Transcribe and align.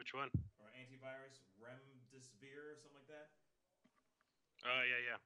Which 0.00 0.16
one? 0.16 0.32
or 0.56 0.72
antivirus, 0.80 1.44
Remdesivir 1.60 2.72
or 2.72 2.76
something 2.80 3.04
like 3.04 3.12
that. 3.12 3.36
Oh 4.64 4.80
yeah, 4.80 5.12
yeah. 5.12 5.20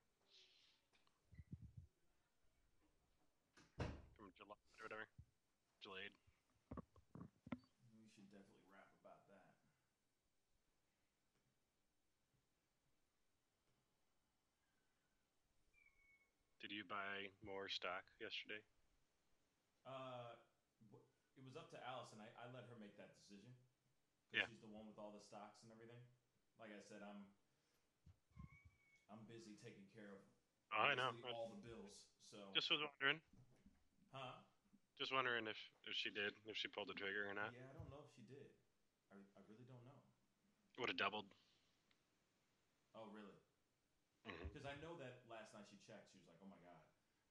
From 4.18 4.34
July 4.34 4.58
or 4.58 4.90
whatever. 4.90 5.06
Delayed. 5.78 6.10
We 6.74 8.10
should 8.18 8.26
definitely 8.34 8.66
rap 8.74 8.90
about 8.98 9.22
that. 9.30 9.46
Did 16.58 16.74
you 16.74 16.82
buy 16.90 17.30
more 17.46 17.70
stock 17.70 18.02
yesterday? 18.18 18.58
Uh, 19.86 20.34
it 21.38 21.46
was 21.46 21.54
up 21.54 21.70
to 21.70 21.78
Allison. 21.86 22.18
I, 22.18 22.26
I 22.42 22.50
let 22.50 22.66
her 22.66 22.74
make 22.82 22.98
that 22.98 23.14
decision. 23.22 23.54
Yeah. 24.34 24.46
She's 24.46 24.58
the 24.60 24.66
one 24.66 24.86
with 24.86 24.98
all 24.98 25.10
the 25.10 25.20
stocks 25.20 25.60
and 25.62 25.70
everything. 25.70 26.02
Like 26.58 26.70
I 26.70 26.80
said, 26.80 27.02
I'm 27.02 27.26
I'm 29.08 29.22
busy 29.24 29.54
taking 29.54 29.86
care 29.86 30.12
of 30.12 30.20
Oh, 30.74 30.90
I 30.90 30.94
know. 30.94 31.10
all 31.22 31.46
the 31.46 31.54
bills. 31.54 31.96
So, 32.30 32.54
Just 32.54 32.70
was 32.70 32.80
wondering. 32.82 33.20
huh? 34.12 34.40
Just 34.98 35.12
wondering 35.12 35.46
if, 35.46 35.58
if 35.86 35.94
she 35.94 36.10
did, 36.10 36.34
if 36.46 36.56
she 36.56 36.68
pulled 36.68 36.88
the 36.88 36.94
trigger 36.94 37.26
or 37.30 37.34
not. 37.34 37.50
Yeah, 37.50 37.68
I 37.68 37.72
don't 37.72 37.88
know 37.88 38.00
if 38.00 38.08
she 38.14 38.22
did. 38.22 38.50
I, 39.10 39.14
I 39.36 39.40
really 39.46 39.64
don't 39.64 39.82
know. 39.84 40.00
Would 40.78 40.88
have 40.88 40.96
doubled. 40.98 41.26
Oh, 42.94 43.06
really? 43.06 43.40
Mm-hmm. 44.26 44.48
Because 44.48 44.64
I 44.64 44.74
know 44.74 44.94
that 44.96 45.20
last 45.26 45.52
night 45.52 45.66
she 45.68 45.76
checked. 45.76 46.10
She 46.10 46.16
was 46.16 46.24
like, 46.26 46.36
"Oh 46.40 46.46
my 46.46 46.56
god, 46.58 46.80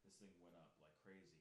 this 0.04 0.14
thing 0.16 0.30
went 0.40 0.54
up 0.56 0.70
like 0.80 0.94
crazy." 1.02 1.40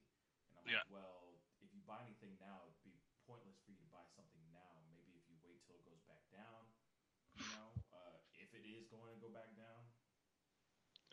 And 0.49 0.57
I'm 0.57 0.65
Yeah. 0.67 0.81
like, 0.81 0.89
"Well, 0.89 1.41
if 1.61 1.73
you 1.73 1.81
buy 1.81 2.01
anything 2.01 2.37
now, 2.39 2.63
it'd 2.65 2.83
be 2.83 2.97
pointless 3.27 3.57
for 3.65 3.71
you 3.71 3.77
to 3.79 3.85
buy 3.85 4.05
something 4.15 4.41
now. 4.51 4.83
Maybe 4.91 5.17
if 5.17 5.29
you 5.29 5.37
wait 5.43 5.63
till 5.65 5.75
it 5.75 5.83
goes 5.85 6.01
back 6.07 6.23
down, 6.31 6.71
you 7.35 7.45
know, 7.47 7.75
uh, 7.91 8.17
if 8.35 8.53
it 8.55 8.65
is 8.65 8.87
going 8.87 9.11
to 9.11 9.17
go 9.17 9.29
back 9.29 9.55
down." 9.55 9.91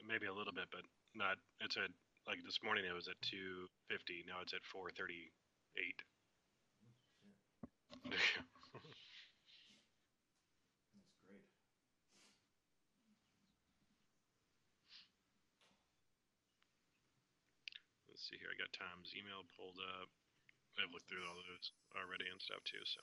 Maybe 0.10 0.26
a 0.26 0.34
little 0.34 0.54
bit, 0.58 0.66
but 0.74 0.82
not. 1.14 1.38
It's 1.62 1.78
at 1.78 1.94
like 2.26 2.42
this 2.42 2.58
morning. 2.66 2.82
It 2.82 2.98
was 2.98 3.06
at 3.06 3.22
two 3.22 3.70
fifty. 3.94 4.26
Now 4.26 4.42
it's 4.42 4.58
at 4.58 4.66
four 4.66 4.90
thirty 4.90 5.30
eight. 5.78 6.02
That's 10.98 11.14
great. 11.30 11.46
Let's 18.10 18.26
see 18.26 18.42
here. 18.42 18.50
I 18.50 18.58
got 18.58 18.74
Tom's 18.74 19.14
email 19.14 19.46
pulled 19.54 19.78
up. 20.02 20.10
I've 20.82 20.90
looked 20.96 21.10
through 21.12 21.28
all 21.28 21.38
those 21.38 21.70
already 21.94 22.26
and 22.32 22.42
stuff 22.42 22.64
too. 22.66 22.82
So 22.88 23.02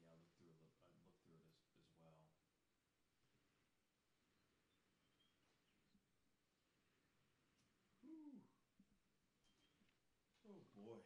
Yeah, 0.00 0.10
I 0.10 0.16
looked 0.20 0.36
through 0.36 0.52
it. 0.52 0.68
I 0.92 1.00
looked 1.00 1.20
through 1.24 1.40
it 1.40 1.48
as, 1.48 1.64
as 1.80 1.94
well. 2.04 2.20
Whew. 8.04 8.40
Oh 10.48 10.60
boy. 10.76 11.00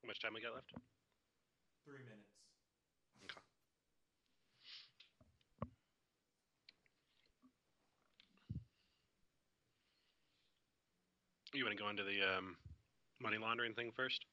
much 0.11 0.19
time 0.19 0.35
we 0.35 0.43
got 0.43 0.51
left? 0.51 0.75
Three 1.87 2.03
minutes. 2.03 2.35
Okay. 3.23 3.31
You 11.55 11.63
want 11.63 11.75
to 11.75 11.79
go 11.79 11.87
into 11.87 12.03
the 12.03 12.19
um, 12.23 12.55
money 13.23 13.39
laundering 13.39 13.71
thing 13.71 13.91
first? 13.95 14.27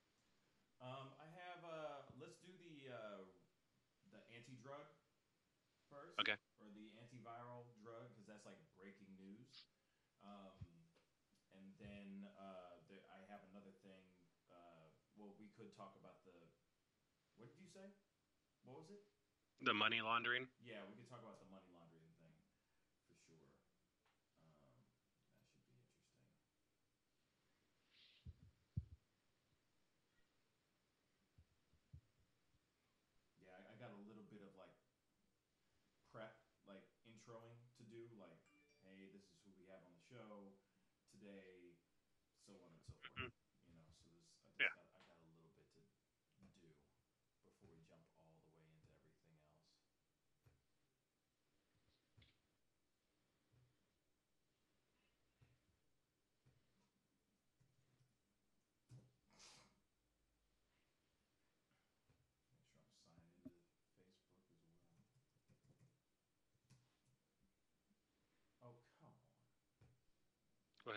Um, 0.82 1.14
I 1.18 1.30
have. 1.38 1.62
Uh, 1.62 2.02
let's 2.18 2.38
do 2.42 2.50
the 2.58 2.90
uh, 2.90 3.22
the 4.10 4.18
anti-drug 4.34 4.86
first. 5.90 6.18
Okay. 6.18 6.38
Or 6.58 6.70
the 6.74 6.90
antiviral 6.98 7.70
drug 7.82 8.10
because 8.14 8.26
that's 8.26 8.46
like 8.46 8.58
breaking 8.74 9.10
news. 9.18 9.66
Um, 10.22 10.54
and 11.54 11.66
then 11.82 12.26
uh, 12.38 12.78
there, 12.86 13.02
I 13.10 13.18
have 13.30 13.42
another 13.50 13.74
thing. 13.82 14.02
Uh, 14.50 14.86
well, 15.18 15.34
we 15.38 15.47
could 15.58 15.72
talk 15.74 15.94
about 15.96 16.22
the. 16.22 16.46
What 17.34 17.48
did 17.48 17.58
you 17.58 17.66
say? 17.66 17.90
What 18.62 18.76
was 18.76 18.88
it? 18.88 19.00
The 19.60 19.74
money 19.74 20.00
laundering. 20.00 20.48
Yeah, 20.60 20.82
we 20.82 20.92
could 20.94 21.06
talk 21.06 21.20
about 21.20 21.38
the 21.38 21.44
money 21.44 21.68
laundering 21.70 22.10
thing 22.18 22.34
for 23.06 23.14
sure. 23.26 23.50
Um, 24.40 24.52
that 25.52 25.62
should 25.62 25.64
be 25.66 25.74
interesting. 25.74 26.12
Yeah, 33.36 33.50
I, 33.54 33.72
I 33.72 33.74
got 33.74 33.90
a 33.90 33.94
little 33.94 34.22
bit 34.22 34.40
of 34.40 34.54
like 34.54 34.74
prep, 36.10 36.32
like 36.66 36.82
introing 37.04 37.68
to 37.76 37.82
do, 37.84 38.14
like, 38.16 38.38
hey, 38.82 39.06
this 39.08 39.22
is 39.22 39.36
who 39.44 39.50
we 39.56 39.64
have 39.66 39.82
on 39.82 39.92
the 39.92 40.00
show 40.08 40.52
today, 41.10 41.74
so 42.44 42.52
on 42.60 42.70
and 42.72 42.80
so 42.82 42.92
forth. 43.04 43.30
You 43.66 43.74
know, 43.74 43.86
so 43.96 44.04
there's 44.08 44.26
I 44.42 44.48
just 44.50 44.60
Yeah. 44.60 44.68
got, 44.72 44.86
I 44.94 45.00
got 45.00 45.18
a 45.20 45.26
little 45.28 45.48
bit 45.52 45.66
to 45.74 46.44
do 46.44 46.74
before 47.44 47.70
we 47.70 47.80
jump 47.82 48.04
all 48.18 48.40
the 48.40 48.50
way 48.50 48.66
into 48.70 48.88
everything 49.00 49.32
else. 49.32 49.52
Make 50.32 50.42
sure 50.42 50.64
I'm 50.64 50.64
signed 50.64 52.08
into 52.54 52.96
Facebook 53.06 53.42
as 53.42 53.46
well. 53.46 53.62
Oh, 68.60 68.74
come 68.90 69.04
on. 69.08 69.14
What 70.88 70.96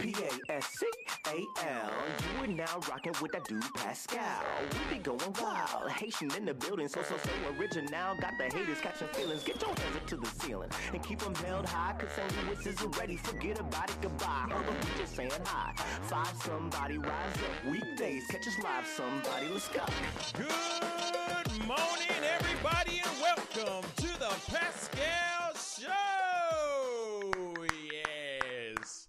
P 0.00 0.14
A 0.48 0.52
S 0.52 0.66
C 0.66 0.86
A 1.28 1.66
L. 1.68 1.90
You 2.38 2.44
are 2.44 2.46
now 2.46 2.80
rocking 2.90 3.12
with 3.20 3.32
that 3.32 3.44
dude 3.44 3.62
Pascal. 3.74 4.42
We 4.90 4.96
be 4.96 5.02
going 5.02 5.20
wild. 5.40 5.90
Haitian 5.90 6.30
in 6.36 6.44
the 6.46 6.54
building, 6.54 6.88
so 6.88 7.02
so 7.02 7.16
so 7.18 7.30
original. 7.58 8.14
Got 8.20 8.32
the 8.38 8.44
haters 8.44 8.80
catching 8.80 9.08
feelings. 9.08 9.42
Get 9.44 9.60
your 9.60 9.70
hands 9.70 9.96
up 9.96 10.06
to 10.06 10.16
the 10.16 10.26
ceiling 10.26 10.70
and 10.92 11.02
keep 11.02 11.18
them 11.18 11.34
held 11.34 11.66
high. 11.66 11.94
Cause 11.98 12.08
St. 12.16 12.46
Louis 12.46 12.66
isn't 12.66 12.98
ready. 12.98 13.16
Forget 13.16 13.60
about 13.60 13.90
it, 13.90 13.96
goodbye. 14.00 14.46
Heard 14.50 14.66
we 14.68 15.00
just 15.00 15.16
saying 15.16 15.30
hi. 15.44 15.72
Five 16.02 16.32
somebody 16.44 16.98
rise 16.98 17.36
up. 17.36 17.70
Weekdays, 17.70 18.26
catch 18.28 18.46
us 18.48 18.58
live. 18.62 18.86
Somebody, 18.86 19.48
let's 19.52 19.68
go. 19.68 19.84
Good 20.34 21.66
morning, 21.66 22.22
everybody, 22.38 23.02
and 23.04 23.20
welcome 23.20 23.88
to 23.96 24.08
the 24.18 24.32
Pascal 24.50 25.54
Show. 25.54 27.30
Yes. 27.92 29.06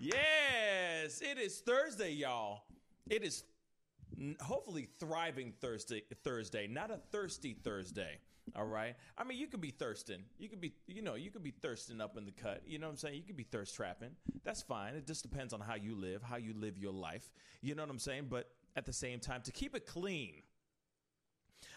Yes. 0.00 1.20
It 1.22 1.37
is 1.48 1.60
Thursday, 1.60 2.12
y'all. 2.12 2.60
It 3.08 3.22
is 3.22 3.42
hopefully 4.38 4.86
thriving 5.00 5.54
Thursday, 5.62 6.02
Thursday, 6.22 6.66
not 6.66 6.90
a 6.90 6.98
thirsty 7.10 7.54
Thursday. 7.54 8.18
All 8.54 8.66
right. 8.66 8.94
I 9.16 9.24
mean, 9.24 9.38
you 9.38 9.46
could 9.46 9.62
be 9.62 9.70
thirsting. 9.70 10.24
You 10.38 10.50
could 10.50 10.60
be, 10.60 10.74
you 10.86 11.00
know, 11.00 11.14
you 11.14 11.30
could 11.30 11.42
be 11.42 11.54
thirsting 11.62 12.02
up 12.02 12.18
in 12.18 12.26
the 12.26 12.32
cut. 12.32 12.60
You 12.66 12.78
know 12.78 12.86
what 12.88 12.92
I'm 12.92 12.96
saying? 12.98 13.14
You 13.14 13.22
could 13.22 13.38
be 13.38 13.44
thirst 13.44 13.74
trapping. 13.74 14.10
That's 14.44 14.60
fine. 14.60 14.94
It 14.94 15.06
just 15.06 15.22
depends 15.22 15.54
on 15.54 15.60
how 15.60 15.76
you 15.76 15.94
live, 15.94 16.22
how 16.22 16.36
you 16.36 16.52
live 16.52 16.76
your 16.76 16.92
life. 16.92 17.30
You 17.62 17.74
know 17.74 17.82
what 17.82 17.90
I'm 17.90 17.98
saying? 17.98 18.26
But 18.28 18.50
at 18.76 18.84
the 18.84 18.92
same 18.92 19.18
time, 19.18 19.40
to 19.44 19.50
keep 19.50 19.74
it 19.74 19.86
clean, 19.86 20.42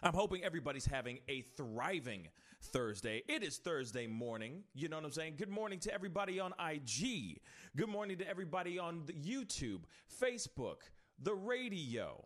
I'm 0.03 0.13
hoping 0.13 0.43
everybody's 0.43 0.85
having 0.85 1.19
a 1.29 1.43
thriving 1.55 2.27
Thursday. 2.61 3.23
It 3.27 3.43
is 3.43 3.57
Thursday 3.57 4.07
morning. 4.07 4.63
You 4.73 4.87
know 4.89 4.97
what 4.97 5.05
I'm 5.05 5.11
saying? 5.11 5.35
Good 5.37 5.49
morning 5.49 5.79
to 5.79 5.93
everybody 5.93 6.39
on 6.39 6.53
IG. 6.59 7.39
Good 7.75 7.89
morning 7.89 8.17
to 8.19 8.29
everybody 8.29 8.79
on 8.79 9.03
the 9.05 9.13
YouTube, 9.13 9.81
Facebook, 10.21 10.77
the 11.21 11.33
radio, 11.33 12.25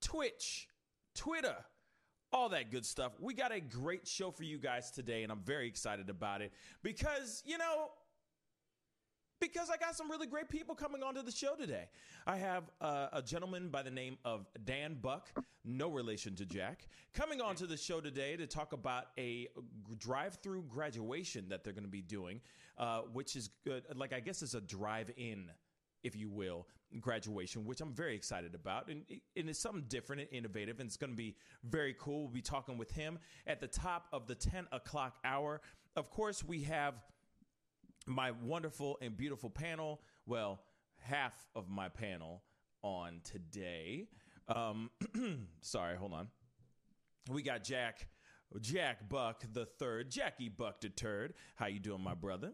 Twitch, 0.00 0.68
Twitter, 1.14 1.56
all 2.32 2.48
that 2.50 2.70
good 2.70 2.84
stuff. 2.84 3.12
We 3.20 3.34
got 3.34 3.52
a 3.52 3.60
great 3.60 4.06
show 4.06 4.30
for 4.30 4.44
you 4.44 4.58
guys 4.58 4.90
today, 4.90 5.22
and 5.22 5.32
I'm 5.32 5.42
very 5.42 5.66
excited 5.66 6.10
about 6.10 6.42
it 6.42 6.52
because, 6.82 7.42
you 7.46 7.58
know, 7.58 7.90
because 9.40 9.70
I 9.70 9.76
got 9.76 9.94
some 9.96 10.10
really 10.10 10.26
great 10.26 10.48
people 10.48 10.74
coming 10.74 11.02
onto 11.02 11.22
the 11.22 11.32
show 11.32 11.54
today. 11.54 11.88
I 12.26 12.36
have 12.36 12.64
uh, 12.80 13.08
a 13.12 13.22
gentleman 13.22 13.68
by 13.68 13.82
the 13.82 13.90
name 13.90 14.18
of 14.24 14.46
Dan 14.64 14.98
Buck, 15.00 15.28
no 15.64 15.88
relation 15.88 16.34
to 16.36 16.46
Jack, 16.46 16.88
coming 17.14 17.40
onto 17.40 17.66
the 17.66 17.76
show 17.76 18.00
today 18.00 18.36
to 18.36 18.46
talk 18.46 18.72
about 18.72 19.06
a 19.18 19.48
drive-through 19.98 20.64
graduation 20.68 21.48
that 21.50 21.64
they're 21.64 21.72
going 21.72 21.84
to 21.84 21.90
be 21.90 22.02
doing, 22.02 22.40
uh, 22.78 23.00
which 23.12 23.36
is 23.36 23.50
good. 23.64 23.84
Like 23.94 24.12
I 24.12 24.20
guess 24.20 24.42
it's 24.42 24.54
a 24.54 24.60
drive-in, 24.60 25.50
if 26.02 26.16
you 26.16 26.30
will, 26.30 26.66
graduation, 27.00 27.66
which 27.66 27.80
I'm 27.80 27.92
very 27.92 28.14
excited 28.14 28.54
about, 28.54 28.88
and, 28.88 29.02
and 29.36 29.50
it's 29.50 29.58
something 29.58 29.84
different 29.88 30.22
and 30.22 30.30
innovative, 30.32 30.80
and 30.80 30.86
it's 30.86 30.96
going 30.96 31.10
to 31.10 31.16
be 31.16 31.36
very 31.64 31.94
cool. 31.98 32.22
We'll 32.22 32.32
be 32.32 32.42
talking 32.42 32.78
with 32.78 32.90
him 32.92 33.18
at 33.46 33.60
the 33.60 33.66
top 33.66 34.06
of 34.12 34.26
the 34.26 34.34
10 34.34 34.66
o'clock 34.72 35.16
hour. 35.24 35.60
Of 35.96 36.10
course, 36.10 36.44
we 36.44 36.62
have 36.62 36.94
my 38.06 38.30
wonderful 38.42 38.98
and 39.00 39.16
beautiful 39.16 39.50
panel. 39.50 40.00
Well, 40.26 40.60
half 40.98 41.34
of 41.54 41.68
my 41.68 41.88
panel 41.88 42.42
on 42.82 43.20
today. 43.24 44.06
Um, 44.48 44.90
sorry, 45.60 45.96
hold 45.96 46.12
on. 46.12 46.28
We 47.30 47.42
got 47.42 47.64
Jack, 47.64 48.06
Jack 48.60 49.08
Buck 49.08 49.42
the 49.52 49.66
third, 49.66 50.10
Jackie 50.10 50.48
Buck 50.48 50.80
the 50.80 50.88
third. 50.90 51.34
How 51.56 51.66
you 51.66 51.80
doing, 51.80 52.00
my 52.02 52.14
brother? 52.14 52.52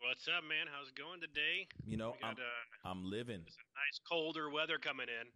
What's 0.00 0.26
up, 0.28 0.42
man? 0.44 0.66
How's 0.72 0.88
it 0.88 0.94
going 0.96 1.20
today? 1.20 1.66
You 1.84 1.96
know, 1.96 2.14
We 2.20 2.28
I'm 2.28 2.34
uh, 2.34 2.88
I'm 2.88 3.04
living. 3.04 3.40
nice 3.40 3.98
colder 4.08 4.50
weather 4.50 4.78
coming 4.78 5.06
in. 5.08 5.26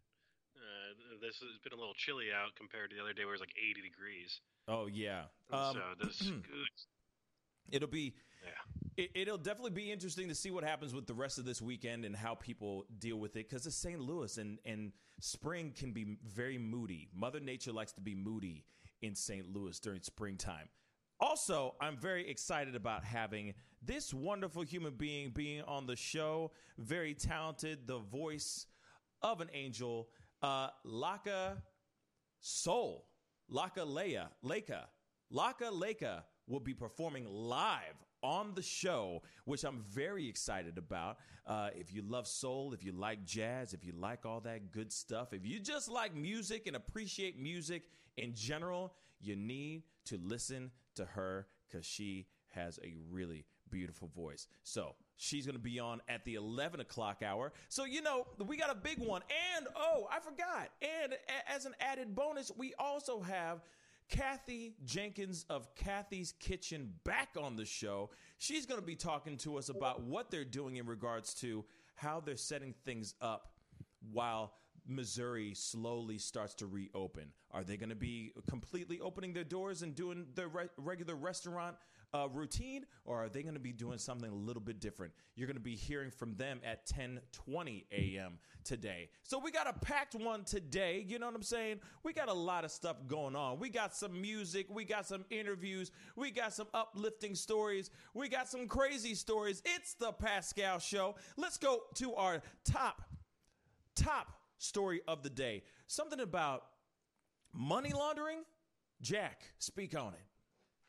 Uh, 0.54 1.18
this 1.20 1.36
has 1.38 1.58
been 1.64 1.72
a 1.72 1.76
little 1.76 1.94
chilly 1.96 2.26
out 2.34 2.54
compared 2.56 2.90
to 2.90 2.96
the 2.96 3.02
other 3.02 3.12
day 3.12 3.24
where 3.24 3.34
it 3.34 3.38
was 3.38 3.40
like 3.40 3.54
80 3.58 3.82
degrees. 3.82 4.40
Oh 4.68 4.86
yeah. 4.86 5.22
Um, 5.52 5.74
so 5.74 6.06
this 6.06 6.18
good. 6.30 6.68
it'll 7.70 7.88
be 7.88 8.14
Yeah. 8.42 9.04
it, 9.04 9.10
it'll 9.14 9.38
definitely 9.38 9.70
be 9.70 9.90
interesting 9.90 10.28
to 10.28 10.34
see 10.34 10.50
what 10.50 10.64
happens 10.64 10.94
with 10.94 11.06
the 11.06 11.14
rest 11.14 11.38
of 11.38 11.44
this 11.44 11.62
weekend 11.62 12.04
and 12.04 12.14
how 12.16 12.34
people 12.34 12.86
deal 12.98 13.16
with 13.16 13.36
it 13.36 13.48
because 13.48 13.66
it's 13.66 13.76
St. 13.76 14.00
Louis 14.00 14.36
and 14.38 14.58
and 14.64 14.92
spring 15.20 15.72
can 15.76 15.92
be 15.92 16.16
very 16.24 16.58
moody. 16.58 17.08
Mother 17.14 17.40
Nature 17.40 17.72
likes 17.72 17.92
to 17.92 18.00
be 18.00 18.14
moody 18.14 18.64
in 19.00 19.14
St. 19.14 19.46
Louis 19.52 19.78
during 19.80 20.02
springtime. 20.02 20.68
Also, 21.20 21.76
I'm 21.80 21.96
very 21.96 22.28
excited 22.28 22.74
about 22.74 23.04
having 23.04 23.54
this 23.80 24.12
wonderful 24.12 24.62
human 24.62 24.94
being 24.94 25.30
being 25.30 25.62
on 25.62 25.86
the 25.86 25.96
show. 25.96 26.52
Very 26.78 27.14
talented, 27.14 27.86
the 27.86 27.98
voice 27.98 28.66
of 29.22 29.40
an 29.40 29.48
angel, 29.52 30.08
uh, 30.42 30.68
Laka 30.84 31.62
Soul, 32.40 33.06
Laka 33.50 33.86
Leia, 33.86 34.28
Leica, 34.44 34.86
Laka 35.32 35.70
Leica 35.70 36.22
will 36.48 36.60
be 36.60 36.74
performing 36.74 37.24
live 37.28 37.94
on 38.22 38.54
the 38.54 38.62
show, 38.62 39.22
which 39.44 39.64
I'm 39.64 39.82
very 39.90 40.28
excited 40.28 40.78
about. 40.78 41.18
Uh, 41.46 41.70
if 41.74 41.92
you 41.92 42.02
love 42.02 42.26
soul, 42.26 42.72
if 42.72 42.84
you 42.84 42.92
like 42.92 43.24
jazz, 43.24 43.74
if 43.74 43.84
you 43.84 43.92
like 43.98 44.24
all 44.24 44.40
that 44.40 44.70
good 44.70 44.92
stuff, 44.92 45.32
if 45.32 45.44
you 45.44 45.58
just 45.58 45.88
like 45.88 46.14
music 46.14 46.66
and 46.66 46.76
appreciate 46.76 47.38
music 47.38 47.82
in 48.16 48.34
general, 48.34 48.94
you 49.20 49.36
need 49.36 49.82
to 50.06 50.18
listen 50.22 50.70
to 50.94 51.04
her 51.04 51.46
because 51.68 51.86
she 51.86 52.26
has 52.48 52.78
a 52.84 52.94
really 53.10 53.44
beautiful 53.70 54.08
voice. 54.14 54.46
So 54.62 54.94
she's 55.16 55.46
going 55.46 55.56
to 55.56 55.62
be 55.62 55.80
on 55.80 56.00
at 56.08 56.24
the 56.24 56.34
11 56.34 56.80
o'clock 56.80 57.22
hour. 57.22 57.52
So, 57.68 57.84
you 57.84 58.02
know, 58.02 58.26
we 58.46 58.56
got 58.56 58.70
a 58.70 58.74
big 58.74 58.98
one. 58.98 59.22
And, 59.56 59.66
oh, 59.74 60.06
I 60.10 60.20
forgot. 60.20 60.68
And 60.82 61.14
a- 61.14 61.50
as 61.50 61.64
an 61.64 61.74
added 61.80 62.14
bonus, 62.14 62.52
we 62.56 62.74
also 62.78 63.20
have 63.20 63.62
Cathy 64.08 64.74
Jenkins 64.84 65.44
of 65.48 65.74
Cathy's 65.74 66.32
Kitchen 66.38 66.92
back 67.04 67.30
on 67.40 67.56
the 67.56 67.64
show. 67.64 68.10
She's 68.38 68.66
going 68.66 68.80
to 68.80 68.86
be 68.86 68.96
talking 68.96 69.36
to 69.38 69.56
us 69.56 69.68
about 69.68 70.02
what 70.02 70.30
they're 70.30 70.44
doing 70.44 70.76
in 70.76 70.86
regards 70.86 71.34
to 71.34 71.64
how 71.94 72.20
they're 72.20 72.36
setting 72.36 72.74
things 72.84 73.14
up 73.20 73.52
while 74.12 74.54
Missouri 74.86 75.54
slowly 75.54 76.18
starts 76.18 76.54
to 76.54 76.66
reopen. 76.66 77.28
Are 77.50 77.64
they 77.64 77.76
going 77.76 77.90
to 77.90 77.96
be 77.96 78.32
completely 78.48 79.00
opening 79.00 79.32
their 79.32 79.44
doors 79.44 79.82
and 79.82 79.94
doing 79.94 80.26
their 80.34 80.48
re- 80.48 80.68
regular 80.76 81.14
restaurant 81.14 81.76
uh, 82.14 82.28
routine, 82.32 82.84
or 83.04 83.24
are 83.24 83.28
they 83.28 83.42
going 83.42 83.54
to 83.54 83.60
be 83.60 83.72
doing 83.72 83.98
something 83.98 84.30
a 84.30 84.34
little 84.34 84.62
bit 84.62 84.80
different? 84.80 85.12
You're 85.34 85.46
going 85.46 85.56
to 85.56 85.60
be 85.60 85.76
hearing 85.76 86.10
from 86.10 86.34
them 86.36 86.60
at 86.64 86.86
10:20 86.86 87.84
a.m. 87.92 88.38
today. 88.64 89.08
So 89.22 89.38
we 89.38 89.50
got 89.50 89.66
a 89.66 89.72
packed 89.72 90.14
one 90.14 90.44
today. 90.44 91.04
You 91.06 91.18
know 91.18 91.26
what 91.26 91.34
I'm 91.34 91.42
saying? 91.42 91.80
We 92.02 92.12
got 92.12 92.28
a 92.28 92.34
lot 92.34 92.64
of 92.64 92.70
stuff 92.70 92.96
going 93.06 93.36
on. 93.36 93.58
We 93.58 93.70
got 93.70 93.94
some 93.94 94.20
music. 94.20 94.66
We 94.70 94.84
got 94.84 95.06
some 95.06 95.24
interviews. 95.30 95.90
We 96.16 96.30
got 96.30 96.52
some 96.52 96.66
uplifting 96.74 97.34
stories. 97.34 97.90
We 98.14 98.28
got 98.28 98.48
some 98.48 98.68
crazy 98.68 99.14
stories. 99.14 99.62
It's 99.64 99.94
the 99.94 100.12
Pascal 100.12 100.78
Show. 100.78 101.16
Let's 101.36 101.58
go 101.58 101.82
to 101.94 102.14
our 102.14 102.42
top 102.64 103.02
top 103.94 104.32
story 104.58 105.00
of 105.08 105.22
the 105.22 105.30
day. 105.30 105.62
Something 105.86 106.20
about 106.20 106.64
money 107.52 107.92
laundering. 107.92 108.44
Jack, 109.00 109.42
speak 109.58 109.98
on 109.98 110.14
it. 110.14 110.31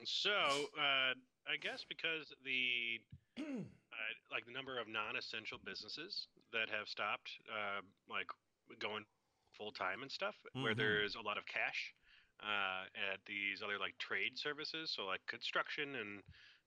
So, 0.05 0.69
uh, 0.77 1.13
I 1.47 1.57
guess 1.61 1.85
because 1.87 2.33
the 2.43 2.99
uh, 3.39 4.13
like 4.31 4.45
the 4.45 4.51
number 4.51 4.79
of 4.79 4.87
non-essential 4.87 5.59
businesses 5.63 6.27
that 6.51 6.69
have 6.69 6.87
stopped, 6.87 7.29
uh, 7.51 7.81
like 8.09 8.27
going 8.79 9.05
full 9.57 9.71
time 9.71 10.01
and 10.01 10.11
stuff, 10.11 10.35
where 10.59 10.73
Mhm. 10.73 10.75
there's 10.75 11.15
a 11.15 11.21
lot 11.21 11.37
of 11.37 11.45
cash 11.45 11.93
uh, 12.41 12.85
at 13.13 13.19
these 13.25 13.61
other 13.61 13.77
like 13.79 13.97
trade 13.97 14.37
services, 14.37 14.91
so 14.91 15.05
like 15.05 15.25
construction 15.27 15.95
and 15.95 16.23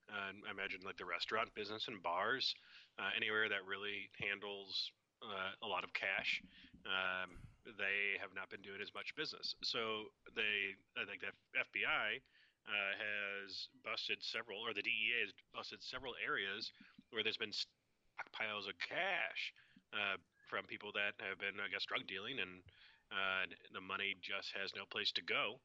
uh, 0.08 0.32
I 0.46 0.50
imagine 0.50 0.80
like 0.84 0.96
the 0.96 1.04
restaurant 1.04 1.54
business 1.54 1.88
and 1.88 2.02
bars, 2.02 2.54
uh, 2.98 3.10
anywhere 3.16 3.48
that 3.48 3.66
really 3.66 4.08
handles 4.18 4.92
uh, 5.22 5.52
a 5.62 5.66
lot 5.66 5.84
of 5.84 5.92
cash. 5.92 6.42
Um, 6.86 7.38
they 7.78 8.16
have 8.20 8.32
not 8.32 8.48
been 8.48 8.62
doing 8.62 8.80
as 8.80 8.94
much 8.94 9.14
business. 9.16 9.56
So 9.64 10.06
they, 10.36 10.76
I 10.96 11.04
think 11.04 11.22
the 11.22 11.32
FBI 11.58 12.22
uh, 12.66 12.92
has 12.98 13.68
busted 13.84 14.22
several, 14.22 14.58
or 14.60 14.74
the 14.74 14.82
DEA 14.82 15.26
has 15.26 15.32
busted 15.54 15.82
several 15.82 16.14
areas 16.18 16.72
where 17.10 17.22
there's 17.22 17.38
been 17.38 17.54
stockpiles 17.54 18.66
of 18.66 18.74
cash 18.82 19.54
uh, 19.94 20.18
from 20.50 20.66
people 20.66 20.90
that 20.94 21.14
have 21.22 21.38
been, 21.38 21.58
I 21.62 21.70
guess, 21.70 21.86
drug 21.86 22.06
dealing, 22.06 22.38
and 22.38 22.62
uh, 23.10 23.46
the 23.74 23.80
money 23.80 24.18
just 24.22 24.50
has 24.58 24.74
no 24.74 24.82
place 24.90 25.12
to 25.14 25.22
go. 25.22 25.58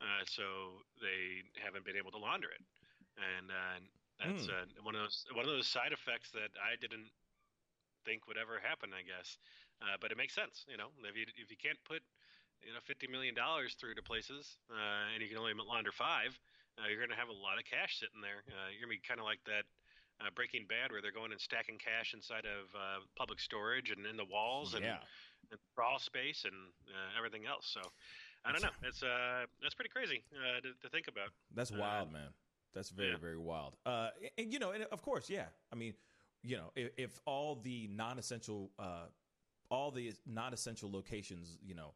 Uh, 0.00 0.24
so 0.28 0.44
they 1.00 1.40
haven't 1.56 1.84
been 1.88 1.96
able 1.96 2.12
to 2.12 2.20
launder 2.20 2.52
it, 2.52 2.60
and 3.16 3.48
uh, 3.48 3.80
that's 4.20 4.44
uh, 4.48 4.68
one 4.84 4.92
of 4.92 5.00
those 5.08 5.24
one 5.32 5.48
of 5.48 5.52
those 5.52 5.68
side 5.68 5.92
effects 5.92 6.28
that 6.36 6.52
I 6.60 6.76
didn't 6.76 7.08
think 8.04 8.28
would 8.28 8.36
ever 8.36 8.60
happen. 8.60 8.92
I 8.92 9.00
guess, 9.00 9.40
uh, 9.80 9.96
but 9.96 10.12
it 10.12 10.20
makes 10.20 10.36
sense. 10.36 10.68
You 10.68 10.76
know, 10.76 10.92
if 11.00 11.16
you 11.16 11.24
if 11.40 11.48
you 11.48 11.56
can't 11.56 11.80
put 11.88 12.04
you 12.62 12.72
know 12.72 12.80
fifty 12.84 13.06
million 13.06 13.34
dollars 13.34 13.74
through 13.74 13.94
to 13.96 14.02
places, 14.02 14.56
uh, 14.70 15.12
and 15.12 15.22
you 15.22 15.28
can 15.28 15.38
only 15.38 15.52
launder 15.56 15.92
five, 15.92 16.38
uh, 16.78 16.88
you're 16.88 17.00
going 17.00 17.12
to 17.12 17.16
have 17.16 17.32
a 17.32 17.40
lot 17.40 17.56
of 17.58 17.64
cash 17.64 18.00
sitting 18.00 18.20
there. 18.20 18.44
Uh, 18.48 18.68
you're 18.68 18.84
going 18.84 18.92
to 18.92 19.00
be 19.00 19.04
kind 19.04 19.20
of 19.20 19.26
like 19.26 19.40
that 19.48 19.64
uh, 20.20 20.28
Breaking 20.34 20.68
Bad, 20.68 20.92
where 20.92 21.00
they're 21.00 21.14
going 21.14 21.32
and 21.32 21.40
stacking 21.40 21.80
cash 21.80 22.12
inside 22.12 22.44
of 22.44 22.68
uh, 22.76 23.00
public 23.16 23.40
storage 23.40 23.90
and 23.90 24.04
in 24.04 24.16
the 24.16 24.28
walls 24.28 24.74
and, 24.74 24.84
yeah. 24.84 25.00
and 25.50 25.60
crawl 25.74 25.98
space 25.98 26.44
and 26.44 26.56
uh, 26.88 27.16
everything 27.16 27.48
else. 27.48 27.68
So 27.68 27.80
I 28.44 28.52
don't 28.52 28.62
know. 28.62 28.76
It's 28.84 29.02
uh, 29.02 29.48
that's 29.62 29.74
pretty 29.74 29.90
crazy 29.90 30.22
uh, 30.32 30.60
to, 30.60 30.70
to 30.82 30.88
think 30.88 31.08
about. 31.08 31.32
That's 31.54 31.72
wild, 31.72 32.12
man. 32.12 32.30
That's 32.74 32.90
very, 32.90 33.10
yeah. 33.10 33.16
very 33.16 33.38
wild. 33.38 33.74
Uh, 33.84 34.10
and 34.36 34.52
you 34.52 34.58
know, 34.58 34.72
and 34.72 34.84
of 34.92 35.02
course, 35.02 35.30
yeah. 35.30 35.46
I 35.72 35.76
mean, 35.76 35.94
you 36.42 36.56
know, 36.56 36.72
if, 36.76 36.90
if 36.96 37.20
all 37.24 37.56
the 37.62 37.88
non-essential, 37.90 38.70
uh, 38.78 39.06
all 39.70 39.90
the 39.90 40.12
non-essential 40.26 40.90
locations, 40.92 41.58
you 41.64 41.74
know, 41.74 41.94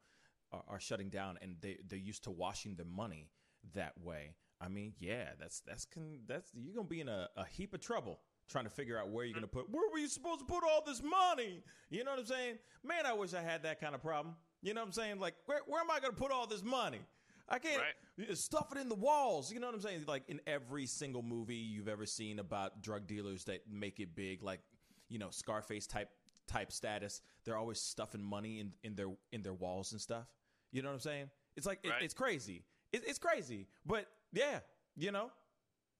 are, 0.53 0.63
are 0.69 0.81
shutting 0.81 1.09
down, 1.09 1.39
and 1.43 1.57
they 1.61 1.79
they're 1.89 1.99
used 1.99 2.25
to 2.25 2.31
washing 2.31 2.77
their 2.77 2.87
money 2.87 3.31
that 3.75 3.93
way. 4.03 4.35
I 4.61 4.69
mean, 4.69 4.95
yeah, 4.99 5.31
that's 5.39 5.61
that's 5.61 5.85
can 5.85 6.21
that's 6.27 6.51
you're 6.55 6.75
gonna 6.75 6.89
be 6.89 7.01
in 7.01 7.09
a, 7.09 7.29
a 7.37 7.45
heap 7.47 7.75
of 7.75 7.81
trouble 7.81 8.21
trying 8.49 8.65
to 8.65 8.71
figure 8.71 8.99
out 8.99 9.09
where 9.11 9.25
you're 9.25 9.35
gonna 9.35 9.47
put. 9.47 9.71
Where 9.71 9.89
were 9.91 9.99
you 9.99 10.09
supposed 10.09 10.41
to 10.41 10.47
put 10.47 10.63
all 10.65 10.83
this 10.85 11.03
money? 11.03 11.63
You 11.89 12.05
know 12.05 12.11
what 12.11 12.21
I'm 12.21 12.27
saying? 12.27 12.59
Man, 12.85 13.07
I 13.07 13.13
wish 13.13 13.33
I 13.35 13.43
had 13.43 13.63
that 13.63 13.81
kind 13.81 13.95
of 13.95 14.03
problem. 14.03 14.35
You 14.63 14.75
know 14.75 14.81
what 14.81 14.89
I'm 14.89 14.93
saying? 14.93 15.19
Like, 15.21 15.35
where 15.47 15.61
where 15.67 15.81
am 15.81 15.91
I 15.91 16.01
gonna 16.01 16.13
put 16.13 16.31
all 16.31 16.47
this 16.47 16.63
money? 16.63 17.01
I 17.49 17.59
can't 17.59 17.83
Right. 18.19 18.39
stuff 18.39 18.71
it 18.71 18.79
in 18.79 18.89
the 18.89 18.95
walls. 18.95 19.53
You 19.53 19.59
know 19.61 19.67
what 19.67 19.75
I'm 19.75 19.81
saying? 19.81 20.05
Like 20.07 20.29
in 20.29 20.41
every 20.47 20.87
single 20.87 21.23
movie 21.23 21.57
you've 21.57 21.89
ever 21.89 22.07
seen 22.07 22.39
about 22.39 22.81
drug 22.83 23.07
dealers 23.07 23.45
that 23.45 23.63
make 23.69 23.99
it 23.99 24.15
big, 24.15 24.43
like 24.43 24.61
you 25.09 25.19
know 25.19 25.31
Scarface 25.31 25.87
type 25.87 26.11
type 26.47 26.71
status, 26.73 27.23
they're 27.45 27.57
always 27.57 27.81
stuffing 27.81 28.23
money 28.23 28.61
in, 28.61 28.73
in 28.85 28.95
their 28.95 29.09
in 29.33 29.43
their 29.43 29.55
walls 29.55 29.93
and 29.93 30.01
stuff. 30.01 30.27
You 30.73 30.83
know 30.83 30.89
what 30.89 30.95
I'm 30.95 31.01
saying? 31.01 31.31
It's 31.57 31.67
like 31.67 31.81
it- 31.83 31.93
it's 32.01 32.15
crazy. 32.15 32.65
It, 32.93 33.03
it's 33.07 33.19
crazy, 33.19 33.67
but 33.87 34.07
yeah, 34.33 34.61
you 34.97 35.13
know, 35.13 35.31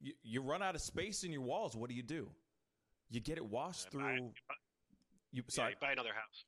you, 0.01 0.13
you 0.23 0.43
run 0.43 0.63
out 0.63 0.75
of 0.75 0.81
space 0.81 1.23
in 1.25 1.31
your 1.33 1.43
walls. 1.43 1.77
What 1.77 1.89
do 1.89 1.95
you 1.95 2.03
do? 2.03 2.29
You 3.11 3.21
get 3.21 3.37
it 3.39 3.45
washed 3.47 3.87
buy- 3.87 3.91
through. 3.91 4.15
you 4.17 4.33
buy- 4.49 4.55
You 5.33 5.43
yeah, 5.43 5.55
sorry, 5.55 5.71
you 5.73 5.77
buy 5.81 5.93
another 5.93 6.13
house. 6.15 6.45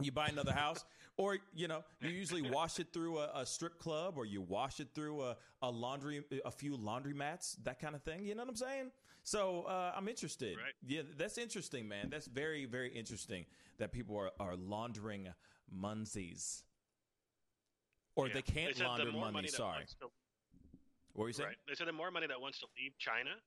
you 0.00 0.10
buy 0.12 0.26
another 0.28 0.52
house 0.64 0.84
or 1.16 1.38
you 1.54 1.68
know 1.68 1.84
you 2.00 2.10
usually 2.10 2.42
wash 2.42 2.80
it 2.80 2.88
through 2.92 3.18
a, 3.18 3.30
a 3.42 3.46
strip 3.46 3.78
club 3.78 4.14
or 4.16 4.24
you 4.26 4.40
wash 4.42 4.80
it 4.80 4.88
through 4.96 5.22
a, 5.22 5.36
a 5.62 5.70
laundry 5.70 6.24
a 6.44 6.50
few 6.50 6.76
laundromats, 6.76 7.56
that 7.62 7.78
kind 7.78 7.94
of 7.94 8.02
thing 8.02 8.24
you 8.24 8.34
know 8.34 8.42
what 8.42 8.48
i'm 8.48 8.56
saying 8.56 8.90
so 9.22 9.62
uh, 9.68 9.92
i'm 9.96 10.08
interested 10.08 10.56
Right. 10.56 10.72
yeah 10.88 11.02
that's 11.16 11.38
interesting 11.38 11.86
man 11.86 12.08
that's 12.10 12.26
very 12.26 12.64
very 12.64 12.88
interesting 12.90 13.46
that 13.78 13.92
people 13.92 14.16
are, 14.18 14.32
are 14.40 14.56
laundering 14.56 15.28
munsies 15.72 16.62
or 18.16 18.28
Yeah. 18.28 18.34
they 18.34 18.42
can't 18.42 18.76
said 18.76 18.84
the 18.84 18.88
launder 18.88 19.12
more 19.12 19.30
money 19.32 19.48
that 19.48 19.56
sorry 19.56 19.86
to- 20.00 20.10
what 21.12 21.22
were 21.24 21.28
you 21.28 21.32
saying 21.32 21.48
Right. 21.48 21.58
They 21.66 21.74
said 21.74 21.86
the 21.88 21.92
more 21.92 22.10
money 22.10 22.26
that 22.26 22.40
wants 22.40 22.58
to 22.60 22.66
leave 22.76 22.96
China, 22.98 23.40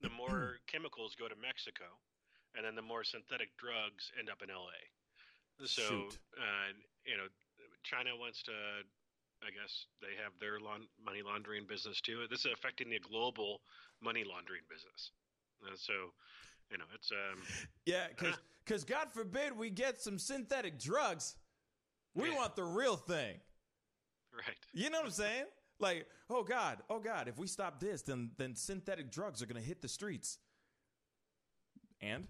the 0.00 0.10
more 0.10 0.58
chemicals 0.66 1.14
go 1.14 1.28
to 1.28 1.36
Mexico, 1.36 1.84
and 2.54 2.64
then 2.64 2.74
the 2.74 2.82
more 2.82 3.02
synthetic 3.04 3.56
drugs 3.56 4.10
end 4.18 4.28
up 4.30 4.42
in 4.42 4.48
LA. 4.50 4.70
So, 5.66 6.08
uh, 6.36 6.72
you 7.06 7.16
know, 7.16 7.28
China 7.82 8.16
wants 8.16 8.42
to. 8.44 8.52
I 9.42 9.50
guess 9.50 9.86
they 10.00 10.14
have 10.22 10.32
their 10.40 10.58
laun- 10.58 10.88
money 11.04 11.20
laundering 11.22 11.66
business 11.66 12.00
too. 12.00 12.26
This 12.30 12.46
is 12.46 12.52
affecting 12.52 12.88
the 12.88 12.98
global 12.98 13.60
money 14.00 14.24
laundering 14.24 14.62
business. 14.70 15.10
Uh, 15.62 15.76
so, 15.76 15.92
you 16.70 16.78
know, 16.78 16.84
it's 16.94 17.10
um, 17.12 17.42
yeah 17.86 18.08
because 18.08 18.36
because 18.64 18.84
god 18.94 19.12
forbid 19.12 19.56
we 19.56 19.68
get 19.70 20.00
some 20.00 20.18
synthetic 20.18 20.78
drugs 20.78 21.36
we 22.14 22.30
Yeah. 22.30 22.36
want 22.36 22.56
the 22.56 22.64
real 22.64 22.96
thing 22.96 23.38
right. 24.36 24.56
You 24.72 24.90
know 24.90 24.98
what 24.98 25.06
I'm 25.06 25.12
saying? 25.12 25.44
Like, 25.80 26.06
oh 26.30 26.42
God, 26.44 26.78
oh 26.88 26.98
God, 27.00 27.28
if 27.28 27.38
we 27.38 27.46
stop 27.46 27.80
this, 27.80 28.02
then 28.02 28.30
then 28.36 28.54
synthetic 28.54 29.10
drugs 29.10 29.42
are 29.42 29.46
gonna 29.46 29.60
hit 29.60 29.80
the 29.82 29.88
streets. 29.88 30.38
And 32.00 32.26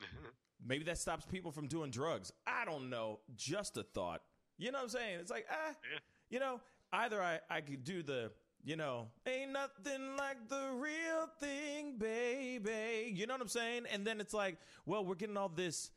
maybe 0.66 0.84
that 0.84 0.98
stops 0.98 1.24
people 1.26 1.50
from 1.52 1.66
doing 1.68 1.90
drugs. 1.90 2.32
I 2.46 2.64
don't 2.64 2.90
know. 2.90 3.20
Just 3.36 3.76
a 3.76 3.82
thought. 3.82 4.22
You 4.58 4.70
know 4.72 4.78
what 4.78 4.84
I'm 4.84 4.90
saying? 4.90 5.18
It's 5.20 5.30
like, 5.30 5.46
ah, 5.50 5.74
Yeah. 5.92 5.98
you 6.30 6.40
know, 6.40 6.60
either 6.92 7.20
I, 7.22 7.40
I 7.50 7.60
could 7.60 7.84
do 7.84 8.02
the, 8.02 8.30
you 8.64 8.76
know, 8.76 9.08
ain't 9.26 9.52
nothing 9.52 10.16
like 10.16 10.48
the 10.48 10.70
real 10.74 11.28
thing, 11.40 11.96
baby. 11.98 13.12
You 13.14 13.26
know 13.26 13.34
what 13.34 13.40
I'm 13.42 13.48
saying? 13.48 13.84
And 13.92 14.06
then 14.06 14.20
it's 14.20 14.34
like, 14.34 14.58
well, 14.86 15.04
we're 15.04 15.14
getting 15.16 15.36
all 15.36 15.48
this 15.48 15.90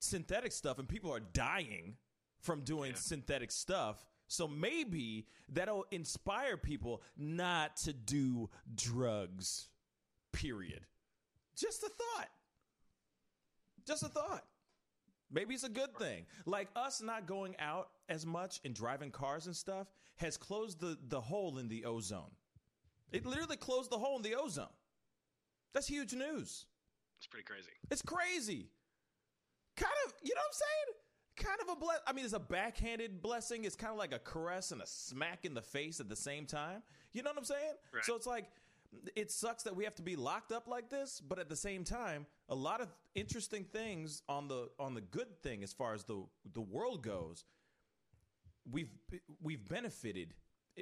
synthetic 0.00 0.52
stuff 0.52 0.78
and 0.78 0.88
people 0.88 1.12
are 1.14 1.20
dying 1.20 1.96
from 2.40 2.60
doing 2.62 2.90
Yeah. 2.92 2.98
synthetic 2.98 3.50
stuff. 3.50 4.04
So 4.28 4.46
maybe 4.46 5.26
that'll 5.48 5.86
inspire 5.90 6.56
people 6.56 7.02
not 7.16 7.76
to 7.78 7.92
do 7.92 8.50
drugs. 8.74 9.68
Period. 10.32 10.86
Just 11.56 11.82
a 11.82 11.88
thought. 11.88 12.28
Just 13.86 14.02
a 14.02 14.08
thought. 14.08 14.44
Maybe 15.30 15.54
it's 15.54 15.64
a 15.64 15.68
good 15.68 15.96
thing. 15.96 16.26
Like 16.46 16.68
us 16.76 17.02
not 17.02 17.26
going 17.26 17.56
out 17.58 17.88
as 18.08 18.24
much 18.24 18.60
and 18.64 18.74
driving 18.74 19.10
cars 19.10 19.46
and 19.46 19.56
stuff 19.56 19.88
has 20.16 20.36
closed 20.36 20.80
the, 20.80 20.96
the 21.08 21.20
hole 21.20 21.58
in 21.58 21.68
the 21.68 21.84
ozone. 21.84 22.30
It 23.10 23.24
literally 23.24 23.56
closed 23.56 23.90
the 23.90 23.98
hole 23.98 24.16
in 24.16 24.22
the 24.22 24.34
ozone. 24.34 24.66
That's 25.72 25.86
huge 25.86 26.12
news. 26.12 26.66
It's 27.18 27.26
pretty 27.26 27.44
crazy. 27.44 27.70
It's 27.90 28.02
crazy. 28.02 28.70
Kind 29.76 29.92
of, 30.06 30.12
you 30.22 30.34
know 30.34 30.40
what 30.40 30.46
I'm 30.46 30.52
saying? 30.52 31.07
Kind 31.38 31.60
of 31.62 31.68
a 31.68 31.76
bless. 31.76 31.98
I 32.06 32.12
mean, 32.12 32.24
it's 32.24 32.34
a 32.34 32.38
backhanded 32.38 33.22
blessing. 33.22 33.64
It's 33.64 33.76
kind 33.76 33.92
of 33.92 33.98
like 33.98 34.12
a 34.12 34.18
caress 34.18 34.72
and 34.72 34.82
a 34.82 34.86
smack 34.86 35.44
in 35.44 35.54
the 35.54 35.62
face 35.62 36.00
at 36.00 36.08
the 36.08 36.16
same 36.16 36.46
time. 36.46 36.82
You 37.12 37.22
know 37.22 37.30
what 37.30 37.38
I'm 37.38 37.44
saying? 37.44 37.74
Right. 37.92 38.04
So 38.04 38.16
it's 38.16 38.26
like, 38.26 38.46
it 39.14 39.30
sucks 39.30 39.62
that 39.64 39.76
we 39.76 39.84
have 39.84 39.94
to 39.96 40.02
be 40.02 40.16
locked 40.16 40.50
up 40.50 40.66
like 40.66 40.88
this, 40.88 41.20
but 41.20 41.38
at 41.38 41.48
the 41.48 41.56
same 41.56 41.84
time, 41.84 42.26
a 42.48 42.54
lot 42.54 42.80
of 42.80 42.88
interesting 43.14 43.64
things 43.64 44.22
on 44.28 44.48
the 44.48 44.70
on 44.78 44.94
the 44.94 45.00
good 45.00 45.42
thing 45.42 45.62
as 45.62 45.72
far 45.72 45.92
as 45.94 46.04
the 46.04 46.24
the 46.54 46.60
world 46.62 47.02
goes. 47.02 47.44
We've 48.70 48.90
we've 49.42 49.66
benefited. 49.68 50.34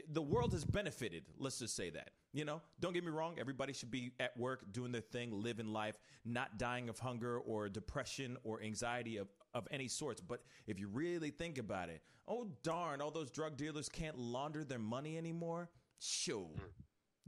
The 0.09 0.23
world 0.23 0.53
has 0.53 0.65
benefited. 0.65 1.25
Let's 1.39 1.59
just 1.59 1.75
say 1.75 1.91
that. 1.91 2.11
You 2.33 2.45
know, 2.45 2.61
don't 2.81 2.93
get 2.93 3.03
me 3.03 3.11
wrong. 3.11 3.37
Everybody 3.41 3.73
should 3.73 3.91
be 3.91 4.13
at 4.21 4.37
work, 4.37 4.71
doing 4.71 4.93
their 4.93 5.01
thing, 5.01 5.43
living 5.43 5.69
life, 5.73 5.99
not 6.25 6.59
dying 6.59 6.91
of 6.91 6.99
hunger 6.99 7.39
or 7.39 7.71
depression 7.71 8.37
or 8.45 8.63
anxiety 8.63 9.17
of, 9.17 9.29
of 9.57 9.67
any 9.71 9.89
sorts. 9.89 10.21
But 10.21 10.43
if 10.67 10.79
you 10.79 10.89
really 10.89 11.31
think 11.31 11.59
about 11.59 11.89
it, 11.89 12.03
oh 12.29 12.49
darn, 12.63 13.01
all 13.01 13.11
those 13.11 13.31
drug 13.31 13.57
dealers 13.57 13.89
can't 13.89 14.19
launder 14.19 14.65
their 14.65 14.79
money 14.79 15.17
anymore. 15.17 15.71
Sure. 15.99 16.45
Hmm. 16.45 16.65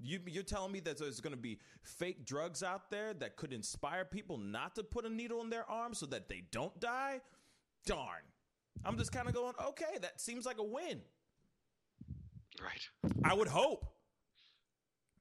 You, 0.00 0.20
you're 0.26 0.44
telling 0.44 0.70
me 0.70 0.78
that 0.80 0.98
there's 0.98 1.20
going 1.20 1.34
to 1.34 1.40
be 1.40 1.58
fake 1.82 2.24
drugs 2.24 2.62
out 2.62 2.88
there 2.88 3.14
that 3.14 3.36
could 3.36 3.52
inspire 3.52 4.04
people 4.04 4.38
not 4.38 4.76
to 4.76 4.84
put 4.84 5.04
a 5.04 5.08
needle 5.08 5.40
in 5.40 5.50
their 5.50 5.68
arm 5.68 5.92
so 5.92 6.06
that 6.06 6.28
they 6.28 6.44
don't 6.52 6.78
die? 6.78 7.20
Darn. 7.84 8.22
I'm 8.84 8.96
just 8.96 9.10
kind 9.10 9.26
of 9.26 9.34
going, 9.34 9.54
okay, 9.68 9.98
that 10.00 10.20
seems 10.20 10.46
like 10.46 10.58
a 10.58 10.62
win. 10.62 11.00
Right. 12.62 13.12
I 13.24 13.34
would 13.34 13.48
hope. 13.48 13.86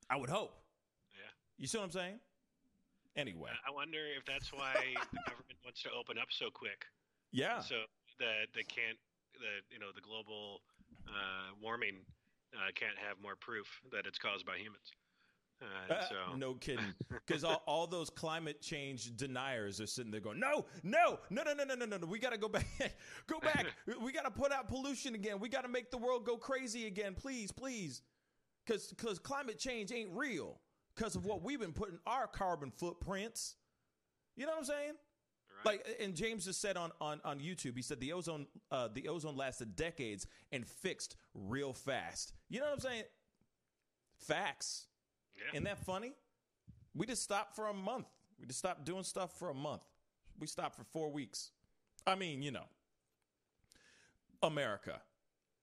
I 0.09 0.17
would 0.17 0.29
hope. 0.29 0.53
Yeah. 1.11 1.31
You 1.57 1.65
see 1.65 1.79
what 1.79 1.85
I'm 1.85 1.91
saying? 1.91 2.19
Anyway, 3.15 3.49
I 3.67 3.73
wonder 3.73 3.97
if 4.15 4.25
that's 4.25 4.53
why 4.53 4.75
the 5.11 5.17
government 5.25 5.57
wants 5.63 5.81
to 5.83 5.89
open 5.91 6.19
up 6.19 6.27
so 6.29 6.51
quick. 6.53 6.85
Yeah. 7.31 7.60
So 7.60 7.75
that 8.19 8.48
they 8.55 8.63
can't 8.63 8.98
that 9.34 9.62
you 9.69 9.79
know 9.79 9.91
the 9.93 10.01
global 10.01 10.62
uh, 11.07 11.53
warming 11.62 11.96
uh, 12.53 12.72
can't 12.75 12.98
have 12.98 13.17
more 13.22 13.36
proof 13.36 13.67
that 13.91 14.05
it's 14.05 14.17
caused 14.17 14.46
by 14.46 14.57
humans. 14.57 14.91
Uh, 15.60 15.65
ah, 15.89 16.07
so. 16.07 16.36
no 16.36 16.53
kidding, 16.53 16.93
because 17.10 17.43
all, 17.43 17.63
all 17.65 17.88
those 17.88 18.12
climate 18.12 18.62
change 18.62 19.15
deniers 19.17 19.81
are 19.81 19.88
sitting 19.88 20.12
there 20.12 20.22
going, 20.22 20.39
"No, 20.39 20.65
no, 20.84 21.17
no, 21.31 21.41
no, 21.41 21.53
no, 21.53 21.63
no, 21.63 21.74
no, 21.74 21.98
no! 21.98 22.05
We 22.05 22.19
got 22.19 22.31
to 22.31 22.38
go 22.38 22.48
back, 22.48 22.67
go 23.27 23.39
back. 23.39 23.65
we 24.03 24.12
got 24.12 24.25
to 24.25 24.31
put 24.31 24.51
out 24.51 24.67
pollution 24.67 25.15
again. 25.15 25.39
We 25.39 25.50
got 25.50 25.63
to 25.63 25.67
make 25.67 25.89
the 25.89 25.98
world 25.98 26.25
go 26.25 26.38
crazy 26.38 26.86
again. 26.86 27.15
Please, 27.15 27.51
please, 27.51 28.03
because 28.65 28.88
because 28.88 29.17
climate 29.17 29.57
change 29.57 29.91
ain't 29.91 30.12
real 30.12 30.60
because 30.96 31.15
of 31.15 31.25
what 31.25 31.41
we've 31.41 31.60
been 31.60 31.74
putting 31.74 31.98
our 32.05 32.27
carbon 32.27 32.69
footprints. 32.69 33.55
You 34.36 34.46
know 34.46 34.51
what 34.51 34.60
I'm 34.60 34.65
saying? 34.65 34.93
Right. 35.65 35.79
Like, 35.85 35.97
and 35.99 36.15
James 36.15 36.45
just 36.45 36.61
said 36.61 36.77
on, 36.77 36.91
on, 36.99 37.21
on 37.23 37.39
YouTube, 37.39 37.75
he 37.75 37.81
said 37.81 37.99
the 37.99 38.13
ozone 38.13 38.47
uh, 38.71 38.89
the 38.93 39.07
ozone 39.07 39.35
lasted 39.35 39.75
decades 39.75 40.27
and 40.51 40.65
fixed 40.65 41.15
real 41.33 41.73
fast. 41.73 42.33
You 42.49 42.59
know 42.59 42.65
what 42.65 42.73
I'm 42.73 42.79
saying? 42.79 43.03
Facts. 44.19 44.87
yeah. 45.35 45.53
Isn't 45.53 45.65
that 45.65 45.79
funny? 45.85 46.13
We 46.95 47.05
just 47.05 47.23
stopped 47.23 47.55
for 47.55 47.67
a 47.67 47.73
month. 47.73 48.07
We 48.39 48.47
just 48.47 48.59
stopped 48.59 48.85
doing 48.85 49.03
stuff 49.03 49.37
for 49.37 49.49
a 49.49 49.53
month. 49.53 49.81
We 50.39 50.47
stopped 50.47 50.75
for 50.75 50.83
four 50.83 51.11
weeks. 51.11 51.51
I 52.05 52.15
mean, 52.15 52.41
you 52.41 52.51
know, 52.51 52.65
America. 54.41 55.01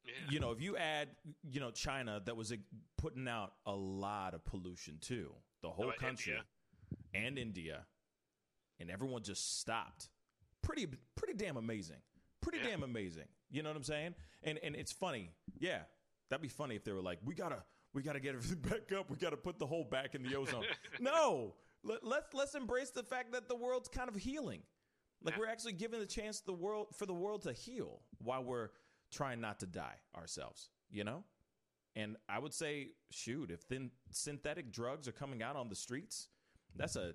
yeah. 0.04 0.12
You 0.30 0.40
know, 0.40 0.50
if 0.50 0.60
you 0.60 0.76
add, 0.76 1.08
you 1.50 1.60
know, 1.60 1.70
China 1.70 2.20
that 2.24 2.36
was 2.36 2.52
putting 2.98 3.28
out 3.28 3.52
a 3.66 3.72
lot 3.72 4.34
of 4.34 4.44
pollution 4.44 4.98
too, 5.00 5.32
the 5.62 5.70
whole 5.70 5.92
country 5.98 6.34
India? 6.34 6.44
and 7.14 7.38
India, 7.38 7.86
and 8.80 8.90
everyone 8.90 9.22
just 9.22 9.60
stopped. 9.60 10.08
Pretty, 10.62 10.86
pretty 11.16 11.34
damn 11.34 11.56
amazing. 11.56 11.98
Pretty 12.40 12.58
Yeah. 12.58 12.68
damn 12.70 12.82
amazing. 12.82 13.28
You 13.50 13.62
know 13.62 13.70
what 13.70 13.76
I'm 13.76 13.82
saying? 13.84 14.14
And 14.42 14.58
and 14.62 14.74
it's 14.74 14.92
funny. 14.92 15.30
Yeah, 15.58 15.82
that'd 16.28 16.42
be 16.42 16.48
funny 16.48 16.74
if 16.76 16.84
they 16.84 16.92
were 16.92 17.00
like, 17.02 17.18
we 17.24 17.34
gotta, 17.34 17.62
we 17.92 18.02
gotta 18.02 18.20
get 18.20 18.34
everything 18.34 18.58
back 18.70 18.92
up. 18.92 19.10
We 19.10 19.16
gotta 19.16 19.36
put 19.36 19.58
the 19.58 19.66
hole 19.66 19.84
back 19.84 20.14
in 20.14 20.22
the 20.22 20.34
ozone. 20.36 20.64
no, 21.00 21.54
Let, 21.82 22.04
let's 22.04 22.34
let's 22.34 22.54
embrace 22.54 22.90
the 22.90 23.02
fact 23.02 23.32
that 23.32 23.48
the 23.48 23.56
world's 23.56 23.88
kind 23.88 24.08
of 24.08 24.16
healing. 24.16 24.62
Like 25.22 25.38
we're 25.38 25.46
actually 25.48 25.72
giving 25.72 26.00
the 26.00 26.06
chance 26.06 26.40
the 26.40 26.52
world 26.52 26.88
for 26.94 27.06
the 27.06 27.14
world 27.14 27.42
to 27.42 27.52
heal 27.52 28.02
while 28.18 28.44
we're 28.44 28.68
trying 29.10 29.40
not 29.40 29.60
to 29.60 29.66
die 29.66 29.96
ourselves. 30.16 30.68
You 30.90 31.04
know. 31.04 31.24
And 31.96 32.16
I 32.28 32.40
would 32.40 32.52
say, 32.52 32.88
shoot, 33.10 33.52
if 33.52 33.68
then 33.68 33.92
synthetic 34.10 34.72
drugs 34.72 35.06
are 35.06 35.12
coming 35.12 35.42
out 35.44 35.54
on 35.54 35.68
the 35.68 35.76
streets, 35.76 36.26
that's 36.74 36.96
a 36.96 37.12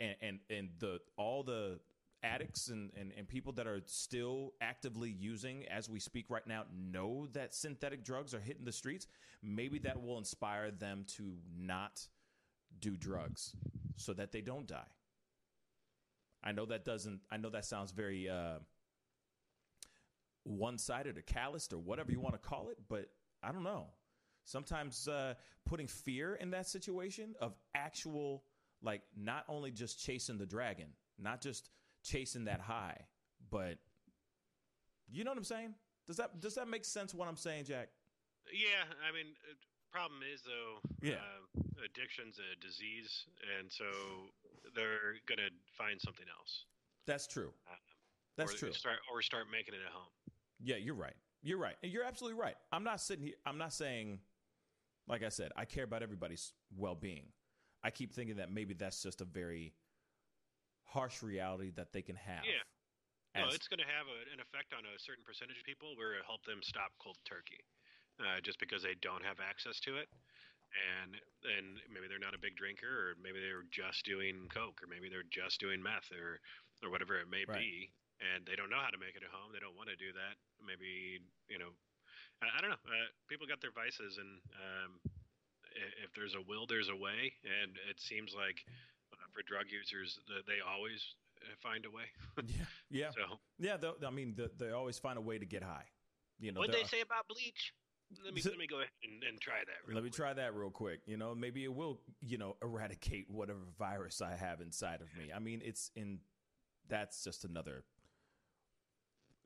and 0.00 0.14
and, 0.22 0.38
and 0.50 0.68
the 0.78 0.98
all 1.16 1.42
the 1.42 1.78
addicts 2.24 2.68
and, 2.68 2.90
and, 2.98 3.12
and 3.16 3.28
people 3.28 3.52
that 3.52 3.66
are 3.66 3.82
still 3.84 4.54
actively 4.60 5.10
using 5.10 5.66
as 5.66 5.90
we 5.90 6.00
speak 6.00 6.30
right 6.30 6.46
now 6.46 6.64
know 6.74 7.28
that 7.32 7.54
synthetic 7.54 8.02
drugs 8.02 8.32
are 8.32 8.40
hitting 8.40 8.64
the 8.64 8.72
streets, 8.72 9.06
maybe 9.42 9.78
that 9.78 10.02
will 10.02 10.16
inspire 10.16 10.70
them 10.70 11.04
to 11.06 11.34
not 11.54 12.00
do 12.80 12.96
drugs 12.96 13.54
so 13.96 14.14
that 14.14 14.32
they 14.32 14.40
don't 14.40 14.66
die. 14.66 14.88
I 16.42 16.52
know 16.52 16.66
that 16.66 16.84
doesn't 16.84 17.20
I 17.30 17.36
know 17.36 17.50
that 17.50 17.64
sounds 17.64 17.92
very 17.92 18.28
uh, 18.28 18.58
one-sided 20.44 21.16
or 21.16 21.22
calloused 21.22 21.72
or 21.72 21.78
whatever 21.78 22.12
you 22.12 22.20
want 22.20 22.34
to 22.34 22.48
call 22.48 22.68
it, 22.70 22.78
but 22.88 23.06
I 23.42 23.52
don't 23.52 23.62
know. 23.62 23.86
Sometimes 24.44 25.08
uh, 25.08 25.34
putting 25.64 25.86
fear 25.86 26.34
in 26.34 26.50
that 26.50 26.66
situation 26.66 27.34
of 27.40 27.54
actual 27.74 28.44
like 28.84 29.02
not 29.16 29.44
only 29.48 29.70
just 29.70 29.98
chasing 30.04 30.38
the 30.38 30.46
dragon, 30.46 30.88
not 31.18 31.40
just 31.40 31.70
chasing 32.02 32.44
that 32.44 32.60
high, 32.60 32.98
but 33.50 33.78
you 35.10 35.24
know 35.24 35.30
what 35.30 35.38
I'm 35.38 35.44
saying? 35.44 35.74
Does 36.06 36.18
that 36.18 36.40
does 36.40 36.54
that 36.54 36.68
make 36.68 36.84
sense 36.84 37.14
what 37.14 37.28
I'm 37.28 37.36
saying, 37.36 37.64
Jack? 37.64 37.88
Yeah, 38.52 38.84
I 39.08 39.12
mean, 39.12 39.32
uh, 39.50 39.54
problem 39.90 40.20
is 40.22 40.42
though, 40.42 40.80
Yeah. 41.08 41.14
uh, 41.14 41.82
addiction's 41.84 42.38
a 42.38 42.56
disease, 42.60 43.24
and 43.58 43.72
so 43.72 43.84
they're 44.74 45.16
gonna 45.26 45.48
find 45.78 46.00
something 46.00 46.26
else. 46.38 46.64
That's 47.06 47.26
true. 47.26 47.52
Uh, 47.70 47.74
That's 48.36 48.54
or 48.54 48.58
true. 48.58 48.72
Start 48.72 48.98
or 49.10 49.22
start 49.22 49.46
making 49.50 49.74
it 49.74 49.80
at 49.86 49.92
home. 49.92 50.10
Yeah, 50.60 50.76
you're 50.76 50.94
right. 50.94 51.16
You're 51.42 51.58
right. 51.58 51.76
And 51.82 51.92
you're 51.92 52.04
absolutely 52.04 52.40
right. 52.40 52.56
I'm 52.72 52.84
not 52.84 53.00
sitting 53.00 53.24
here 53.24 53.34
I'm 53.46 53.58
not 53.58 53.72
saying 53.72 54.20
like 55.06 55.22
I 55.22 55.28
said, 55.28 55.52
I 55.54 55.66
care 55.66 55.84
about 55.84 56.02
everybody's 56.02 56.54
well-being. 56.74 57.26
I 57.84 57.90
keep 57.90 58.12
thinking 58.12 58.36
that 58.36 58.50
maybe 58.50 58.74
that's 58.74 59.02
just 59.02 59.20
a 59.20 59.26
very 59.26 59.74
harsh 60.84 61.22
reality 61.22 61.70
that 61.72 61.92
they 61.92 62.02
can 62.02 62.16
have. 62.16 62.44
Yeah. 62.44 62.62
No, 63.36 63.48
as- 63.48 63.54
it's 63.54 63.68
going 63.68 63.78
to 63.80 63.86
have 63.86 64.06
a, 64.06 64.32
an 64.32 64.40
effect 64.40 64.72
on 64.72 64.86
a 64.86 64.98
certain 64.98 65.24
percentage 65.24 65.58
of 65.58 65.64
people 65.64 65.96
where 65.96 66.14
it 66.14 66.24
help 66.24 66.44
them 66.44 66.62
stop 66.62 66.92
cold 66.98 67.18
turkey, 67.24 67.60
uh, 68.18 68.40
just 68.40 68.58
because 68.58 68.82
they 68.82 68.94
don't 68.94 69.24
have 69.24 69.40
access 69.40 69.80
to 69.80 69.96
it, 69.98 70.08
and 71.02 71.20
and 71.42 71.80
maybe 71.92 72.08
they're 72.08 72.18
not 72.18 72.34
a 72.34 72.38
big 72.38 72.56
drinker, 72.56 73.10
or 73.10 73.14
maybe 73.16 73.40
they're 73.40 73.64
just 73.64 74.04
doing 74.04 74.48
coke, 74.48 74.82
or 74.82 74.86
maybe 74.86 75.08
they're 75.08 75.22
just 75.24 75.60
doing 75.60 75.82
meth, 75.82 76.10
or 76.12 76.40
or 76.82 76.90
whatever 76.90 77.20
it 77.20 77.28
may 77.28 77.44
Right. 77.44 77.58
be, 77.58 77.92
and 78.20 78.46
they 78.46 78.56
don't 78.56 78.70
know 78.70 78.80
how 78.80 78.90
to 78.90 78.98
make 78.98 79.16
it 79.16 79.22
at 79.24 79.30
home. 79.30 79.52
They 79.52 79.58
don't 79.60 79.76
want 79.76 79.88
to 79.90 79.96
do 79.96 80.12
that. 80.12 80.36
Maybe 80.64 81.18
you 81.48 81.58
know, 81.58 81.72
I, 82.40 82.58
I 82.58 82.60
don't 82.60 82.70
know. 82.70 82.90
Uh, 82.90 83.08
people 83.28 83.46
got 83.46 83.60
their 83.60 83.72
vices, 83.72 84.18
and 84.18 84.40
um, 84.54 85.00
if 86.04 86.12
there's 86.14 86.34
a 86.34 86.40
will, 86.46 86.66
there's 86.66 86.88
a 86.88 86.96
way, 86.96 87.32
and 87.62 87.72
it 87.90 88.00
seems 88.00 88.34
like 88.34 88.64
uh, 89.12 89.16
for 89.32 89.42
drug 89.42 89.66
users, 89.70 90.18
they 90.46 90.58
always 90.66 91.04
uh, 91.42 91.54
find 91.62 91.84
a 91.86 91.90
way. 91.90 92.04
yeah. 92.46 92.64
Yeah. 92.90 93.10
So. 93.10 93.38
Yeah, 93.58 93.76
they'll- 93.76 93.96
I 94.06 94.10
mean, 94.10 94.34
the, 94.36 94.50
they 94.58 94.70
always 94.70 94.98
find 94.98 95.18
a 95.18 95.20
way 95.20 95.38
to 95.38 95.46
get 95.46 95.62
high. 95.62 95.86
You 96.40 96.52
know, 96.52 96.60
What 96.60 96.72
they 96.72 96.84
say 96.84 97.00
about 97.00 97.28
bleach? 97.28 97.72
Let 98.24 98.34
me 98.34 98.40
So- 98.40 98.50
let 98.50 98.58
me 98.58 98.66
go 98.66 98.76
ahead 98.76 98.88
and, 99.02 99.22
and 99.24 99.40
try 99.40 99.58
that. 99.66 99.86
real 99.86 99.94
Let 99.96 100.04
me 100.04 100.10
quick. 100.10 100.16
try 100.16 100.32
that 100.34 100.54
real 100.54 100.70
quick. 100.70 101.00
You 101.06 101.16
know, 101.16 101.34
maybe 101.34 101.64
it 101.64 101.74
will, 101.74 102.00
you 102.20 102.38
know, 102.38 102.56
eradicate 102.62 103.30
whatever 103.30 103.60
virus 103.78 104.20
I 104.20 104.36
have 104.36 104.60
inside 104.60 105.00
of 105.00 105.08
me. 105.18 105.32
I 105.34 105.38
mean, 105.38 105.62
it's 105.64 105.90
in 105.96 106.18
that's 106.88 107.24
just 107.24 107.44
another 107.44 107.84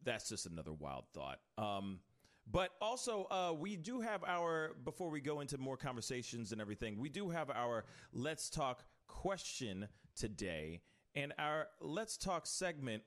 that's 0.04 0.28
just 0.28 0.46
another 0.46 0.72
wild 0.72 1.04
thought. 1.14 1.40
Um 1.56 2.00
but 2.50 2.70
also 2.80 3.26
uh 3.30 3.52
we 3.52 3.76
do 3.76 4.00
have 4.00 4.24
our 4.24 4.74
before 4.84 5.10
we 5.10 5.20
go 5.20 5.40
into 5.40 5.58
more 5.58 5.76
conversations 5.76 6.52
and 6.52 6.60
everything, 6.60 6.98
we 6.98 7.08
do 7.08 7.28
have 7.30 7.50
our 7.50 7.84
let's 8.12 8.48
talk 8.48 8.84
question 9.06 9.88
today. 10.16 10.80
And 11.14 11.32
our 11.38 11.68
let's 11.80 12.16
talk 12.16 12.46
segment 12.46 13.02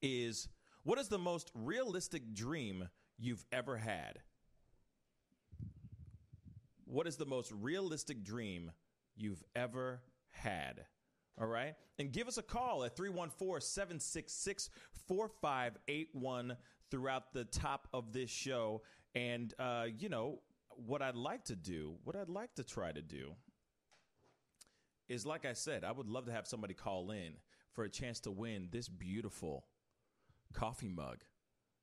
is 0.00 0.48
what 0.84 0.98
is 0.98 1.08
the 1.08 1.18
most 1.18 1.50
realistic 1.54 2.34
dream 2.34 2.88
you've 3.18 3.44
ever 3.52 3.76
had? 3.76 4.20
What 6.84 7.06
is 7.06 7.16
the 7.16 7.26
most 7.26 7.52
realistic 7.52 8.24
dream 8.24 8.72
you've 9.16 9.42
ever 9.54 10.02
had? 10.30 10.84
All 11.40 11.46
right. 11.46 11.74
And 11.98 12.12
give 12.12 12.28
us 12.28 12.38
a 12.38 12.42
call 12.42 12.84
at 12.84 12.96
314 12.96 13.60
766 13.60 14.70
4581 15.08 16.56
throughout 16.92 17.32
the 17.32 17.44
top 17.44 17.88
of 17.94 18.12
this 18.12 18.28
show. 18.28 18.82
And, 19.14 19.52
uh, 19.58 19.86
you 19.98 20.10
know, 20.10 20.40
what 20.76 21.00
I'd 21.00 21.16
like 21.16 21.44
to 21.46 21.56
do, 21.56 21.94
what 22.04 22.14
I'd 22.14 22.28
like 22.28 22.54
to 22.56 22.64
try 22.64 22.92
to 22.92 23.00
do 23.00 23.32
is, 25.08 25.24
like 25.24 25.46
I 25.46 25.54
said, 25.54 25.84
I 25.84 25.90
would 25.90 26.06
love 26.06 26.26
to 26.26 26.32
have 26.32 26.46
somebody 26.46 26.74
call 26.74 27.10
in 27.10 27.32
for 27.72 27.84
a 27.84 27.88
chance 27.88 28.20
to 28.20 28.30
win 28.30 28.68
this 28.70 28.88
beautiful 28.88 29.64
coffee 30.52 30.88
mug. 30.88 31.24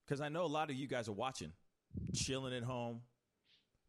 Because 0.06 0.22
I 0.22 0.30
know 0.30 0.44
a 0.44 0.46
lot 0.46 0.70
of 0.70 0.76
you 0.76 0.88
guys 0.88 1.10
are 1.10 1.14
watching, 1.14 1.54
chilling 2.14 2.54
at 2.54 2.64
home, 2.64 3.02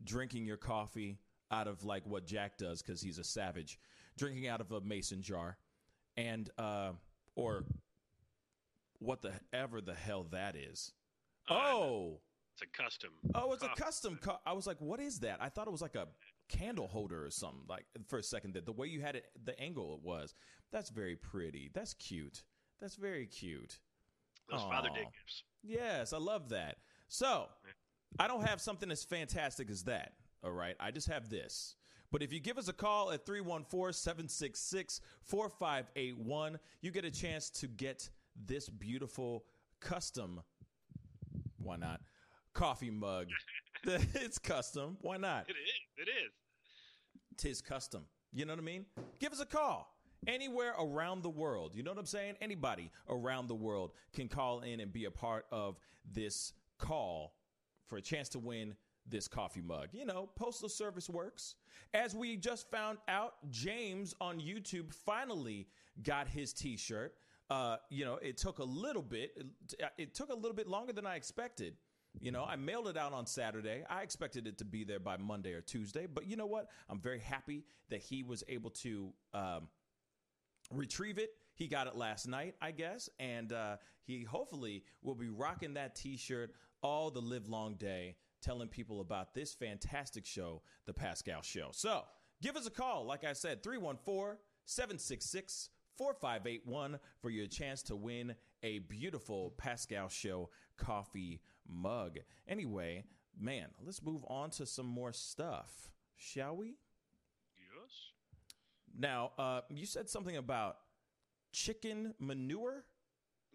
drinking 0.02 0.46
your 0.46 0.56
coffee 0.56 1.18
out 1.50 1.68
of 1.68 1.84
like 1.84 2.06
what 2.06 2.24
Jack 2.24 2.56
does 2.56 2.80
because 2.80 3.02
he's 3.02 3.18
a 3.18 3.24
savage, 3.24 3.78
drinking 4.16 4.48
out 4.48 4.62
of 4.62 4.72
a 4.72 4.80
mason 4.80 5.20
jar, 5.20 5.58
and 6.16 6.48
uh, 6.58 6.92
or 7.36 7.64
what 9.00 9.20
the 9.20 9.32
ever 9.52 9.82
the 9.82 9.94
hell 9.94 10.26
that 10.30 10.56
is. 10.56 10.92
Oh, 11.48 12.20
It's 12.54 12.62
a 12.62 12.82
custom. 12.82 13.10
oh, 13.34 13.52
it's 13.52 13.62
a 13.62 13.68
custom. 13.68 14.18
Co- 14.20 14.38
I 14.46 14.52
was 14.52 14.66
like, 14.66 14.80
what 14.80 15.00
is 15.00 15.20
that? 15.20 15.38
I 15.40 15.48
thought 15.48 15.66
it 15.66 15.70
was 15.70 15.82
like 15.82 15.94
a 15.96 16.06
candle 16.48 16.86
holder 16.88 17.24
or 17.24 17.30
something. 17.30 17.62
Like 17.68 17.84
for 18.08 18.18
a 18.18 18.22
second, 18.22 18.54
that 18.54 18.66
the 18.66 18.72
way 18.72 18.86
you 18.88 19.00
had 19.00 19.16
it, 19.16 19.26
the 19.44 19.58
angle 19.60 19.94
it 19.94 20.02
was. 20.06 20.34
That's 20.72 20.90
very 20.90 21.16
pretty. 21.16 21.70
That's 21.72 21.94
cute. 21.94 22.42
That's 22.80 22.94
very 22.96 23.26
cute. 23.26 23.78
Those 24.50 24.62
Father 24.62 24.88
Day 24.94 25.04
gifts. 25.04 25.44
Yes, 25.62 26.12
I 26.12 26.18
love 26.18 26.48
that. 26.50 26.76
So, 27.08 27.46
I 28.18 28.26
don't 28.28 28.46
have 28.46 28.60
something 28.60 28.90
as 28.90 29.04
fantastic 29.04 29.70
as 29.70 29.84
that. 29.84 30.12
All 30.42 30.50
right. 30.52 30.74
I 30.80 30.90
just 30.90 31.08
have 31.08 31.28
this. 31.28 31.76
But 32.12 32.22
if 32.22 32.32
you 32.32 32.40
give 32.40 32.58
us 32.58 32.66
a 32.68 32.72
call 32.72 33.12
at 33.12 33.24
314 33.26 33.92
766 33.92 35.00
4581, 35.22 36.58
you 36.82 36.90
get 36.90 37.04
a 37.04 37.10
chance 37.10 37.50
to 37.50 37.68
get 37.68 38.08
this 38.46 38.68
beautiful 38.68 39.44
custom, 39.80 40.40
why 41.70 41.76
not, 41.76 42.00
coffee 42.52 42.90
mug. 42.90 43.28
it's 43.84 44.38
custom. 44.38 44.96
Why 45.02 45.18
not? 45.18 45.44
It 45.48 45.52
is. 45.52 46.08
It 46.08 46.10
is. 46.10 46.32
tis 47.36 47.62
custom. 47.62 48.06
You 48.32 48.44
know 48.44 48.54
what 48.54 48.58
I 48.60 48.64
mean? 48.64 48.86
Give 49.20 49.32
us 49.32 49.40
a 49.40 49.46
call. 49.46 49.96
Anywhere 50.26 50.74
around 50.80 51.22
the 51.22 51.30
world. 51.30 51.76
You 51.76 51.84
know 51.84 51.92
what 51.92 51.98
I'm 52.00 52.06
saying? 52.06 52.34
Anybody 52.40 52.90
around 53.08 53.46
the 53.46 53.54
world 53.54 53.92
can 54.12 54.26
call 54.26 54.60
in 54.60 54.80
and 54.80 54.92
be 54.92 55.04
a 55.04 55.12
part 55.12 55.46
of 55.52 55.78
this 56.12 56.54
call 56.78 57.34
for 57.86 57.98
a 57.98 58.02
chance 58.02 58.28
to 58.30 58.40
win 58.40 58.74
this 59.08 59.28
coffee 59.28 59.62
mug. 59.62 59.90
You 59.92 60.06
know, 60.06 60.28
postal 60.34 60.68
service 60.68 61.08
works. 61.08 61.54
As 61.94 62.16
we 62.16 62.36
just 62.36 62.68
found 62.68 62.98
out, 63.06 63.34
James 63.48 64.12
on 64.20 64.40
YouTube 64.40 64.92
finally 64.92 65.68
got 66.02 66.26
his 66.26 66.52
t-shirt. 66.52 67.14
Uh, 67.50 67.76
you 67.90 68.04
know, 68.04 68.14
it 68.22 68.36
took 68.36 68.60
a 68.60 68.64
little 68.64 69.02
bit 69.02 69.32
it, 69.36 69.92
it 69.98 70.14
took 70.14 70.30
a 70.30 70.34
little 70.34 70.54
bit 70.54 70.68
longer 70.68 70.92
than 70.92 71.04
I 71.04 71.16
expected. 71.16 71.74
You 72.18 72.32
know, 72.32 72.44
I 72.44 72.56
mailed 72.56 72.88
it 72.88 72.96
out 72.96 73.12
on 73.12 73.26
Saturday. 73.26 73.84
I 73.88 74.02
expected 74.02 74.46
it 74.46 74.58
to 74.58 74.64
be 74.64 74.84
there 74.84 74.98
by 74.98 75.16
Monday 75.16 75.52
or 75.52 75.60
Tuesday, 75.60 76.06
but 76.12 76.26
you 76.26 76.36
know 76.36 76.46
what? 76.46 76.68
I'm 76.88 77.00
very 77.00 77.20
happy 77.20 77.64
that 77.88 78.00
he 78.00 78.22
was 78.22 78.42
able 78.48 78.70
to 78.70 79.12
um, 79.32 79.68
retrieve 80.72 81.18
it. 81.18 81.30
He 81.54 81.68
got 81.68 81.86
it 81.86 81.94
last 81.94 82.26
night, 82.26 82.54
I 82.60 82.72
guess, 82.72 83.08
and 83.20 83.52
uh, 83.52 83.76
he 84.02 84.24
hopefully 84.24 84.84
will 85.02 85.14
be 85.14 85.28
rocking 85.28 85.74
that 85.74 85.94
T-shirt 85.94 86.52
all 86.82 87.10
the 87.10 87.20
live 87.20 87.48
long 87.48 87.74
day, 87.74 88.16
telling 88.40 88.68
people 88.68 89.00
about 89.00 89.34
this 89.34 89.54
fantastic 89.54 90.24
show, 90.26 90.62
The 90.86 90.94
Pascal 90.94 91.42
Show. 91.42 91.68
So 91.72 92.02
give 92.42 92.56
us 92.56 92.66
a 92.66 92.70
call, 92.70 93.04
like 93.04 93.24
I 93.24 93.34
said, 93.34 93.62
314 93.62 94.38
766 94.64 95.68
4581 96.00 96.98
for 97.20 97.28
your 97.28 97.46
chance 97.46 97.82
to 97.82 97.94
win 97.94 98.34
a 98.62 98.78
beautiful 98.78 99.52
Pascal 99.58 100.08
Show 100.08 100.48
coffee 100.78 101.42
mug. 101.68 102.20
Anyway, 102.48 103.04
man, 103.38 103.66
let's 103.84 104.02
move 104.02 104.24
on 104.26 104.48
to 104.52 104.64
some 104.64 104.86
more 104.86 105.12
stuff, 105.12 105.90
shall 106.16 106.56
we? 106.56 106.78
Yes. 107.58 107.92
Now, 108.98 109.32
uh, 109.38 109.60
you 109.68 109.84
said 109.84 110.08
something 110.08 110.38
about 110.38 110.78
chicken 111.52 112.14
manure. 112.18 112.86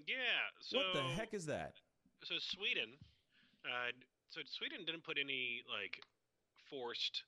Yeah. 0.06 0.16
So 0.60 0.78
what 0.78 0.94
the 0.94 1.02
heck 1.02 1.34
is 1.34 1.48
that? 1.48 1.74
so 2.22 2.36
Sweden, 2.38 2.94
uh, 3.66 3.90
so 4.30 4.42
Sweden 4.46 4.86
didn't 4.86 5.04
put 5.04 5.18
any 5.20 5.64
like 5.66 5.98
forced 6.70 7.24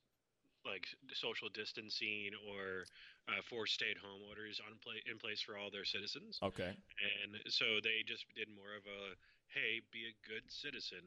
like 0.63 0.85
social 1.13 1.49
distancing 1.53 2.31
or 2.49 2.85
uh, 3.27 3.43
forced 3.45 3.75
stay-at-home 3.75 4.23
orders 4.27 4.59
on 4.63 4.79
play 4.79 5.03
in 5.05 5.19
place 5.19 5.43
for 5.43 5.59
all 5.59 5.69
their 5.69 5.85
citizens. 5.85 6.39
Okay. 6.39 6.71
And 6.71 7.31
so 7.51 7.83
they 7.83 8.03
just 8.07 8.23
did 8.35 8.47
more 8.55 8.75
of 8.75 8.87
a 8.87 9.15
hey, 9.51 9.79
be 9.95 10.03
a 10.07 10.19
good 10.27 10.43
citizen 10.51 11.03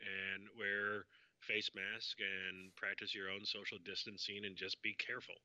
and 0.00 0.48
wear 0.56 1.04
face 1.44 1.68
mask 1.76 2.16
and 2.20 2.72
practice 2.74 3.12
your 3.12 3.28
own 3.28 3.44
social 3.44 3.76
distancing 3.84 4.48
and 4.48 4.56
just 4.56 4.80
be 4.80 4.96
careful. 4.96 5.36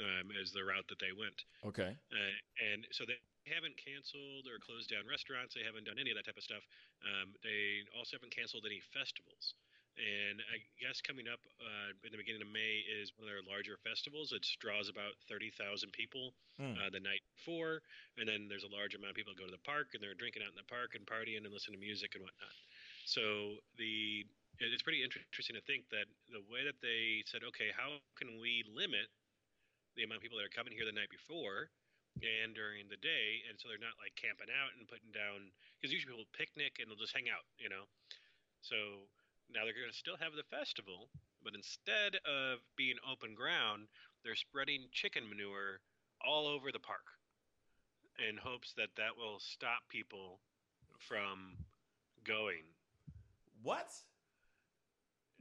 Um, 0.00 0.32
as 0.40 0.56
the 0.56 0.64
route 0.64 0.88
that 0.88 0.96
they 1.04 1.12
went. 1.12 1.44
Okay. 1.68 1.92
Uh, 1.92 2.36
and 2.64 2.88
so 2.96 3.04
they 3.04 3.20
haven't 3.44 3.76
canceled 3.76 4.48
or 4.48 4.56
closed 4.56 4.88
down 4.88 5.04
restaurants. 5.04 5.52
They 5.52 5.68
haven't 5.68 5.84
done 5.84 6.00
any 6.00 6.08
of 6.08 6.16
that 6.16 6.24
type 6.24 6.40
of 6.40 6.48
stuff. 6.48 6.64
Um, 7.04 7.36
they 7.44 7.84
also 7.92 8.16
haven't 8.16 8.32
canceled 8.32 8.64
any 8.64 8.80
festivals. 8.96 9.52
And 10.00 10.40
I 10.48 10.60
guess 10.80 11.00
coming 11.04 11.28
up 11.28 11.40
uh, 11.60 11.92
in 12.04 12.10
the 12.10 12.20
beginning 12.20 12.40
of 12.40 12.48
May 12.48 12.80
is 12.88 13.12
one 13.16 13.28
of 13.28 13.32
their 13.32 13.44
larger 13.44 13.76
festivals. 13.76 14.32
It 14.32 14.44
draws 14.58 14.88
about 14.88 15.16
30,000 15.28 15.92
people 15.92 16.32
Hmm. 16.56 16.76
uh, 16.76 16.90
the 16.92 17.00
night 17.00 17.24
before. 17.36 17.80
And 18.16 18.28
then 18.28 18.48
there's 18.48 18.64
a 18.64 18.72
large 18.72 18.94
amount 18.94 19.10
of 19.12 19.16
people 19.16 19.32
go 19.36 19.44
to 19.48 19.52
the 19.52 19.64
park 19.64 19.92
and 19.92 20.00
they're 20.04 20.16
drinking 20.16 20.42
out 20.44 20.52
in 20.52 20.58
the 20.58 20.68
park 20.68 20.92
and 20.96 21.04
partying 21.08 21.40
and 21.44 21.52
listening 21.52 21.80
to 21.80 21.84
music 21.84 22.12
and 22.14 22.22
whatnot. 22.24 22.52
So 23.04 23.60
the 23.76 24.24
it's 24.60 24.84
pretty 24.84 25.02
interesting 25.02 25.56
to 25.56 25.64
think 25.64 25.88
that 25.90 26.06
the 26.30 26.44
way 26.46 26.62
that 26.62 26.78
they 26.84 27.24
said, 27.26 27.42
okay, 27.42 27.72
how 27.74 27.98
can 28.14 28.38
we 28.38 28.62
limit 28.68 29.08
the 29.96 30.04
amount 30.04 30.20
of 30.20 30.22
people 30.22 30.38
that 30.38 30.46
are 30.46 30.52
coming 30.54 30.72
here 30.72 30.84
the 30.86 30.94
night 30.94 31.10
before 31.10 31.72
and 32.20 32.54
during 32.54 32.86
the 32.88 33.00
day, 33.00 33.42
and 33.48 33.58
so 33.58 33.66
they're 33.66 33.80
not 33.80 33.96
like 33.98 34.14
camping 34.14 34.52
out 34.52 34.76
and 34.76 34.86
putting 34.86 35.10
down 35.10 35.50
because 35.80 35.90
usually 35.90 36.12
people 36.12 36.28
picnic 36.36 36.78
and 36.78 36.86
they'll 36.86 37.00
just 37.00 37.16
hang 37.16 37.32
out, 37.32 37.44
you 37.58 37.68
know. 37.72 37.88
So 38.62 39.08
now 39.50 39.64
they're 39.64 39.74
going 39.74 39.90
to 39.90 39.96
still 39.96 40.16
have 40.20 40.32
the 40.34 40.44
festival, 40.54 41.08
but 41.42 41.54
instead 41.54 42.16
of 42.26 42.60
being 42.76 42.96
open 43.10 43.34
ground, 43.34 43.88
they're 44.24 44.36
spreading 44.36 44.86
chicken 44.92 45.28
manure 45.28 45.80
all 46.24 46.46
over 46.46 46.70
the 46.72 46.78
park 46.78 47.02
in 48.28 48.36
hopes 48.36 48.72
that 48.76 48.88
that 48.96 49.16
will 49.16 49.40
stop 49.40 49.82
people 49.88 50.38
from 50.98 51.56
going 52.24 52.62
What? 53.62 53.90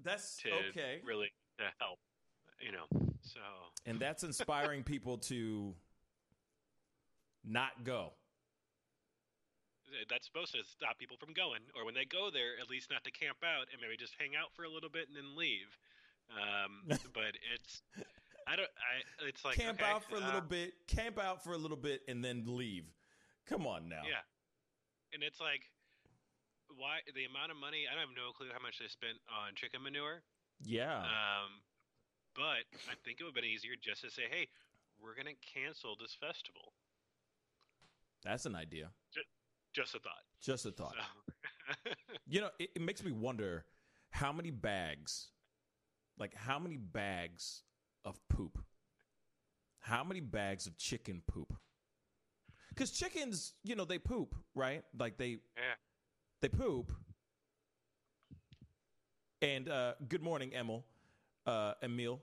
That's 0.03 0.37
to 0.37 0.49
okay. 0.69 0.99
really 1.03 1.31
to 1.59 1.65
help, 1.79 1.99
you 2.59 2.71
know. 2.71 2.85
So 3.21 3.39
And 3.85 3.99
that's 3.99 4.23
inspiring 4.23 4.83
people 4.83 5.17
to 5.29 5.75
not 7.43 7.83
go. 7.83 8.13
That's 10.09 10.25
supposed 10.25 10.53
to 10.53 10.63
stop 10.63 10.97
people 10.97 11.17
from 11.17 11.33
going, 11.33 11.61
or 11.75 11.85
when 11.85 11.93
they 11.93 12.05
go 12.05 12.29
there, 12.31 12.59
at 12.61 12.69
least 12.69 12.89
not 12.89 13.03
to 13.03 13.11
camp 13.11 13.43
out 13.43 13.67
and 13.71 13.81
maybe 13.81 13.97
just 13.97 14.15
hang 14.19 14.35
out 14.35 14.53
for 14.55 14.63
a 14.63 14.71
little 14.71 14.89
bit 14.89 15.07
and 15.07 15.15
then 15.15 15.35
leave. 15.35 15.77
Um, 16.31 16.87
but 17.13 17.35
it's, 17.53 17.81
I 18.47 18.55
don't, 18.55 18.71
I, 18.79 19.27
it's 19.27 19.43
like 19.43 19.57
camp 19.57 19.81
okay, 19.81 19.91
out 19.91 20.03
for 20.03 20.15
a 20.15 20.23
little 20.23 20.45
bit, 20.45 20.73
camp 20.87 21.19
out 21.19 21.43
for 21.43 21.53
a 21.53 21.57
little 21.57 21.79
bit, 21.79 22.01
and 22.07 22.23
then 22.23 22.43
leave. 22.47 22.85
Come 23.47 23.67
on 23.67 23.89
now. 23.89 24.03
Yeah, 24.07 24.23
and 25.13 25.23
it's 25.23 25.41
like, 25.41 25.67
why 26.77 27.03
the 27.13 27.25
amount 27.25 27.51
of 27.51 27.57
money? 27.57 27.85
I 27.89 27.95
don't 27.95 28.07
have 28.07 28.15
no 28.15 28.31
clue 28.31 28.47
how 28.51 28.63
much 28.63 28.79
they 28.79 28.87
spent 28.87 29.19
on 29.27 29.55
chicken 29.55 29.83
manure. 29.83 30.23
Yeah. 30.63 31.03
Um, 31.03 31.59
but 32.35 32.63
I 32.87 32.95
think 33.03 33.19
it 33.19 33.23
would 33.27 33.35
have 33.35 33.39
been 33.43 33.49
easier 33.49 33.75
just 33.75 34.01
to 34.07 34.11
say, 34.11 34.23
hey, 34.31 34.47
we're 35.01 35.15
gonna 35.15 35.35
cancel 35.41 35.97
this 35.99 36.15
festival. 36.15 36.73
That's 38.23 38.45
an 38.45 38.55
idea. 38.55 38.93
Just 39.73 39.95
a 39.95 39.99
thought. 39.99 40.13
Just 40.41 40.65
a 40.65 40.71
thought. 40.71 40.95
So, 40.95 41.91
You 42.27 42.41
know, 42.41 42.49
it, 42.59 42.71
it 42.75 42.81
makes 42.81 43.03
me 43.03 43.11
wonder 43.11 43.65
how 44.09 44.31
many 44.31 44.51
bags, 44.51 45.29
like 46.17 46.33
how 46.33 46.59
many 46.59 46.77
bags 46.77 47.63
of 48.05 48.19
poop, 48.29 48.57
how 49.79 50.03
many 50.03 50.19
bags 50.19 50.67
of 50.67 50.77
chicken 50.77 51.21
poop. 51.27 51.53
Because 52.69 52.91
chickens, 52.91 53.53
you 53.63 53.75
know, 53.75 53.85
they 53.85 53.99
poop, 53.99 54.35
right? 54.55 54.83
Like 54.97 55.17
they 55.17 55.39
yeah. 55.57 55.75
they 56.41 56.49
poop. 56.49 56.91
And 59.41 59.67
uh, 59.67 59.93
good 60.07 60.21
morning, 60.21 60.51
Emil, 60.53 60.85
uh, 61.45 61.73
Emil. 61.81 62.21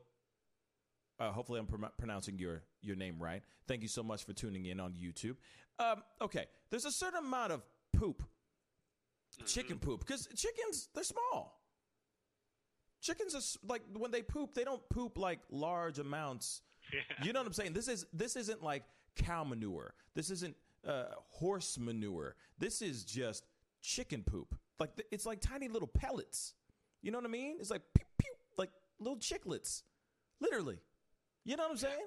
Uh, 1.19 1.33
hopefully, 1.33 1.59
I'm 1.59 1.67
pr- 1.67 1.87
pronouncing 1.99 2.39
your 2.39 2.63
your 2.81 2.97
name 2.97 3.17
right. 3.19 3.43
Thank 3.67 3.83
you 3.83 3.89
so 3.89 4.03
much 4.03 4.25
for 4.25 4.33
tuning 4.33 4.67
in 4.67 4.81
on 4.81 4.93
YouTube. 4.93 5.37
Um, 5.79 6.03
okay, 6.21 6.47
there's 6.71 6.85
a 6.85 6.91
certain 6.91 7.19
amount 7.19 7.53
of 7.53 7.63
poop, 7.97 8.23
chicken 9.47 9.79
poop, 9.79 10.01
because 10.01 10.29
chickens 10.35 10.89
they're 10.95 11.05
small. 11.05 11.61
Chickens 13.01 13.35
are 13.35 13.69
like 13.69 13.83
when 13.97 14.11
they 14.11 14.23
poop, 14.23 14.55
they 14.55 14.65
don't 14.65 14.87
poop 14.89 15.19
like 15.19 15.41
large 15.51 15.99
amounts. 15.99 16.63
Yeah. 16.93 17.01
You 17.25 17.33
know 17.33 17.41
what 17.41 17.47
I'm 17.47 17.53
saying? 17.53 17.73
This 17.75 17.89
is 17.89 18.07
this 18.13 18.35
isn't 18.37 18.63
like 18.63 18.85
cow 19.17 19.45
manure. 19.45 19.95
This 20.15 20.31
isn't 20.31 20.57
uh, 20.87 21.05
horse 21.29 21.79
manure. 21.79 22.35
This 22.59 22.83
is 22.83 23.05
just 23.05 23.47
chicken 23.81 24.23
poop. 24.25 24.55
Like 24.81 24.97
th- 24.97 25.09
it's 25.13 25.27
like 25.27 25.41
tiny 25.41 25.69
little 25.69 25.89
pellets. 25.89 26.55
You 27.03 27.13
know 27.13 27.19
what 27.19 27.27
I 27.27 27.31
mean? 27.31 27.57
It's 27.61 27.71
like 27.71 27.83
pew 27.95 28.05
pew, 28.19 28.33
like 28.57 28.71
little 28.99 29.19
chicklets, 29.19 29.83
literally. 30.41 30.79
You 31.45 31.57
know 31.57 31.65
what 31.65 31.73
I'm 31.73 31.77
saying? 31.79 32.07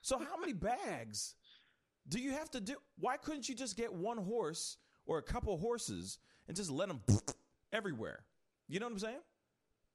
So 0.00 0.18
how 0.18 0.38
many 0.38 0.52
bags 0.52 1.34
do 2.08 2.18
you 2.20 2.32
have 2.32 2.50
to 2.52 2.60
do? 2.60 2.76
Why 2.98 3.16
couldn't 3.16 3.48
you 3.48 3.54
just 3.54 3.76
get 3.76 3.92
one 3.92 4.18
horse 4.18 4.76
or 5.06 5.18
a 5.18 5.22
couple 5.22 5.56
horses 5.58 6.18
and 6.48 6.56
just 6.56 6.70
let 6.70 6.88
them 6.88 7.00
everywhere? 7.72 8.24
You 8.68 8.80
know 8.80 8.86
what 8.86 8.92
I'm 8.92 8.98
saying? 8.98 9.22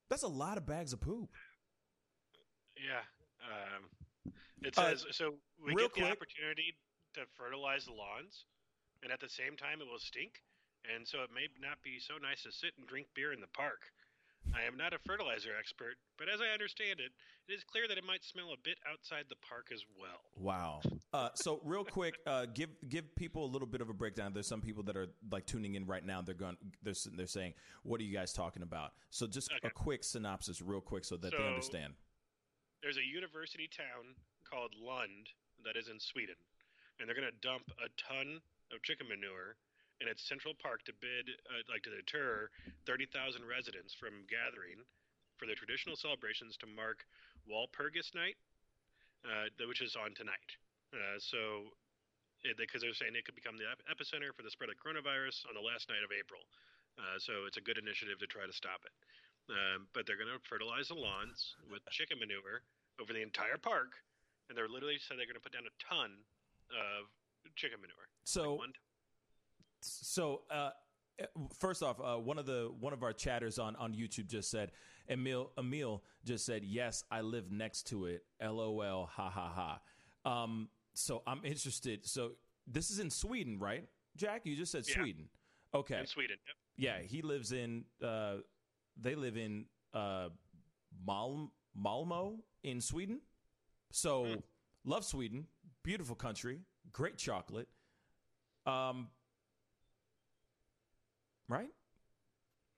That's 0.10 0.24
a 0.24 0.28
lot 0.28 0.58
of 0.58 0.66
bags 0.66 0.94
of 0.94 1.00
poop. 1.02 1.30
Yeah. 2.76 3.02
Um, 3.42 3.90
it 4.62 4.78
Uh, 4.78 4.96
says 4.96 5.06
so 5.12 5.36
we 5.64 5.74
get 5.76 5.94
the 5.94 6.02
quick- 6.02 6.12
opportunity 6.12 6.76
to 7.14 7.26
fertilize 7.36 7.86
the 7.86 7.94
lawns, 7.94 8.46
and 9.04 9.12
at 9.12 9.20
the 9.20 9.30
same 9.30 9.58
time 9.58 9.82
it 9.82 9.88
will 9.88 10.00
stink, 10.00 10.44
and 10.86 11.08
so 11.08 11.24
it 11.24 11.32
may 11.32 11.48
not 11.60 11.82
be 11.82 12.00
so 12.00 12.18
nice 12.18 12.44
to 12.44 12.52
sit 12.52 12.74
and 12.78 12.88
drink 12.88 13.08
beer 13.14 13.34
in 13.34 13.42
the 13.42 13.48
park. 13.48 13.92
I 14.54 14.68
am 14.68 14.78
not 14.78 14.94
a 14.94 15.00
fertilizer 15.06 15.52
expert, 15.58 15.96
but 16.18 16.28
as 16.28 16.42
I 16.42 16.54
understand 16.54 17.00
it, 17.00 17.12
it 17.48 17.54
is 17.54 17.64
clear 17.64 17.88
that 17.88 17.98
it 17.98 18.04
might 18.04 18.24
smell 18.24 18.52
a 18.54 18.60
bit 18.64 18.78
outside 18.90 19.26
the 19.30 19.36
park 19.48 19.68
as 19.74 19.82
well. 20.00 20.22
Wow. 20.36 20.82
Uh, 21.14 21.28
so 21.36 21.60
real 21.66 21.84
quick, 21.84 22.16
uh, 22.26 22.46
give 22.56 22.70
give 22.88 23.14
people 23.18 23.44
a 23.44 23.52
little 23.52 23.68
bit 23.68 23.82
of 23.82 23.90
a 23.90 23.94
breakdown. 23.94 24.32
There's 24.34 24.48
some 24.48 24.62
people 24.62 24.82
that 24.84 24.96
are 24.96 25.08
like 25.30 25.46
tuning 25.46 25.76
in 25.76 25.86
right 25.86 26.06
now. 26.06 26.22
They're 26.22 26.34
going. 26.34 26.56
They're 26.82 27.28
saying, 27.28 27.54
"What 27.84 28.00
are 28.00 28.06
you 28.06 28.14
guys 28.14 28.32
talking 28.32 28.64
about?" 28.64 28.94
So 29.10 29.28
just 29.28 29.52
Okay. 29.52 29.68
a 29.68 29.72
quick 29.72 30.06
synopsis, 30.06 30.62
real 30.62 30.80
quick, 30.80 31.04
so 31.04 31.18
that 31.18 31.32
they 31.36 31.46
understand. 31.46 31.96
There's 32.82 32.96
a 32.96 33.04
university 33.04 33.68
town 33.68 34.16
called 34.50 34.74
Lund 34.74 35.28
that 35.66 35.76
is 35.76 35.90
in 35.90 36.00
Sweden, 36.00 36.36
and 36.98 37.10
they're 37.10 37.16
going 37.16 37.30
to 37.30 37.38
dump 37.46 37.70
a 37.84 37.90
ton 38.02 38.40
of 38.72 38.82
chicken 38.84 39.10
manure 39.10 39.58
in 40.02 40.10
its 40.10 40.26
central 40.26 40.58
park 40.58 40.82
to 40.90 40.94
bid, 40.98 41.30
uh, 41.46 41.62
like 41.70 41.86
to 41.86 41.94
deter 41.94 42.50
30,000 42.90 43.46
residents 43.46 43.94
from 43.94 44.26
gathering 44.26 44.82
for 45.38 45.46
their 45.46 45.56
traditional 45.56 45.94
celebrations 45.94 46.58
to 46.58 46.66
mark 46.66 47.06
Walpurgis 47.46 48.18
Night, 48.18 48.36
uh, 49.22 49.46
which 49.70 49.82
is 49.86 49.94
on 49.94 50.18
tonight. 50.18 50.58
Uh, 50.90 51.22
so, 51.22 51.70
because 52.58 52.82
they're 52.82 52.98
saying 52.98 53.14
it 53.14 53.24
could 53.24 53.38
become 53.38 53.56
the 53.56 53.70
ep- 53.70 53.86
epicenter 53.86 54.34
for 54.34 54.42
the 54.42 54.50
spread 54.50 54.74
of 54.74 54.78
coronavirus 54.82 55.46
on 55.46 55.54
the 55.54 55.62
last 55.62 55.86
night 55.88 56.02
of 56.02 56.10
April. 56.10 56.42
Uh, 56.98 57.16
so 57.22 57.46
it's 57.48 57.62
a 57.62 57.64
good 57.64 57.78
initiative 57.78 58.18
to 58.20 58.28
try 58.28 58.44
to 58.44 58.52
stop 58.52 58.82
it. 58.84 58.92
Um, 59.50 59.88
but 59.94 60.06
they're 60.06 60.20
going 60.20 60.32
to 60.34 60.42
fertilize 60.50 60.90
the 60.90 60.98
lawns 60.98 61.56
with 61.70 61.86
chicken 61.94 62.18
manure 62.18 62.66
over 63.00 63.14
the 63.14 63.22
entire 63.22 63.58
park, 63.58 64.02
and 64.50 64.58
they're 64.58 64.70
literally 64.70 64.98
said 65.00 65.18
they're 65.18 65.30
going 65.30 65.40
to 65.40 65.44
put 65.44 65.54
down 65.54 65.70
a 65.70 65.76
ton 65.80 66.26
of 66.74 67.10
chicken 67.56 67.80
manure. 67.82 68.10
So 68.24 68.58
One 68.62 68.74
so 69.82 70.42
uh, 70.50 70.70
first 71.60 71.84
off, 71.84 72.00
uh, 72.00 72.18
one 72.18 72.38
of 72.40 72.46
the 72.46 72.72
one 72.80 72.94
of 72.94 73.04
our 73.04 73.14
chatters 73.14 73.60
on 73.60 73.76
on 73.76 73.94
YouTube 73.94 74.28
just 74.28 74.50
said, 74.50 74.72
Emil 75.10 75.52
Emil 75.58 76.04
just 76.26 76.46
said, 76.46 76.64
"Yes, 76.64 77.04
I 77.12 77.22
live 77.22 77.52
next 77.52 77.88
to 77.88 78.06
it." 78.06 78.24
LOL. 78.42 79.06
Ha 79.08 79.30
ha 79.30 79.80
ha. 80.26 80.44
Um, 80.44 80.70
so 80.94 81.24
I'm 81.26 81.42
interested. 81.44 82.06
So 82.06 82.32
this 82.68 82.92
is 82.92 83.00
in 83.00 83.10
Sweden, 83.10 83.60
right? 83.60 83.88
Jack, 84.18 84.42
you 84.46 84.56
just 84.56 84.72
said 84.72 84.86
Yeah. 84.88 84.96
Sweden. 84.96 85.30
Okay. 85.74 86.00
in 86.00 86.06
Sweden. 86.06 86.38
Yep. 86.48 86.56
Yeah, 86.78 87.02
he 87.08 87.22
lives 87.22 87.52
in. 87.52 87.86
Uh, 88.04 88.38
they 89.00 89.16
live 89.16 89.38
in 89.38 89.66
uh, 89.94 90.30
Mal- 91.06 91.52
Malmo 91.76 92.40
in 92.64 92.82
Sweden. 92.82 93.22
So 93.92 94.26
Hmm. 94.26 94.36
love 94.86 95.06
Sweden, 95.06 95.48
beautiful 95.84 96.16
country, 96.16 96.62
great 96.92 97.18
chocolate. 97.18 97.68
Um, 98.66 99.10
right? 101.52 101.70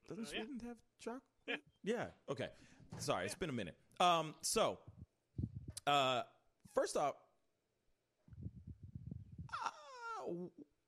Doesn't 0.09 0.25
Uh, 0.25 0.27
yeah. 0.33 0.37
Sweden 0.43 0.59
have 0.67 0.77
chocolate? 0.99 1.21
Yeah. 1.47 1.55
Yeah. 1.83 2.05
Okay. 2.29 2.49
Sorry, 2.97 3.25
it's 3.25 3.35
been 3.35 3.49
a 3.49 3.53
minute. 3.53 3.75
Um, 3.99 4.35
so, 4.41 4.79
uh, 5.87 6.23
first 6.73 6.97
off, 6.97 7.15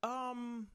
uh, 0.04 0.08
um. 0.08 0.68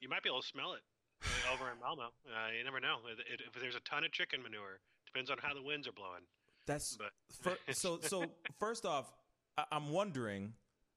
You 0.00 0.08
might 0.08 0.22
be 0.22 0.28
able 0.28 0.42
to 0.42 0.46
smell 0.46 0.74
it 0.74 0.82
uh, 1.24 1.52
over 1.54 1.70
in 1.70 1.80
Malmo. 1.80 2.04
Uh, 2.26 2.50
you 2.56 2.62
never 2.64 2.80
know. 2.80 2.98
It, 3.10 3.18
it, 3.32 3.40
if 3.46 3.60
there's 3.60 3.74
a 3.74 3.80
ton 3.80 4.04
of 4.04 4.12
chicken 4.12 4.42
manure, 4.42 4.80
depends 5.06 5.30
on 5.30 5.38
how 5.42 5.54
the 5.54 5.62
winds 5.62 5.88
are 5.88 5.92
blowing. 5.92 6.22
That's 6.66 6.96
But 6.96 7.12
fir- 7.42 7.58
so. 7.72 7.98
So 8.02 8.24
first 8.58 8.84
off, 8.86 9.12
I- 9.56 9.64
I'm 9.72 9.90
wondering. 9.90 10.52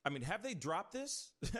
I 0.05 0.09
mean, 0.09 0.21
have 0.23 0.43
they 0.43 0.53
dropped 0.53 0.93
this? 0.93 1.31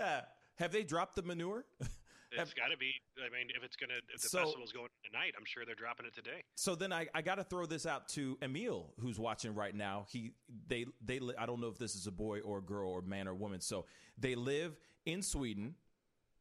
have 0.55 0.71
they 0.71 0.83
dropped 0.83 1.15
the 1.15 1.23
manure? 1.23 1.65
it's 2.31 2.53
got 2.53 2.67
to 2.67 2.77
be. 2.77 2.91
I 3.17 3.29
mean, 3.35 3.49
if 3.55 3.63
it's 3.63 3.75
gonna, 3.75 3.95
if 4.13 4.21
the 4.21 4.29
So- 4.29 4.39
festival's 4.43 4.71
going 4.71 4.89
tonight, 5.05 5.33
I'm 5.37 5.45
sure 5.45 5.65
they're 5.65 5.75
dropping 5.75 6.05
it 6.05 6.13
today. 6.13 6.43
So 6.55 6.75
then 6.75 6.91
I, 6.93 7.07
I 7.13 7.21
got 7.21 7.35
to 7.35 7.43
throw 7.43 7.65
this 7.65 7.85
out 7.85 8.07
to 8.09 8.37
Emil, 8.41 8.93
who's 8.99 9.19
watching 9.19 9.55
right 9.55 9.73
now. 9.75 10.05
He 10.09 10.31
they 10.67 10.85
they 11.01 11.19
I 11.37 11.45
don't 11.45 11.59
know 11.61 11.67
if 11.69 11.77
this 11.77 11.95
is 11.95 12.07
a 12.07 12.11
boy 12.11 12.41
or 12.41 12.59
a 12.59 12.61
girl 12.61 12.91
or 12.91 13.01
man 13.01 13.27
or 13.27 13.33
woman. 13.33 13.61
So 13.61 13.85
they 14.17 14.35
live 14.35 14.77
in 15.05 15.21
Sweden. 15.21 15.75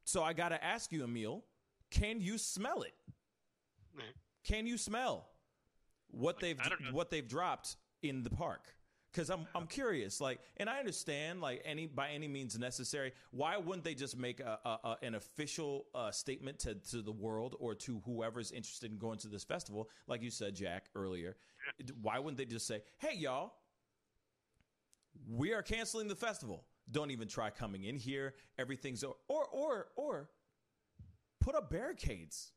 So 0.05 0.23
I 0.23 0.33
got 0.33 0.51
to 0.51 0.65
ask 0.65 0.91
you, 0.93 1.05
Emil, 1.05 1.45
can 1.91 2.21
you 2.21 2.39
smell 2.39 2.83
it? 2.83 2.95
Can 4.45 4.67
you 4.67 4.79
smell 4.79 5.29
what 6.11 6.39
they've 6.41 6.57
don't 6.57 6.81
know. 6.81 6.93
what 6.93 7.11
they've 7.11 7.27
dropped 7.27 7.77
in 8.03 8.23
the 8.23 8.31
park? 8.31 8.63
Because 9.19 9.31
I'm 9.31 9.49
I'm 9.53 9.67
curious, 9.67 10.21
like, 10.21 10.39
and 10.59 10.71
I 10.71 10.79
understand, 10.79 11.41
like, 11.41 11.61
any 11.65 11.87
by 11.87 12.11
any 12.11 12.29
means 12.29 12.57
necessary. 12.57 13.11
Why 13.33 13.57
wouldn't 13.57 13.83
they 13.83 13.95
just 13.95 14.17
make 14.17 14.39
a, 14.39 14.61
a, 14.65 14.69
a 14.69 14.97
an 15.03 15.17
official 15.17 15.87
uh, 15.93 16.13
statement 16.13 16.61
to 16.61 16.77
to 16.93 17.03
the 17.03 17.11
world 17.11 17.57
or 17.59 17.75
to 17.75 18.01
whoever's 18.07 18.53
interested 18.53 18.93
in 18.93 18.99
going 18.99 19.19
to 19.19 19.27
this 19.27 19.43
festival, 19.43 19.89
like 20.07 20.23
you 20.23 20.31
said, 20.31 20.55
Jack 20.55 20.85
earlier? 20.95 21.37
Why 22.01 22.21
wouldn't 22.21 22.39
they 22.39 22.45
just 22.45 22.69
say, 22.69 22.83
"Hey, 22.99 23.17
y'all, 23.17 23.55
we 25.29 25.53
are 25.53 25.63
canceling 25.63 26.07
the 26.07 26.15
festival. 26.15 26.65
Don't 26.89 27.11
even 27.11 27.27
try 27.27 27.51
coming 27.51 27.87
in 27.87 27.97
here. 27.97 28.35
Everything's 28.57 29.03
or 29.03 29.17
or 29.27 29.89
or 29.97 30.31
put 31.41 31.57
up 31.57 31.73
barricades. 31.73 32.53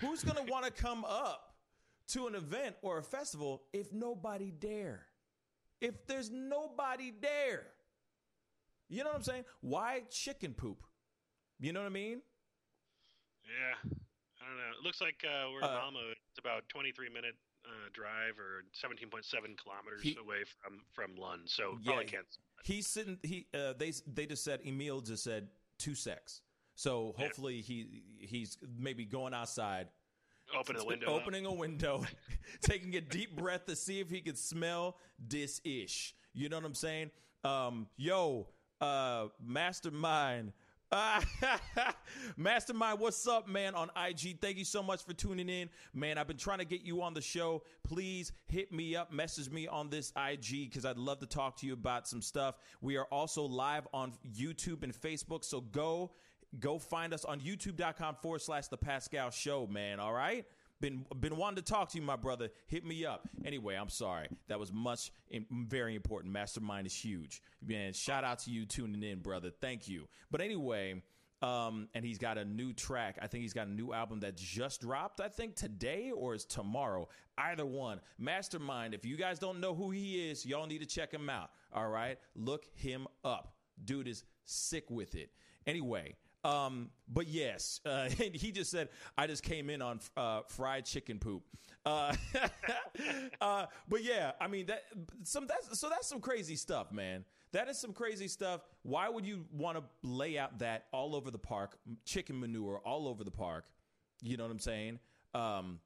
Who's 0.00 0.22
to 0.22 0.52
want 0.52 0.66
to 0.66 0.70
come 0.70 1.06
up 1.06 1.51
to 2.12 2.26
an 2.26 2.34
event 2.34 2.76
or 2.82 2.98
a 2.98 3.02
festival 3.02 3.62
if 3.72 3.92
nobody 3.92 4.50
dare? 4.50 5.06
If 5.80 6.06
there's 6.06 6.30
nobody 6.30 7.12
there. 7.20 7.66
You 8.88 8.98
know 9.04 9.10
what 9.10 9.16
I'm 9.16 9.22
saying? 9.22 9.44
Why 9.60 10.02
chicken 10.10 10.52
poop? 10.54 10.82
You 11.58 11.72
know 11.72 11.80
what 11.80 11.86
I 11.86 11.90
mean? 11.90 12.20
Yeah, 13.44 13.90
I 14.40 14.48
don't 14.48 14.56
know. 14.56 14.78
It 14.78 14.84
looks 14.84 15.00
like 15.00 15.24
uh, 15.24 15.50
we're 15.50 15.58
in 15.58 15.64
Uh, 15.64 15.78
Malmo. 15.80 16.00
It's 16.10 16.38
about 16.38 16.68
23 16.68 17.08
minute 17.08 17.34
uh, 17.64 17.88
drive 17.92 18.38
or 18.38 18.64
17.7 18.74 19.22
kilometers 19.58 20.02
He- 20.02 20.16
away 20.20 20.44
from 20.60 20.80
from 20.92 21.16
Lund. 21.16 21.48
So 21.48 21.78
Yeah, 21.80 21.92
probably 21.92 22.04
can't. 22.06 22.26
He's 22.64 22.86
sitting. 22.86 23.18
He 23.22 23.46
uh, 23.54 23.72
they 23.78 23.92
they 24.06 24.26
just 24.26 24.44
said 24.44 24.60
Emil 24.64 25.00
just 25.00 25.24
said 25.24 25.48
two 25.78 25.94
sex. 25.94 26.42
So 26.74 27.14
Yeah. 27.18 27.24
hopefully 27.24 27.60
he 27.60 28.02
he's 28.20 28.58
maybe 28.78 29.04
going 29.04 29.34
outside, 29.34 29.88
Open 30.58 30.76
the 30.76 30.84
window. 30.84 31.06
opening 31.06 31.46
a 31.46 31.52
window, 31.52 32.04
taking 32.60 32.94
a 32.96 33.00
deep 33.00 33.36
breath 33.36 33.66
to 33.66 33.76
see 33.76 34.00
if 34.00 34.10
he 34.10 34.20
could 34.20 34.38
smell 34.38 34.96
this 35.18 35.60
ish. 35.64 36.14
You 36.34 36.48
know 36.48 36.56
what 36.56 36.66
I'm 36.66 36.74
saying? 36.74 37.10
Um, 37.44 37.88
yo, 37.96 38.48
uh, 38.80 39.28
mastermind. 39.42 40.52
Mastermind, 42.36 43.00
what's 43.00 43.26
up, 43.26 43.48
man? 43.48 43.74
On 43.74 43.90
IG, 43.96 44.40
thank 44.40 44.58
you 44.58 44.64
so 44.64 44.82
much 44.82 45.04
for 45.04 45.14
tuning 45.14 45.48
in, 45.48 45.70
man. 45.94 46.18
I've 46.18 46.26
been 46.26 46.36
trying 46.36 46.58
to 46.58 46.66
get 46.66 46.82
you 46.82 47.02
on 47.02 47.14
the 47.14 47.22
show. 47.22 47.62
Please 47.82 48.32
hit 48.46 48.72
me 48.72 48.94
up, 48.94 49.10
message 49.10 49.50
me 49.50 49.66
on 49.66 49.88
this 49.88 50.12
IG 50.16 50.68
because 50.68 50.84
I'd 50.84 50.98
love 50.98 51.20
to 51.20 51.26
talk 51.26 51.56
to 51.58 51.66
you 51.66 51.72
about 51.72 52.06
some 52.06 52.20
stuff. 52.20 52.56
We 52.82 52.96
are 52.96 53.06
also 53.06 53.42
live 53.42 53.88
on 53.94 54.12
YouTube 54.36 54.82
and 54.82 54.94
Facebook, 54.94 55.44
so 55.44 55.62
go 55.62 56.12
go 56.58 56.78
find 56.78 57.12
us 57.14 57.24
on 57.24 57.40
YouTube.com 57.40 58.16
forward 58.22 58.42
slash 58.42 58.68
The 58.68 58.76
Pascal 58.76 59.30
Show, 59.30 59.66
man. 59.66 60.00
All 60.00 60.12
right. 60.12 60.44
Been 60.80 61.06
been 61.20 61.36
wanting 61.36 61.62
to 61.62 61.72
talk 61.72 61.90
to 61.90 61.98
you, 61.98 62.02
my 62.02 62.16
brother. 62.16 62.48
Hit 62.66 62.84
me 62.84 63.06
up. 63.06 63.28
Anyway, 63.44 63.76
I'm 63.76 63.88
sorry. 63.88 64.26
That 64.48 64.58
was 64.58 64.72
much 64.72 65.12
in, 65.30 65.46
very 65.50 65.94
important. 65.94 66.32
Mastermind 66.32 66.88
is 66.88 66.94
huge, 66.94 67.40
man. 67.64 67.92
Shout 67.92 68.24
out 68.24 68.40
to 68.40 68.50
you 68.50 68.66
tuning 68.66 69.02
in, 69.04 69.20
brother. 69.20 69.50
Thank 69.60 69.86
you. 69.86 70.08
But 70.32 70.40
anyway, 70.40 71.00
um, 71.40 71.88
and 71.94 72.04
he's 72.04 72.18
got 72.18 72.36
a 72.36 72.44
new 72.44 72.72
track. 72.72 73.16
I 73.22 73.28
think 73.28 73.42
he's 73.42 73.52
got 73.52 73.68
a 73.68 73.70
new 73.70 73.92
album 73.92 74.20
that 74.20 74.36
just 74.36 74.80
dropped. 74.80 75.20
I 75.20 75.28
think 75.28 75.54
today 75.54 76.10
or 76.12 76.34
is 76.34 76.44
tomorrow. 76.44 77.08
Either 77.38 77.64
one. 77.64 78.00
Mastermind. 78.18 78.92
If 78.92 79.04
you 79.04 79.16
guys 79.16 79.38
don't 79.38 79.60
know 79.60 79.74
who 79.74 79.92
he 79.92 80.30
is, 80.30 80.44
y'all 80.44 80.66
need 80.66 80.80
to 80.80 80.86
check 80.86 81.12
him 81.12 81.30
out. 81.30 81.50
All 81.72 81.88
right, 81.88 82.18
look 82.34 82.66
him 82.74 83.06
up. 83.24 83.54
Dude 83.84 84.08
is 84.08 84.24
sick 84.44 84.90
with 84.90 85.14
it. 85.14 85.30
Anyway, 85.66 86.16
um, 86.44 86.90
but 87.08 87.28
yes, 87.28 87.80
uh, 87.86 88.08
he 88.08 88.52
just 88.52 88.70
said 88.70 88.88
I 89.16 89.26
just 89.26 89.42
came 89.42 89.70
in 89.70 89.82
on 89.82 90.00
uh, 90.16 90.40
fried 90.48 90.84
chicken 90.84 91.18
poop. 91.18 91.42
Uh, 91.84 92.14
uh, 93.40 93.66
but 93.88 94.02
yeah, 94.02 94.32
I 94.40 94.48
mean 94.48 94.66
that 94.66 94.84
some 95.24 95.46
that's 95.46 95.78
so 95.78 95.88
that's 95.88 96.08
some 96.08 96.20
crazy 96.20 96.56
stuff, 96.56 96.92
man. 96.92 97.24
That 97.52 97.68
is 97.68 97.78
some 97.78 97.92
crazy 97.92 98.28
stuff. 98.28 98.62
Why 98.82 99.08
would 99.08 99.26
you 99.26 99.44
want 99.52 99.76
to 99.76 99.84
lay 100.02 100.38
out 100.38 100.60
that 100.60 100.86
all 100.90 101.14
over 101.14 101.30
the 101.30 101.38
park, 101.38 101.76
chicken 102.04 102.40
manure 102.40 102.80
all 102.84 103.06
over 103.06 103.24
the 103.24 103.30
park? 103.30 103.66
You 104.22 104.36
know 104.36 104.44
what 104.44 104.52
I'm 104.52 104.58
saying? 104.58 105.00
Um, 105.34 105.80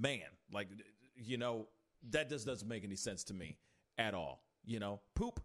man, 0.00 0.26
like 0.52 0.68
you 1.16 1.38
know 1.38 1.66
that 2.10 2.28
just 2.28 2.46
doesn't 2.46 2.68
make 2.68 2.84
any 2.84 2.96
sense 2.96 3.24
to 3.24 3.34
me 3.34 3.56
at 3.96 4.14
all. 4.14 4.42
You 4.64 4.78
know, 4.78 5.00
poop. 5.14 5.40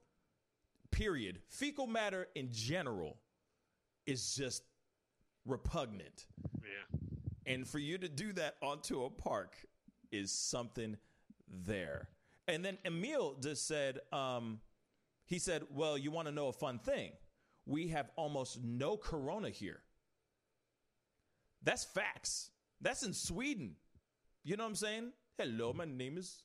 Period. 0.92 1.40
Fecal 1.48 1.88
matter 1.88 2.28
in 2.36 2.50
general 2.52 3.18
is 4.06 4.36
just 4.36 4.64
repugnant. 5.46 6.28
Yeah. 6.62 7.00
And 7.46 7.68
for 7.68 7.80
you 7.80 7.98
to 7.98 8.08
do 8.08 8.34
that 8.34 8.56
onto 8.62 9.04
a 9.04 9.10
park 9.10 9.56
is 10.12 10.32
something 10.32 10.98
there. 11.66 12.10
And 12.48 12.64
then 12.64 12.78
Emil 12.86 13.36
just 13.42 13.68
said, 13.68 14.00
um, 14.12 14.60
he 15.26 15.40
said, 15.40 15.64
Well, 15.72 15.98
you 15.98 16.12
want 16.12 16.28
to 16.28 16.34
know 16.34 16.48
a 16.48 16.54
fun 16.54 16.80
thing? 16.80 17.12
We 17.66 17.88
have 17.88 18.12
almost 18.16 18.62
no 18.64 18.98
corona 18.98 19.50
here. 19.50 19.82
That's 21.64 21.86
facts. 21.86 22.52
That's 22.82 23.04
in 23.04 23.14
Sweden. 23.14 23.76
You 24.44 24.58
know 24.58 24.64
what 24.64 24.70
I'm 24.70 24.76
saying? 24.76 25.12
Hello, 25.38 25.72
my 25.72 25.86
name 25.86 26.18
is, 26.18 26.44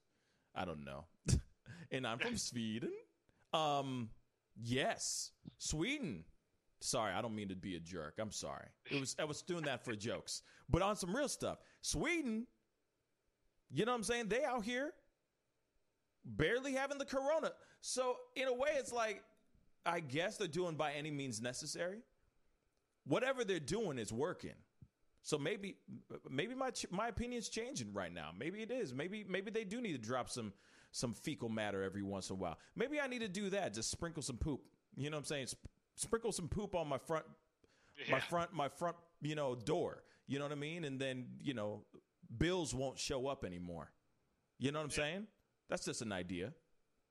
I 0.54 0.64
don't 0.64 0.84
know. 0.84 1.06
and 1.90 2.06
I'm 2.06 2.18
from 2.18 2.36
Sweden. 2.36 2.92
Um, 3.52 4.10
yes, 4.56 5.32
Sweden. 5.58 6.24
Sorry, 6.80 7.12
I 7.12 7.20
don't 7.22 7.34
mean 7.34 7.48
to 7.48 7.56
be 7.56 7.76
a 7.76 7.80
jerk. 7.80 8.14
I'm 8.18 8.30
sorry. 8.30 8.66
It 8.90 9.00
was 9.00 9.16
I 9.18 9.24
was 9.24 9.42
doing 9.42 9.64
that 9.64 9.84
for 9.84 9.94
jokes. 9.94 10.42
But 10.68 10.82
on 10.82 10.96
some 10.96 11.14
real 11.14 11.28
stuff, 11.28 11.58
Sweden, 11.80 12.46
you 13.70 13.84
know 13.84 13.92
what 13.92 13.98
I'm 13.98 14.04
saying? 14.04 14.28
They 14.28 14.44
out 14.44 14.64
here 14.64 14.92
barely 16.24 16.74
having 16.74 16.98
the 16.98 17.04
corona. 17.04 17.52
So 17.80 18.16
in 18.36 18.46
a 18.46 18.54
way, 18.54 18.70
it's 18.76 18.92
like 18.92 19.22
I 19.84 20.00
guess 20.00 20.36
they're 20.36 20.46
doing 20.48 20.76
by 20.76 20.92
any 20.92 21.10
means 21.10 21.40
necessary. 21.40 21.98
Whatever 23.04 23.44
they're 23.44 23.58
doing 23.58 23.98
is 23.98 24.12
working. 24.12 24.54
So 25.22 25.36
maybe 25.36 25.76
maybe 26.30 26.54
my 26.54 26.70
my 26.90 27.08
opinion's 27.08 27.48
changing 27.48 27.92
right 27.92 28.12
now. 28.12 28.30
Maybe 28.38 28.62
it 28.62 28.70
is. 28.70 28.94
Maybe 28.94 29.24
maybe 29.28 29.50
they 29.50 29.64
do 29.64 29.80
need 29.80 29.92
to 29.92 29.98
drop 29.98 30.30
some 30.30 30.52
some 30.92 31.12
fecal 31.12 31.48
matter 31.48 31.82
every 31.82 32.02
once 32.02 32.30
in 32.30 32.36
a 32.36 32.38
while. 32.38 32.58
Maybe 32.76 33.00
I 33.00 33.08
need 33.08 33.20
to 33.20 33.28
do 33.28 33.50
that. 33.50 33.74
Just 33.74 33.90
sprinkle 33.90 34.22
some 34.22 34.36
poop. 34.36 34.60
You 34.96 35.10
know 35.10 35.16
what 35.16 35.22
I'm 35.22 35.24
saying? 35.26 35.48
Sp- 35.98 36.06
sprinkle 36.08 36.32
some 36.32 36.48
poop 36.48 36.74
on 36.74 36.88
my 36.88 36.98
front 36.98 37.24
my 38.10 38.20
front 38.20 38.52
my 38.52 38.68
front 38.68 38.96
you 39.20 39.34
know 39.34 39.54
door. 39.54 40.02
You 40.26 40.38
know 40.38 40.44
what 40.44 40.52
i 40.52 40.56
mean? 40.56 40.84
And 40.84 41.00
then 41.00 41.26
you 41.42 41.54
know 41.54 41.84
bills 42.38 42.74
won't 42.74 42.98
show 42.98 43.26
up 43.26 43.44
anymore. 43.44 43.90
You 44.58 44.70
know 44.72 44.78
what 44.78 44.84
i'm 44.84 44.90
saying? 44.90 45.26
That's 45.68 45.84
just 45.84 46.02
an 46.02 46.12
idea. 46.12 46.52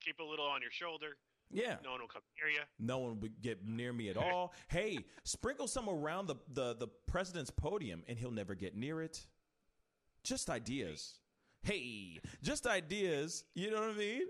Keep 0.00 0.18
a 0.20 0.24
little 0.24 0.46
on 0.46 0.62
your 0.62 0.70
shoulder. 0.70 1.16
yeah. 1.50 1.76
No 1.84 1.90
one 1.92 2.00
will 2.00 2.08
come 2.08 2.22
near 2.40 2.50
you. 2.52 2.60
no 2.78 2.98
one 2.98 3.20
would 3.20 3.40
get 3.42 3.66
near 3.66 3.92
me 3.92 4.08
at 4.08 4.16
all. 4.24 4.52
Hey 4.68 4.98
sprinkle 5.24 5.68
some 5.68 5.88
around 5.88 6.26
the, 6.28 6.36
the 6.54 6.74
the 6.74 6.88
president's 7.06 7.50
podium 7.50 8.02
and 8.08 8.18
he'll 8.18 8.30
never 8.30 8.54
get 8.54 8.76
near 8.76 9.02
it. 9.02 9.26
Just 10.24 10.48
ideas. 10.50 11.18
Hey 11.62 12.18
just 12.42 12.66
ideas. 12.66 13.44
You 13.54 13.70
know 13.70 13.80
what 13.80 13.90
i 13.90 13.94
mean? 13.94 14.22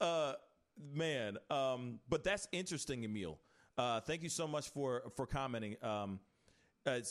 Uh 0.00 0.32
man 0.92 1.38
um 1.50 2.00
but 2.08 2.24
that's 2.24 2.48
interesting 2.50 3.04
emil 3.04 3.38
uh 3.78 4.00
thank 4.00 4.22
you 4.22 4.28
so 4.28 4.46
much 4.46 4.68
for 4.70 5.02
for 5.16 5.26
commenting. 5.26 5.76
Um 5.82 6.20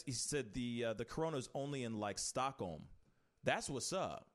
he 0.06 0.12
said 0.12 0.54
the 0.54 0.86
uh, 0.86 0.94
the 0.94 1.06
corona's 1.06 1.50
only 1.56 1.84
in 1.84 2.00
like 2.00 2.20
stockholm. 2.20 2.84
That's 3.44 3.70
what's 3.70 3.92
up 3.92 4.28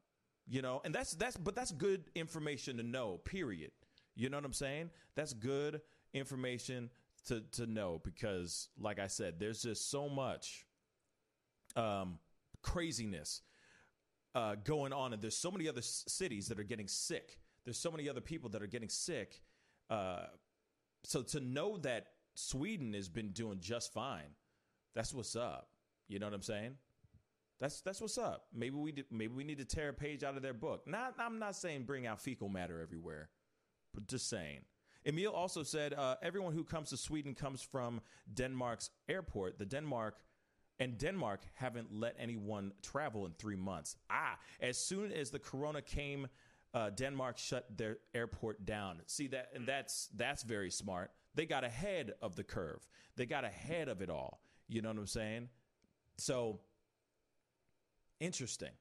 you 0.49 0.63
know? 0.63 0.81
And 0.85 0.95
that's 0.95 1.13
that's 1.13 1.37
but 1.37 1.55
that's 1.55 1.71
good 1.71 2.05
information 2.15 2.79
to 2.79 2.83
know 2.83 3.19
period. 3.25 3.71
You 4.17 4.31
know 4.31 4.39
what 4.39 4.45
i'm 4.45 4.53
saying? 4.53 4.91
That's 5.15 5.33
good 5.33 5.81
information 6.15 6.91
to 7.27 7.43
to 7.53 7.67
know 7.67 8.01
because 8.03 8.69
like 8.81 8.99
i 8.99 9.07
said 9.07 9.35
there's 9.39 9.63
just 9.63 9.91
so 9.91 10.09
much 10.09 10.65
um 11.77 12.19
craziness 12.63 13.43
uh, 14.35 14.55
going 14.63 14.93
on, 14.93 15.13
and 15.13 15.23
there's 15.23 15.37
so 15.37 15.51
many 15.51 15.69
other 15.69 15.79
s- 15.81 16.05
cities 16.07 16.49
that 16.49 16.61
are 16.61 16.65
getting 16.65 16.87
sick. 16.87 17.39
There's 17.65 17.79
so 17.79 17.91
many 17.91 18.09
other 18.09 18.21
people 18.21 18.51
that 18.51 18.63
are 18.63 18.67
getting 18.69 18.89
sick. 18.89 19.41
Uh, 19.91 20.27
so 21.03 21.23
to 21.23 21.41
know 21.41 21.79
that 21.79 22.07
Sweden 22.39 22.93
has 22.93 23.09
been 23.09 23.31
doing 23.31 23.59
just 23.61 23.93
fine, 23.93 24.35
that's 24.95 25.13
what's 25.13 25.35
up. 25.35 25.71
You 26.07 26.19
know 26.19 26.27
what 26.27 26.35
I'm 26.35 26.43
saying? 26.43 26.77
That's 27.61 27.81
that's 27.81 28.01
what's 28.01 28.17
up. 28.17 28.47
Maybe 28.55 28.77
we 28.77 29.05
maybe 29.11 29.35
we 29.35 29.43
need 29.43 29.59
to 29.59 29.65
tear 29.65 29.89
a 29.89 29.93
page 29.93 30.23
out 30.23 30.37
of 30.37 30.43
their 30.43 30.55
book. 30.55 30.87
Not 30.87 31.15
I'm 31.19 31.41
not 31.41 31.57
saying 31.57 31.83
bring 31.83 32.07
out 32.07 32.21
fecal 32.21 32.49
matter 32.49 32.81
everywhere, 32.81 33.31
but 33.93 34.07
just 34.07 34.29
saying. 34.29 34.61
Emil 35.05 35.33
also 35.33 35.63
said 35.65 35.95
uh, 35.95 36.17
everyone 36.23 36.53
who 36.53 36.63
comes 36.63 36.91
to 36.91 36.97
Sweden 36.97 37.35
comes 37.35 37.61
from 37.61 38.01
Denmark's 38.33 38.91
airport. 39.09 39.59
The 39.59 39.67
Denmark 39.67 40.19
and 40.79 40.97
Denmark 40.97 41.43
haven't 41.55 41.93
let 41.93 42.15
anyone 42.21 42.73
travel 42.83 43.27
in 43.27 43.33
three 43.33 43.57
months. 43.57 43.97
Ah, 44.11 44.39
as 44.61 44.79
soon 44.79 45.11
as 45.11 45.31
the 45.31 45.41
corona 45.41 45.83
came, 45.83 46.29
uh, 46.73 46.91
Denmark 46.91 47.39
shut 47.39 47.77
their 47.77 47.99
airport 48.15 48.65
down. 48.65 49.01
See 49.07 49.27
that, 49.29 49.51
and 49.55 49.67
that's 49.67 50.09
that's 50.17 50.45
very 50.45 50.71
smart. 50.71 51.11
They 51.39 51.47
got 51.47 51.63
ahead 51.63 52.15
of 52.21 52.35
the 52.35 52.43
curve. 52.43 52.85
They 53.15 53.25
got 53.25 53.45
ahead 53.45 53.87
of 53.89 54.03
it 54.03 54.11
all. 54.11 54.41
You 54.67 54.83
know 54.83 54.89
what 54.89 54.99
I'm 54.99 55.07
saying? 55.07 55.49
So 56.17 56.59
interesting. 58.19 58.73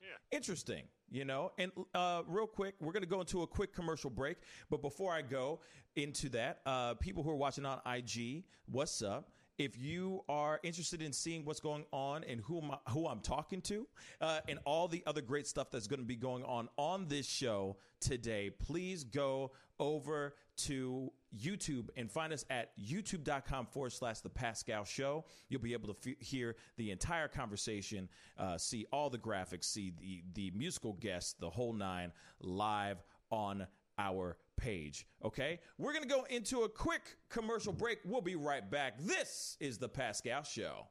Yeah. 0.00 0.36
Interesting, 0.36 0.82
you 1.08 1.24
know. 1.24 1.52
And 1.56 1.70
uh, 1.94 2.22
real 2.26 2.48
quick, 2.48 2.74
we're 2.80 2.90
going 2.90 3.04
to 3.04 3.08
go 3.08 3.20
into 3.20 3.42
a 3.42 3.46
quick 3.46 3.72
commercial 3.72 4.10
break. 4.10 4.38
But 4.68 4.82
before 4.82 5.12
I 5.12 5.22
go 5.22 5.60
into 5.94 6.28
that, 6.30 6.62
uh, 6.66 6.94
people 6.94 7.22
who 7.22 7.30
are 7.30 7.36
watching 7.36 7.64
on 7.64 7.78
IG, 7.86 8.42
what's 8.66 9.00
up? 9.00 9.30
If 9.58 9.76
you 9.76 10.22
are 10.28 10.60
interested 10.62 11.02
in 11.02 11.12
seeing 11.12 11.44
what's 11.44 11.58
going 11.58 11.84
on 11.92 12.22
and 12.22 12.40
who 12.40 12.60
I'm, 12.60 12.78
who 12.92 13.08
I'm 13.08 13.18
talking 13.18 13.60
to, 13.62 13.88
uh, 14.20 14.38
and 14.48 14.60
all 14.64 14.86
the 14.86 15.02
other 15.04 15.20
great 15.20 15.48
stuff 15.48 15.70
that's 15.72 15.88
going 15.88 15.98
to 15.98 16.06
be 16.06 16.14
going 16.14 16.44
on 16.44 16.68
on 16.76 17.08
this 17.08 17.26
show 17.26 17.76
today, 18.00 18.50
please 18.50 19.02
go 19.02 19.50
over 19.80 20.34
to 20.56 21.12
YouTube 21.36 21.88
and 21.96 22.10
find 22.10 22.32
us 22.32 22.44
at 22.50 22.70
youtube.com 22.78 23.66
forward 23.66 23.92
slash 23.92 24.20
the 24.20 24.28
Pascal 24.28 24.84
Show. 24.84 25.24
You'll 25.48 25.60
be 25.60 25.72
able 25.72 25.92
to 25.92 26.10
f- 26.10 26.16
hear 26.24 26.54
the 26.76 26.92
entire 26.92 27.28
conversation, 27.28 28.08
uh, 28.38 28.58
see 28.58 28.86
all 28.92 29.10
the 29.10 29.18
graphics, 29.18 29.64
see 29.64 29.92
the, 30.00 30.22
the 30.34 30.56
musical 30.56 30.94
guests, 30.94 31.34
the 31.38 31.50
whole 31.50 31.72
nine 31.72 32.12
live 32.40 33.02
on 33.30 33.66
our 33.98 34.36
page. 34.58 35.06
Okay? 35.24 35.60
We're 35.78 35.92
going 35.92 36.02
to 36.02 36.08
go 36.08 36.24
into 36.28 36.62
a 36.62 36.68
quick 36.68 37.16
commercial 37.30 37.72
break. 37.72 38.00
We'll 38.04 38.20
be 38.20 38.36
right 38.36 38.68
back. 38.68 38.98
This 38.98 39.56
is 39.60 39.78
the 39.78 39.88
Pascal 39.88 40.42
Show. 40.42 40.88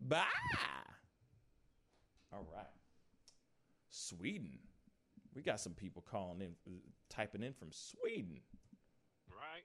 Bye. 0.00 0.22
All 2.32 2.46
right. 2.54 2.66
Sweden. 3.90 4.58
We 5.34 5.42
got 5.42 5.60
some 5.60 5.74
people 5.74 6.02
calling 6.10 6.40
in, 6.40 6.54
typing 7.08 7.42
in 7.42 7.52
from 7.52 7.68
Sweden. 7.72 8.40
Right. 9.28 9.64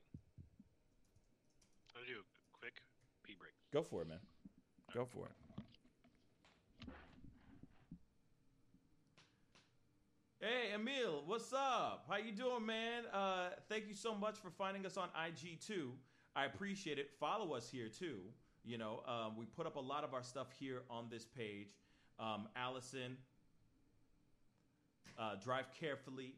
I'll 1.95 2.05
do 2.05 2.19
a 2.19 2.57
quick 2.59 2.81
pee 3.23 3.35
break. 3.39 3.53
Go 3.71 3.81
for 3.81 4.01
it, 4.01 4.09
man. 4.09 4.19
Go 4.93 5.05
for 5.05 5.27
it. 5.27 5.44
Hey, 10.45 10.75
Emil, 10.75 11.23
what's 11.25 11.51
up? 11.53 12.05
How 12.07 12.17
you 12.17 12.31
doing, 12.31 12.67
man? 12.67 13.05
Uh, 13.11 13.49
thank 13.67 13.87
you 13.87 13.95
so 13.95 14.13
much 14.13 14.37
for 14.37 14.51
finding 14.51 14.85
us 14.85 14.95
on 14.95 15.09
IG 15.27 15.59
too. 15.59 15.93
I 16.35 16.45
appreciate 16.45 16.99
it. 16.99 17.09
Follow 17.19 17.55
us 17.55 17.67
here 17.67 17.89
too. 17.89 18.19
You 18.63 18.77
know, 18.77 19.01
um, 19.07 19.37
we 19.37 19.47
put 19.47 19.65
up 19.65 19.75
a 19.75 19.79
lot 19.79 20.03
of 20.03 20.13
our 20.13 20.21
stuff 20.21 20.49
here 20.59 20.83
on 20.87 21.07
this 21.09 21.25
page. 21.25 21.69
Um, 22.19 22.47
Allison, 22.55 23.17
uh, 25.17 25.33
drive 25.43 25.65
carefully. 25.79 26.35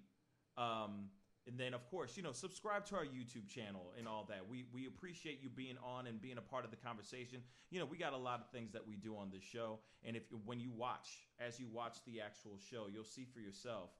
Um, 0.57 1.09
and 1.47 1.57
then, 1.57 1.73
of 1.73 1.89
course, 1.89 2.17
you 2.17 2.23
know, 2.23 2.33
subscribe 2.33 2.85
to 2.87 2.95
our 2.95 3.05
YouTube 3.05 3.47
channel 3.47 3.93
and 3.97 4.07
all 4.07 4.25
that. 4.29 4.47
We 4.49 4.65
we 4.73 4.85
appreciate 4.85 5.39
you 5.41 5.49
being 5.49 5.77
on 5.83 6.05
and 6.07 6.21
being 6.21 6.37
a 6.37 6.41
part 6.41 6.65
of 6.65 6.71
the 6.71 6.77
conversation. 6.77 7.39
You 7.69 7.79
know, 7.79 7.85
we 7.85 7.97
got 7.97 8.13
a 8.13 8.17
lot 8.17 8.41
of 8.41 8.49
things 8.51 8.73
that 8.73 8.85
we 8.85 8.97
do 8.97 9.15
on 9.15 9.29
this 9.31 9.43
show, 9.43 9.79
and 10.03 10.17
if 10.17 10.23
when 10.45 10.59
you 10.59 10.71
watch, 10.71 11.07
as 11.39 11.59
you 11.59 11.67
watch 11.71 11.97
the 12.05 12.19
actual 12.19 12.57
show, 12.69 12.87
you'll 12.93 13.05
see 13.05 13.25
for 13.33 13.39
yourself 13.39 13.91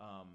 um, 0.00 0.28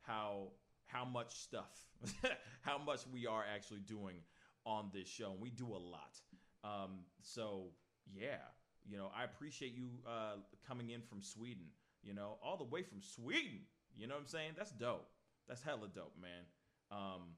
how 0.00 0.48
how 0.86 1.04
much 1.04 1.34
stuff, 1.34 1.86
how 2.62 2.78
much 2.78 3.00
we 3.12 3.26
are 3.26 3.44
actually 3.54 3.80
doing 3.80 4.16
on 4.64 4.90
this 4.94 5.06
show, 5.06 5.30
and 5.32 5.40
we 5.40 5.50
do 5.50 5.66
a 5.66 5.76
lot. 5.76 6.20
Um, 6.64 7.00
so 7.20 7.66
yeah, 8.14 8.40
you 8.88 8.96
know, 8.96 9.10
I 9.14 9.24
appreciate 9.24 9.74
you 9.74 9.88
uh, 10.06 10.36
coming 10.66 10.90
in 10.90 11.02
from 11.02 11.22
Sweden. 11.22 11.66
You 12.02 12.14
know, 12.14 12.36
all 12.42 12.56
the 12.56 12.64
way 12.64 12.82
from 12.82 13.00
Sweden. 13.00 13.60
You 13.96 14.06
know 14.06 14.14
what 14.14 14.22
I'm 14.22 14.26
saying? 14.26 14.52
That's 14.56 14.72
dope. 14.72 15.08
That's 15.48 15.62
hella 15.62 15.88
dope, 15.88 16.14
man. 16.20 16.44
Um, 16.90 17.36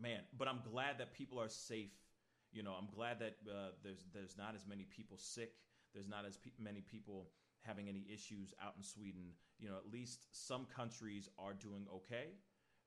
man, 0.00 0.20
but 0.36 0.48
I'm 0.48 0.60
glad 0.70 0.98
that 0.98 1.12
people 1.12 1.40
are 1.40 1.48
safe. 1.48 1.92
You 2.52 2.62
know, 2.62 2.72
I'm 2.72 2.88
glad 2.94 3.18
that 3.20 3.36
uh, 3.48 3.70
there's 3.82 4.04
there's 4.12 4.36
not 4.36 4.54
as 4.54 4.66
many 4.66 4.84
people 4.84 5.16
sick. 5.16 5.52
There's 5.94 6.08
not 6.08 6.24
as 6.26 6.36
pe- 6.36 6.50
many 6.58 6.80
people 6.80 7.30
having 7.62 7.88
any 7.88 8.06
issues 8.12 8.54
out 8.62 8.74
in 8.76 8.82
Sweden. 8.82 9.32
You 9.58 9.68
know, 9.68 9.76
at 9.76 9.92
least 9.92 10.26
some 10.32 10.66
countries 10.66 11.28
are 11.38 11.54
doing 11.54 11.86
okay. 11.94 12.34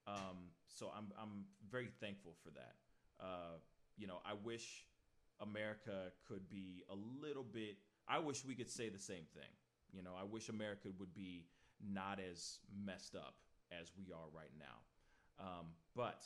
Um, 0.08 0.52
so 0.68 0.92
I'm 0.96 1.12
I'm 1.20 1.46
very 1.70 1.90
thankful 2.00 2.36
for 2.44 2.52
that. 2.52 2.76
Uh, 3.20 3.58
you 3.98 4.08
know, 4.08 4.20
I 4.26 4.34
wish 4.44 4.86
America 5.42 6.12
could 6.28 6.48
be 6.50 6.84
a 6.90 6.96
little 7.26 7.44
bit. 7.44 7.78
I 8.08 8.20
wish 8.20 8.46
we 8.46 8.56
could 8.56 8.70
say 8.70 8.90
the 8.90 9.00
same 9.00 9.26
thing. 9.34 9.50
You 9.92 10.04
know, 10.04 10.12
I 10.20 10.24
wish 10.24 10.50
America 10.50 10.90
would 11.00 11.14
be 11.14 11.46
not 11.82 12.20
as 12.20 12.60
messed 12.86 13.16
up 13.16 13.36
as 13.72 13.92
we 13.98 14.12
are 14.12 14.28
right 14.34 14.52
now. 14.60 14.78
Um, 15.40 15.68
but 15.96 16.24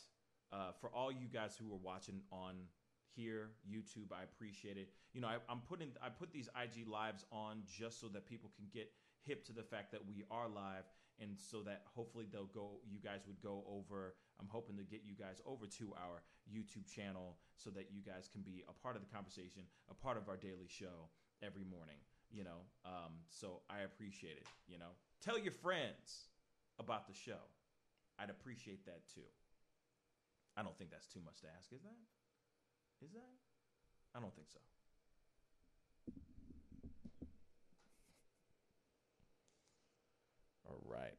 uh, 0.52 0.72
for 0.80 0.90
all 0.90 1.12
you 1.12 1.28
guys 1.32 1.56
who 1.60 1.72
are 1.74 1.82
watching 1.82 2.22
on 2.32 2.56
here, 3.16 3.50
YouTube, 3.70 4.12
I 4.12 4.24
appreciate 4.24 4.78
it. 4.78 4.90
You 5.14 5.22
know, 5.22 5.28
I, 5.28 5.38
I'm 5.50 5.62
putting 5.68 5.90
I 6.02 6.10
put 6.10 6.32
these 6.32 6.50
IG 6.56 6.88
lives 6.88 7.26
on 7.32 7.64
just 7.68 8.00
so 8.00 8.08
that 8.10 8.26
people 8.26 8.52
can 8.56 8.66
get 8.74 8.92
hip 9.26 9.46
to 9.46 9.54
the 9.54 9.64
fact 9.64 9.92
that 9.92 10.02
we 10.08 10.24
are 10.32 10.48
live, 10.48 10.86
and 11.20 11.38
so 11.38 11.62
that 11.64 11.84
hopefully 11.86 12.26
they'll 12.32 12.52
go. 12.54 12.80
You 12.88 13.00
guys 13.00 13.22
would 13.28 13.42
go 13.42 13.64
over. 13.68 14.16
I'm 14.40 14.48
hoping 14.48 14.78
to 14.78 14.84
get 14.84 15.02
you 15.06 15.16
guys 15.16 15.42
over 15.46 15.66
to 15.66 15.94
our 16.00 16.24
YouTube 16.48 16.88
channel 16.90 17.38
so 17.58 17.70
that 17.72 17.90
you 17.92 18.02
guys 18.02 18.30
can 18.32 18.42
be 18.42 18.64
a 18.70 18.74
part 18.74 18.96
of 18.96 19.02
the 19.02 19.14
conversation, 19.14 19.64
a 19.90 19.94
part 19.94 20.18
of 20.18 20.30
our 20.30 20.38
daily 20.38 20.68
show 20.68 21.10
every 21.44 21.64
morning. 21.64 21.98
You 22.32 22.44
know, 22.44 22.62
um, 22.86 23.26
so 23.28 23.62
I 23.70 23.82
appreciate 23.82 24.38
it. 24.38 24.48
You 24.68 24.78
know, 24.78 24.94
tell 25.22 25.38
your 25.38 25.54
friends 25.54 26.30
about 26.80 27.08
the 27.08 27.14
show. 27.14 27.44
I'd 28.18 28.30
appreciate 28.30 28.86
that 28.86 29.02
too. 29.14 29.28
I 30.58 30.64
don't 30.64 30.78
think 30.78 30.92
that's 30.92 31.08
too 31.08 31.22
much 31.24 31.42
to 31.42 31.48
ask, 31.58 31.72
is 31.72 31.82
that? 31.84 33.06
Is 33.06 33.12
that? 33.14 33.36
I 34.16 34.20
don't 34.20 34.36
think 34.36 34.48
so. 34.50 34.60
All 40.68 40.82
right. 40.86 41.18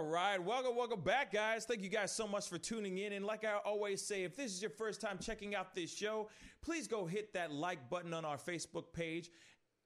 All 0.00 0.06
right, 0.06 0.42
welcome, 0.42 0.76
welcome 0.76 1.02
back, 1.02 1.30
guys. 1.30 1.66
Thank 1.66 1.82
you 1.82 1.90
guys 1.90 2.10
so 2.10 2.26
much 2.26 2.48
for 2.48 2.56
tuning 2.56 2.96
in. 2.96 3.12
And 3.12 3.22
like 3.22 3.44
I 3.44 3.56
always 3.66 4.00
say, 4.00 4.24
if 4.24 4.34
this 4.34 4.50
is 4.50 4.62
your 4.62 4.70
first 4.70 4.98
time 4.98 5.18
checking 5.20 5.54
out 5.54 5.74
this 5.74 5.94
show, 5.94 6.30
please 6.62 6.88
go 6.88 7.04
hit 7.04 7.34
that 7.34 7.52
like 7.52 7.90
button 7.90 8.14
on 8.14 8.24
our 8.24 8.38
Facebook 8.38 8.94
page. 8.94 9.30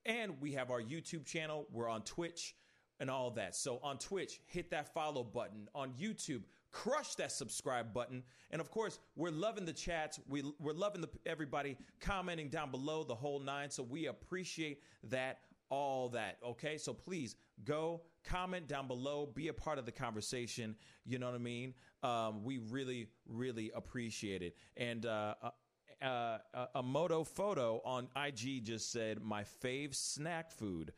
And 0.07 0.41
we 0.41 0.53
have 0.53 0.71
our 0.71 0.81
YouTube 0.81 1.27
channel. 1.27 1.67
We're 1.73 1.89
on 1.89 2.03
Twitch 2.03 2.55
and 3.01 3.11
all 3.11 3.33
that. 3.33 3.57
So 3.57 3.81
on 3.83 3.99
Twitch, 3.99 4.39
hit 4.47 4.71
that 4.71 4.95
follow 4.95 5.25
button. 5.25 5.67
On 5.75 5.91
YouTube, 6.01 6.43
crush 6.71 7.17
that 7.17 7.33
subscribe 7.33 7.93
button. 7.93 8.23
And 8.53 8.61
of 8.61 8.71
course, 8.71 9.01
we're 9.17 9.33
loving 9.33 9.65
the 9.65 9.73
chats. 9.73 10.21
We, 10.29 10.45
we're 10.61 10.75
loving 10.75 11.01
the, 11.01 11.09
everybody 11.27 11.77
commenting 12.01 12.51
down 12.51 12.71
below 12.71 13.03
the 13.03 13.17
whole 13.17 13.41
nine. 13.41 13.69
So 13.69 13.83
we 13.83 14.07
appreciate 14.07 14.81
that, 15.11 15.41
all 15.71 16.11
that. 16.11 16.37
Okay. 16.47 16.79
So 16.79 16.93
please 16.95 17.35
go 17.63 18.03
comment 18.25 18.67
down 18.67 18.89
below, 18.89 19.27
be 19.33 19.49
a 19.49 19.53
part 19.53 19.79
of 19.79 19.87
the 19.87 19.93
conversation. 19.93 20.75
You 21.05 21.19
know 21.19 21.27
what 21.27 21.35
I 21.35 21.39
mean? 21.39 21.75
Um, 22.03 22.43
we 22.43 22.59
really, 22.59 23.09
really 23.29 23.71
appreciate 23.75 24.43
it. 24.43 24.57
And, 24.77 25.07
uh, 25.07 25.35
uh, 26.03 26.39
uh, 26.53 26.67
a 26.75 26.83
moto 26.83 27.25
photo 27.25 27.81
on 27.85 28.09
IG 28.17 28.63
just 28.65 28.91
said, 28.91 29.23
"My 29.23 29.45
fave 29.45 29.95
snack 29.95 30.51
food. 30.51 30.93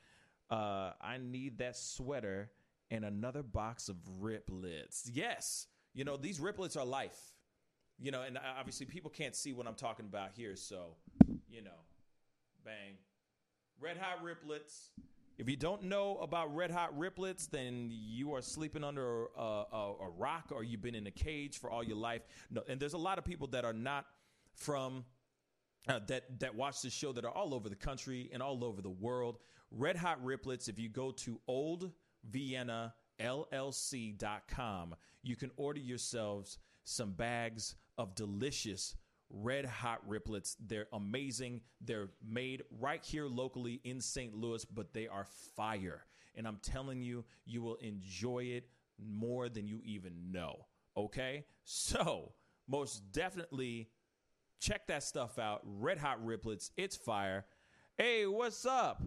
Uh, 0.51 0.93
I 1.01 1.19
need 1.19 1.59
that 1.59 1.77
sweater 1.77 2.51
and 2.91 3.05
another 3.05 3.43
box 3.43 3.89
of 3.89 3.97
riplets." 4.21 5.09
Yes, 5.13 5.69
you 5.95 6.05
know 6.05 6.17
these 6.17 6.41
riplets 6.41 6.77
are 6.77 6.85
life. 6.85 7.35
You 7.99 8.11
know, 8.11 8.23
and 8.23 8.39
obviously 8.39 8.87
people 8.87 9.11
can't 9.11 9.37
see 9.37 9.53
what 9.53 9.67
I'm 9.67 9.75
talking 9.75 10.07
about 10.07 10.33
here, 10.33 10.57
so 10.57 10.97
you 11.49 11.63
know, 11.63 11.79
bang, 12.65 12.97
red 13.81 13.97
hot 13.97 14.25
riplets. 14.25 14.89
If 15.39 15.51
you 15.51 15.57
don't 15.57 15.85
know 15.85 16.17
about 16.19 16.55
red 16.55 16.71
hot 16.71 16.99
riplets, 16.99 17.49
then 17.49 17.91
you 17.91 18.35
are 18.35 18.41
sleeping 18.41 18.83
under 18.83 19.27
a, 19.37 19.41
a, 19.41 19.95
a 20.03 20.11
rock 20.17 20.47
or 20.51 20.65
you've 20.65 20.81
been 20.81 20.95
in 20.95 21.07
a 21.07 21.11
cage 21.11 21.59
for 21.59 21.71
all 21.71 21.85
your 21.85 21.97
life. 21.97 22.23
No, 22.51 22.63
and 22.69 22.81
there's 22.81 22.95
a 22.95 22.99
lot 22.99 23.19
of 23.19 23.25
people 23.25 23.47
that 23.49 23.65
are 23.65 23.75
not 23.75 24.07
from 24.55 25.05
uh, 25.89 26.01
that 26.09 26.41
that 26.41 26.55
watch 26.55 26.81
this 26.83 26.93
show 26.93 27.13
that 27.13 27.25
are 27.25 27.31
all 27.31 27.55
over 27.55 27.69
the 27.69 27.77
country 27.77 28.31
and 28.33 28.43
all 28.43 28.65
over 28.65 28.81
the 28.81 28.91
world. 28.91 29.39
Red 29.71 29.97
Hot 29.97 30.25
Riplets. 30.25 30.69
If 30.69 30.79
you 30.79 30.89
go 30.89 31.11
to 31.13 31.39
Old 31.47 31.93
Vienna 32.29 32.95
you 35.23 35.37
can 35.37 35.51
order 35.57 35.81
yourselves 35.81 36.59
some 36.85 37.13
bags 37.13 37.75
of 37.99 38.15
delicious 38.15 38.95
red 39.31 39.65
hot 39.65 40.01
riplets. 40.09 40.57
They're 40.61 40.87
amazing. 40.93 41.63
They're 41.81 42.11
made 42.27 42.63
right 42.81 43.05
here 43.05 43.27
locally 43.27 43.81
in 43.85 44.01
St. 44.01 44.35
Louis, 44.35 44.65
but 44.65 44.93
they 44.93 45.09
are 45.09 45.27
fire. 45.57 46.05
And 46.35 46.47
I'm 46.47 46.59
telling 46.63 47.03
you, 47.03 47.25
you 47.45 47.63
will 47.63 47.77
enjoy 47.77 48.45
it 48.45 48.69
more 48.99 49.49
than 49.49 49.67
you 49.67 49.81
even 49.85 50.33
know. 50.33 50.67
Okay? 50.97 51.45
So, 51.65 52.33
most 52.69 53.13
definitely 53.13 53.89
check 54.61 54.87
that 54.89 55.03
stuff 55.03 55.39
out. 55.39 55.63
Red 55.65 55.99
hot 55.99 56.25
riplets. 56.25 56.71
It's 56.77 56.97
fire. 56.97 57.47
Hey, 57.97 58.27
what's 58.27 58.67
up? 58.67 59.03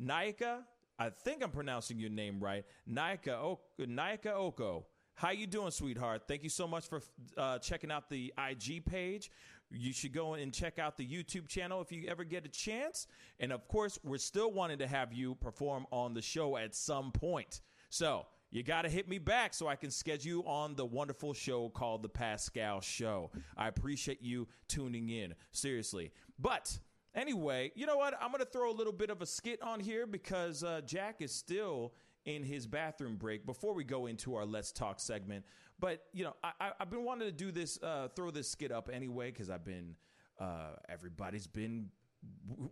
Naika? 0.00 0.60
I 0.98 1.10
think 1.10 1.42
I'm 1.42 1.50
pronouncing 1.50 1.98
your 1.98 2.10
name 2.10 2.40
right. 2.40 2.64
Naika, 2.88 3.32
o- 3.32 3.60
Naika 3.80 4.32
Oko. 4.32 4.86
How 5.16 5.30
you 5.30 5.46
doing, 5.46 5.70
sweetheart? 5.70 6.24
Thank 6.28 6.42
you 6.42 6.50
so 6.50 6.68
much 6.68 6.86
for 6.86 7.00
uh, 7.38 7.58
checking 7.58 7.90
out 7.90 8.10
the 8.10 8.34
IG 8.36 8.84
page. 8.84 9.30
You 9.70 9.94
should 9.94 10.12
go 10.12 10.34
and 10.34 10.52
check 10.52 10.78
out 10.78 10.98
the 10.98 11.06
YouTube 11.06 11.48
channel 11.48 11.80
if 11.80 11.90
you 11.90 12.06
ever 12.06 12.22
get 12.22 12.44
a 12.44 12.50
chance. 12.50 13.06
And 13.40 13.50
of 13.50 13.66
course, 13.66 13.98
we're 14.04 14.18
still 14.18 14.52
wanting 14.52 14.76
to 14.80 14.86
have 14.86 15.14
you 15.14 15.34
perform 15.36 15.86
on 15.90 16.12
the 16.12 16.20
show 16.20 16.58
at 16.58 16.74
some 16.74 17.12
point. 17.12 17.62
So 17.88 18.26
you 18.50 18.62
got 18.62 18.82
to 18.82 18.90
hit 18.90 19.08
me 19.08 19.18
back 19.18 19.54
so 19.54 19.66
I 19.66 19.74
can 19.74 19.90
schedule 19.90 20.28
you 20.28 20.44
on 20.44 20.74
the 20.74 20.84
wonderful 20.84 21.32
show 21.32 21.70
called 21.70 22.02
The 22.02 22.10
Pascal 22.10 22.82
Show. 22.82 23.30
I 23.56 23.68
appreciate 23.68 24.20
you 24.20 24.46
tuning 24.68 25.08
in. 25.08 25.34
Seriously. 25.50 26.12
But 26.38 26.78
anyway, 27.14 27.72
you 27.74 27.86
know 27.86 27.96
what? 27.96 28.12
I'm 28.20 28.32
going 28.32 28.44
to 28.44 28.50
throw 28.50 28.70
a 28.70 28.76
little 28.76 28.92
bit 28.92 29.08
of 29.08 29.22
a 29.22 29.26
skit 29.26 29.62
on 29.62 29.80
here 29.80 30.06
because 30.06 30.62
uh, 30.62 30.82
Jack 30.84 31.22
is 31.22 31.32
still 31.32 31.94
in 32.26 32.42
his 32.42 32.66
bathroom 32.66 33.16
break 33.16 33.46
before 33.46 33.72
we 33.72 33.84
go 33.84 34.06
into 34.06 34.34
our 34.34 34.44
Let's 34.44 34.72
Talk 34.72 35.00
segment. 35.00 35.44
But, 35.78 36.04
you 36.12 36.24
know, 36.24 36.34
I, 36.42 36.72
have 36.78 36.90
been 36.90 37.04
wanting 37.04 37.28
to 37.28 37.32
do 37.32 37.50
this, 37.50 37.78
uh, 37.82 38.08
throw 38.14 38.30
this 38.30 38.50
skit 38.50 38.72
up 38.72 38.90
anyway 38.92 39.30
because 39.30 39.48
I've 39.48 39.64
been, 39.64 39.94
uh, 40.38 40.72
everybody's 40.88 41.46
been, 41.46 41.90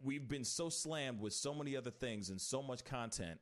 we've 0.03 0.29
been 0.29 0.45
so 0.45 0.69
slammed 0.69 1.21
with 1.21 1.33
so 1.33 1.55
many 1.55 1.77
other 1.77 1.91
things 1.91 2.31
and 2.31 2.41
so 2.41 2.63
much 2.63 2.85
content 2.85 3.39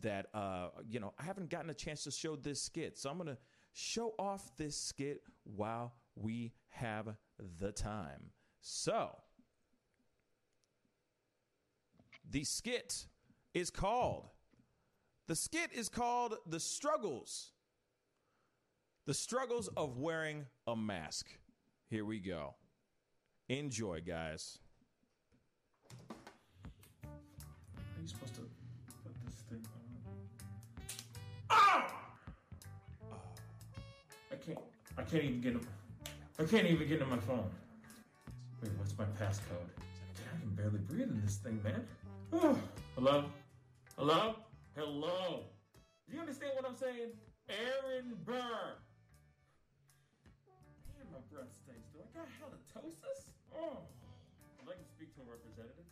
that 0.00 0.26
uh, 0.34 0.68
you 0.88 1.00
know 1.00 1.12
I 1.18 1.24
haven't 1.24 1.50
gotten 1.50 1.70
a 1.70 1.74
chance 1.74 2.04
to 2.04 2.10
show 2.10 2.36
this 2.36 2.60
skit. 2.62 2.98
So 2.98 3.10
I'm 3.10 3.16
going 3.16 3.28
to 3.28 3.38
show 3.72 4.14
off 4.18 4.56
this 4.56 4.76
skit 4.76 5.22
while 5.44 5.94
we 6.16 6.52
have 6.70 7.16
the 7.58 7.72
time. 7.72 8.30
So 8.60 9.16
the 12.28 12.44
skit 12.44 13.06
is 13.52 13.70
called 13.70 14.30
the 15.26 15.34
skit 15.34 15.70
is 15.72 15.88
called 15.88 16.36
The 16.46 16.60
Struggles. 16.60 17.52
The 19.06 19.14
Struggles 19.14 19.68
of 19.76 19.98
Wearing 19.98 20.46
a 20.66 20.76
Mask. 20.76 21.28
Here 21.88 22.04
we 22.04 22.18
go. 22.18 22.54
Enjoy, 23.48 24.00
guys. 24.00 24.58
Are 27.04 28.00
you 28.00 28.08
supposed 28.08 28.34
to 28.34 28.40
put 29.02 29.14
this 29.26 29.34
thing 29.48 29.62
on? 29.66 29.80
Ah! 31.50 31.86
I 34.32 34.36
can't. 34.36 34.58
I 34.96 35.02
can't 35.02 35.24
even 35.24 35.40
get 35.40 35.52
him. 35.52 35.66
I 36.38 36.44
can't 36.44 36.66
even 36.66 36.88
get 36.88 37.00
in 37.00 37.08
my 37.08 37.18
phone. 37.18 37.50
Wait, 38.62 38.72
what's 38.78 38.96
my 38.98 39.04
passcode? 39.04 39.70
I 39.78 40.40
can 40.40 40.50
barely 40.54 40.78
breathe 40.78 41.10
in 41.10 41.20
this 41.24 41.36
thing, 41.36 41.60
man. 41.62 41.86
Oh, 42.32 42.58
hello? 42.94 43.24
Hello? 43.96 44.34
Hello? 44.74 45.46
Do 46.02 46.10
you 46.10 46.18
understand 46.18 46.58
what 46.58 46.66
I'm 46.66 46.74
saying? 46.74 47.14
Aaron 47.46 48.18
Burr. 48.26 48.74
Damn, 50.90 51.14
my 51.14 51.22
breath 51.30 51.54
stinks. 51.62 51.94
Do 51.94 52.02
I 52.02 52.10
got 52.10 52.26
halitosis? 52.42 53.30
Oh. 53.54 53.86
I'd 54.58 54.66
like 54.66 54.82
to 54.82 54.90
speak 54.90 55.14
to 55.14 55.22
a 55.22 55.30
representative. 55.30 55.86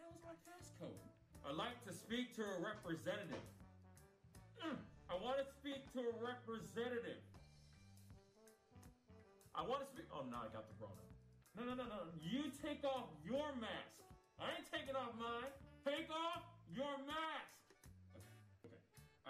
How's 0.00 0.16
my 0.24 0.32
passcode? 0.48 0.96
I'd 1.44 1.60
like 1.60 1.76
to 1.84 1.92
speak 1.92 2.32
to 2.40 2.42
a 2.48 2.56
representative. 2.64 3.44
Mm, 4.64 4.80
I 5.12 5.14
want 5.20 5.36
to 5.36 5.46
speak 5.52 5.92
to 5.92 6.00
a 6.00 6.14
representative. 6.16 7.20
I 9.52 9.60
want 9.60 9.84
to 9.84 9.88
speak. 9.92 10.08
Oh, 10.08 10.24
no, 10.24 10.40
I 10.40 10.48
got 10.56 10.72
the 10.72 10.76
Rona. 10.80 11.04
No, 11.52 11.68
no, 11.68 11.74
no, 11.76 11.84
no. 11.84 12.00
You 12.24 12.48
take 12.64 12.80
off 12.80 13.12
your 13.20 13.52
mask. 13.60 14.00
I 14.40 14.56
ain't 14.56 14.68
taking 14.72 14.96
off 14.96 15.12
mine. 15.20 15.52
Take 15.84 16.08
off 16.08 16.48
your 16.72 16.96
mask. 17.04 17.61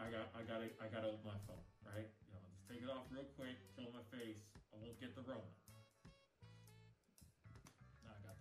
I 0.02 0.10
got, 0.10 0.34
I 0.34 0.42
got, 0.42 0.58
I 0.82 0.86
got 0.90 1.02
to 1.06 1.14
open 1.14 1.22
my 1.24 1.38
phone. 1.46 1.62
Right? 1.86 2.10
You 2.26 2.34
know, 2.34 2.42
just 2.50 2.66
take 2.66 2.82
it 2.82 2.90
off 2.90 3.06
real 3.10 3.26
quick. 3.38 3.54
Show 3.78 3.86
my 3.94 4.02
face. 4.10 4.42
I 4.74 4.76
won't 4.82 4.98
get 4.98 5.14
the 5.14 5.22
Rona. 5.22 5.46
Now 8.02 8.10
I 8.10 8.20
got 8.26 8.34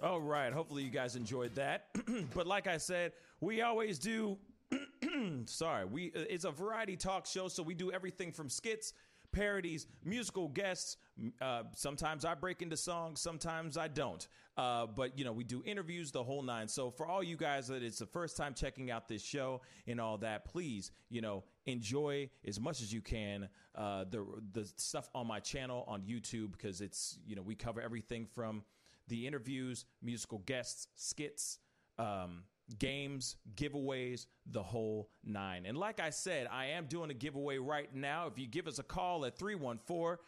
the. 0.00 0.06
All 0.06 0.20
right. 0.20 0.52
Hopefully, 0.52 0.82
you 0.82 0.90
guys 0.90 1.16
enjoyed 1.16 1.54
that. 1.56 1.88
but 2.34 2.46
like 2.46 2.66
I 2.66 2.78
said, 2.78 3.12
we 3.40 3.60
always 3.60 3.98
do. 3.98 4.38
sorry, 5.44 5.84
we 5.84 6.12
it's 6.14 6.44
a 6.44 6.50
variety 6.50 6.96
talk 6.96 7.26
show, 7.26 7.48
so 7.48 7.62
we 7.62 7.74
do 7.74 7.92
everything 7.92 8.32
from 8.32 8.48
skits, 8.48 8.94
parodies, 9.32 9.86
musical 10.04 10.48
guests. 10.48 10.96
Uh, 11.40 11.64
sometimes 11.74 12.24
I 12.24 12.34
break 12.34 12.62
into 12.62 12.76
songs, 12.76 13.20
sometimes 13.20 13.76
I 13.76 13.88
don't. 13.88 14.26
Uh, 14.56 14.86
but 14.86 15.18
you 15.18 15.24
know, 15.24 15.32
we 15.32 15.44
do 15.44 15.62
interviews, 15.64 16.12
the 16.12 16.22
whole 16.22 16.42
nine. 16.42 16.68
So 16.68 16.90
for 16.90 17.06
all 17.06 17.22
you 17.22 17.36
guys 17.36 17.68
that 17.68 17.82
it's 17.82 17.98
the 17.98 18.06
first 18.06 18.36
time 18.36 18.54
checking 18.54 18.90
out 18.90 19.08
this 19.08 19.22
show 19.22 19.62
and 19.86 20.00
all 20.00 20.18
that, 20.18 20.44
please, 20.44 20.92
you 21.08 21.20
know, 21.20 21.44
enjoy 21.66 22.28
as 22.46 22.60
much 22.60 22.82
as 22.82 22.92
you 22.92 23.00
can 23.00 23.48
uh, 23.74 24.04
the 24.10 24.26
the 24.52 24.70
stuff 24.76 25.08
on 25.14 25.26
my 25.26 25.40
channel 25.40 25.84
on 25.86 26.02
YouTube 26.02 26.52
because 26.52 26.80
it's 26.80 27.18
you 27.26 27.36
know 27.36 27.42
we 27.42 27.54
cover 27.54 27.80
everything 27.80 28.26
from 28.34 28.62
the 29.08 29.26
interviews, 29.26 29.84
musical 30.02 30.38
guests, 30.38 30.88
skits. 30.94 31.58
Um, 31.98 32.44
games, 32.78 33.36
giveaways, 33.54 34.26
the 34.46 34.62
whole 34.62 35.10
nine. 35.24 35.66
And 35.66 35.76
like 35.76 36.00
I 36.00 36.10
said, 36.10 36.48
I 36.50 36.66
am 36.66 36.86
doing 36.86 37.10
a 37.10 37.14
giveaway 37.14 37.58
right 37.58 37.94
now. 37.94 38.26
If 38.26 38.38
you 38.38 38.46
give 38.46 38.66
us 38.66 38.78
a 38.78 38.82
call 38.82 39.24
at 39.24 39.38
314 39.38 40.18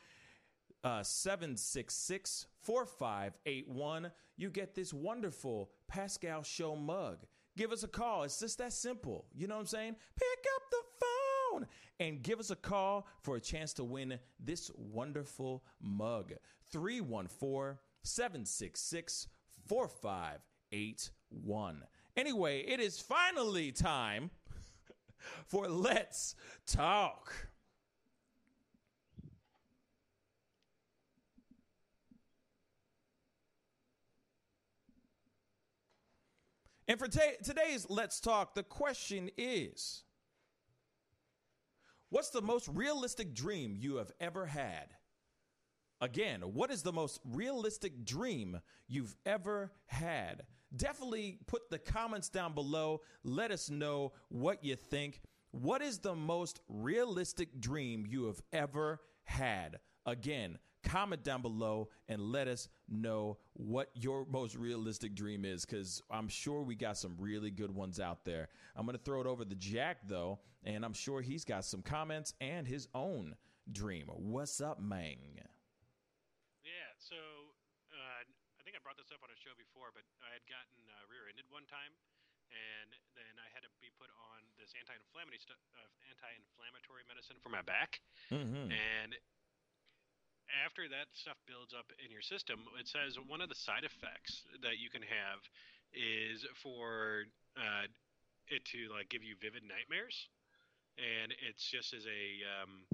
uh, 0.85 1.03
766 1.03 2.47
4581, 2.63 4.11
you 4.37 4.51
get 4.51 4.75
this 4.75 4.93
wonderful 4.93 5.71
Pascal 5.89 6.43
Show 6.43 6.77
mug. 6.77 7.19
Give 7.57 7.73
us 7.73 7.83
a 7.83 7.89
call. 7.89 8.25
It's 8.25 8.41
just 8.41 8.59
that 8.59 8.73
simple. 8.73 9.27
You 9.35 9.47
know 9.47 9.57
what 9.57 9.61
I'm 9.61 9.67
saying? 9.67 9.97
Pick 10.17 10.45
up 10.57 10.63
the 10.71 10.83
phone 11.01 11.67
and 12.01 12.23
give 12.23 12.41
us 12.41 12.51
a 12.51 12.57
call 12.57 13.07
for 13.21 13.37
a 13.37 13.41
chance 13.41 13.75
to 13.75 13.85
win 13.85 14.19
this 14.41 14.71
wonderful 14.75 15.63
mug. 15.81 16.33
314 16.71 17.79
766 18.03 19.29
4581. 19.69 21.85
Anyway, 22.17 22.61
it 22.61 22.79
is 22.79 23.01
finally 23.01 23.73
time 23.73 24.31
for 25.47 25.67
Let's 25.67 26.35
Talk. 26.67 27.33
And 36.87 36.99
for 36.99 37.09
ta- 37.09 37.41
today's 37.43 37.87
Let's 37.89 38.21
Talk, 38.21 38.55
the 38.55 38.63
question 38.63 39.31
is 39.39 40.03
What's 42.11 42.29
the 42.29 42.43
most 42.43 42.69
realistic 42.69 43.33
dream 43.33 43.75
you 43.75 43.97
have 43.97 44.13
ever 44.21 44.45
had? 44.45 44.89
Again, 46.03 46.41
what 46.41 46.71
is 46.71 46.83
the 46.83 46.93
most 46.93 47.21
realistic 47.25 48.05
dream 48.05 48.61
you've 48.87 49.17
ever 49.25 49.73
had? 49.87 50.43
Definitely 50.75 51.39
put 51.47 51.71
the 51.71 51.79
comments 51.79 52.29
down 52.29 52.55
below. 52.55 53.03
Let 53.25 53.51
us 53.51 53.71
know 53.71 54.13
what 54.29 54.65
you 54.65 54.77
think. 54.77 55.21
What 55.51 55.83
is 55.83 55.99
the 55.99 56.15
most 56.15 56.61
realistic 56.69 57.61
dream 57.61 58.07
you 58.09 58.25
have 58.25 58.41
ever 58.53 59.01
had? 59.25 59.81
Again, 60.07 60.59
comment 60.83 61.23
down 61.23 61.43
below 61.43 61.89
and 62.09 62.21
let 62.21 62.49
us 62.49 62.69
know 62.89 63.39
what 63.55 63.91
your 63.95 64.27
most 64.31 64.57
realistic 64.57 65.15
dream 65.15 65.45
is 65.45 65.65
because 65.65 66.03
I'm 66.11 66.29
sure 66.29 66.63
we 66.63 66.75
got 66.75 66.97
some 66.97 67.17
really 67.19 67.51
good 67.51 67.75
ones 67.75 68.01
out 68.01 68.25
there. 68.25 68.49
I'm 68.77 68.87
going 68.87 68.97
to 68.97 69.03
throw 69.03 69.21
it 69.21 69.27
over 69.27 69.45
to 69.45 69.55
Jack, 69.55 69.99
though, 70.09 70.41
and 70.65 70.85
I'm 70.85 70.93
sure 70.93 71.21
he's 71.21 71.45
got 71.45 71.65
some 71.65 71.83
comments 71.83 72.35
and 72.41 72.67
his 72.67 72.89
own 72.95 73.37
dream. 73.71 74.07
What's 74.09 74.61
up, 74.61 74.81
Mang? 74.81 75.19
Yeah, 76.63 76.93
so 76.99 77.17
uh, 77.17 78.23
I 78.23 78.63
think 78.65 78.77
I 78.77 78.81
brought 78.83 78.97
this 78.97 79.02
up 79.13 79.23
on 79.25 79.31
a 79.33 79.39
show 79.41 79.53
before, 79.57 79.93
but 79.93 80.05
I 80.25 80.33
had 80.33 80.45
gotten 80.49 80.77
uh, 80.89 81.05
rear-ended 81.13 81.45
one 81.53 81.69
time, 81.69 81.93
and 82.53 82.91
then 83.17 83.35
I 83.41 83.49
had 83.53 83.65
to 83.65 83.71
be 83.81 83.93
put 84.01 84.09
on 84.33 84.41
this 84.57 84.73
anti-inflammatory 84.77 85.41
stu- 85.41 85.65
uh, 85.77 85.89
anti-inflammatory 86.13 87.05
medicine 87.09 87.37
for 87.45 87.53
my 87.53 87.63
back, 87.65 88.01
Mm-hmm. 88.33 88.73
and 88.73 89.13
after 90.65 90.85
that 90.89 91.09
stuff 91.17 91.37
builds 91.49 91.73
up 91.73 91.89
in 92.05 92.13
your 92.13 92.21
system, 92.25 92.61
it 92.77 92.85
says 92.89 93.17
one 93.17 93.41
of 93.41 93.49
the 93.49 93.57
side 93.57 93.85
effects 93.89 94.45
that 94.61 94.77
you 94.77 94.93
can 94.93 95.01
have 95.05 95.41
is 95.97 96.45
for 96.61 97.25
uh, 97.57 97.89
it 98.49 98.65
to 98.73 98.89
like 98.93 99.09
give 99.09 99.25
you 99.25 99.37
vivid 99.41 99.65
nightmares, 99.65 100.29
and 101.01 101.33
it's 101.49 101.65
just 101.65 101.93
as 101.97 102.05
a 102.05 102.23
um, 102.45 102.85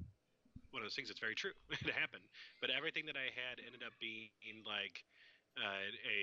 one 0.71 0.83
of 0.83 0.87
those 0.87 0.95
things 0.95 1.09
that's 1.11 1.23
very 1.23 1.35
true. 1.35 1.55
it 1.75 1.91
happened, 1.95 2.27
but 2.63 2.71
everything 2.71 3.07
that 3.11 3.19
I 3.19 3.31
had 3.35 3.59
ended 3.63 3.83
up 3.83 3.95
being 3.99 4.31
like 4.63 5.03
uh, 5.59 5.91
a 6.07 6.21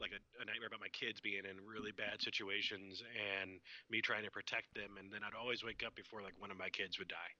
like 0.00 0.16
a, 0.16 0.20
a 0.40 0.44
nightmare 0.48 0.72
about 0.72 0.80
my 0.80 0.88
kids 0.96 1.20
being 1.20 1.44
in 1.44 1.60
really 1.60 1.92
bad 1.92 2.24
situations 2.24 3.04
and 3.12 3.60
me 3.92 4.00
trying 4.00 4.24
to 4.24 4.32
protect 4.32 4.72
them, 4.72 4.96
and 4.96 5.12
then 5.12 5.20
I'd 5.20 5.36
always 5.36 5.60
wake 5.60 5.84
up 5.84 5.92
before 5.92 6.24
like 6.24 6.32
one 6.40 6.48
of 6.50 6.56
my 6.56 6.72
kids 6.72 6.96
would 6.96 7.12
die. 7.12 7.32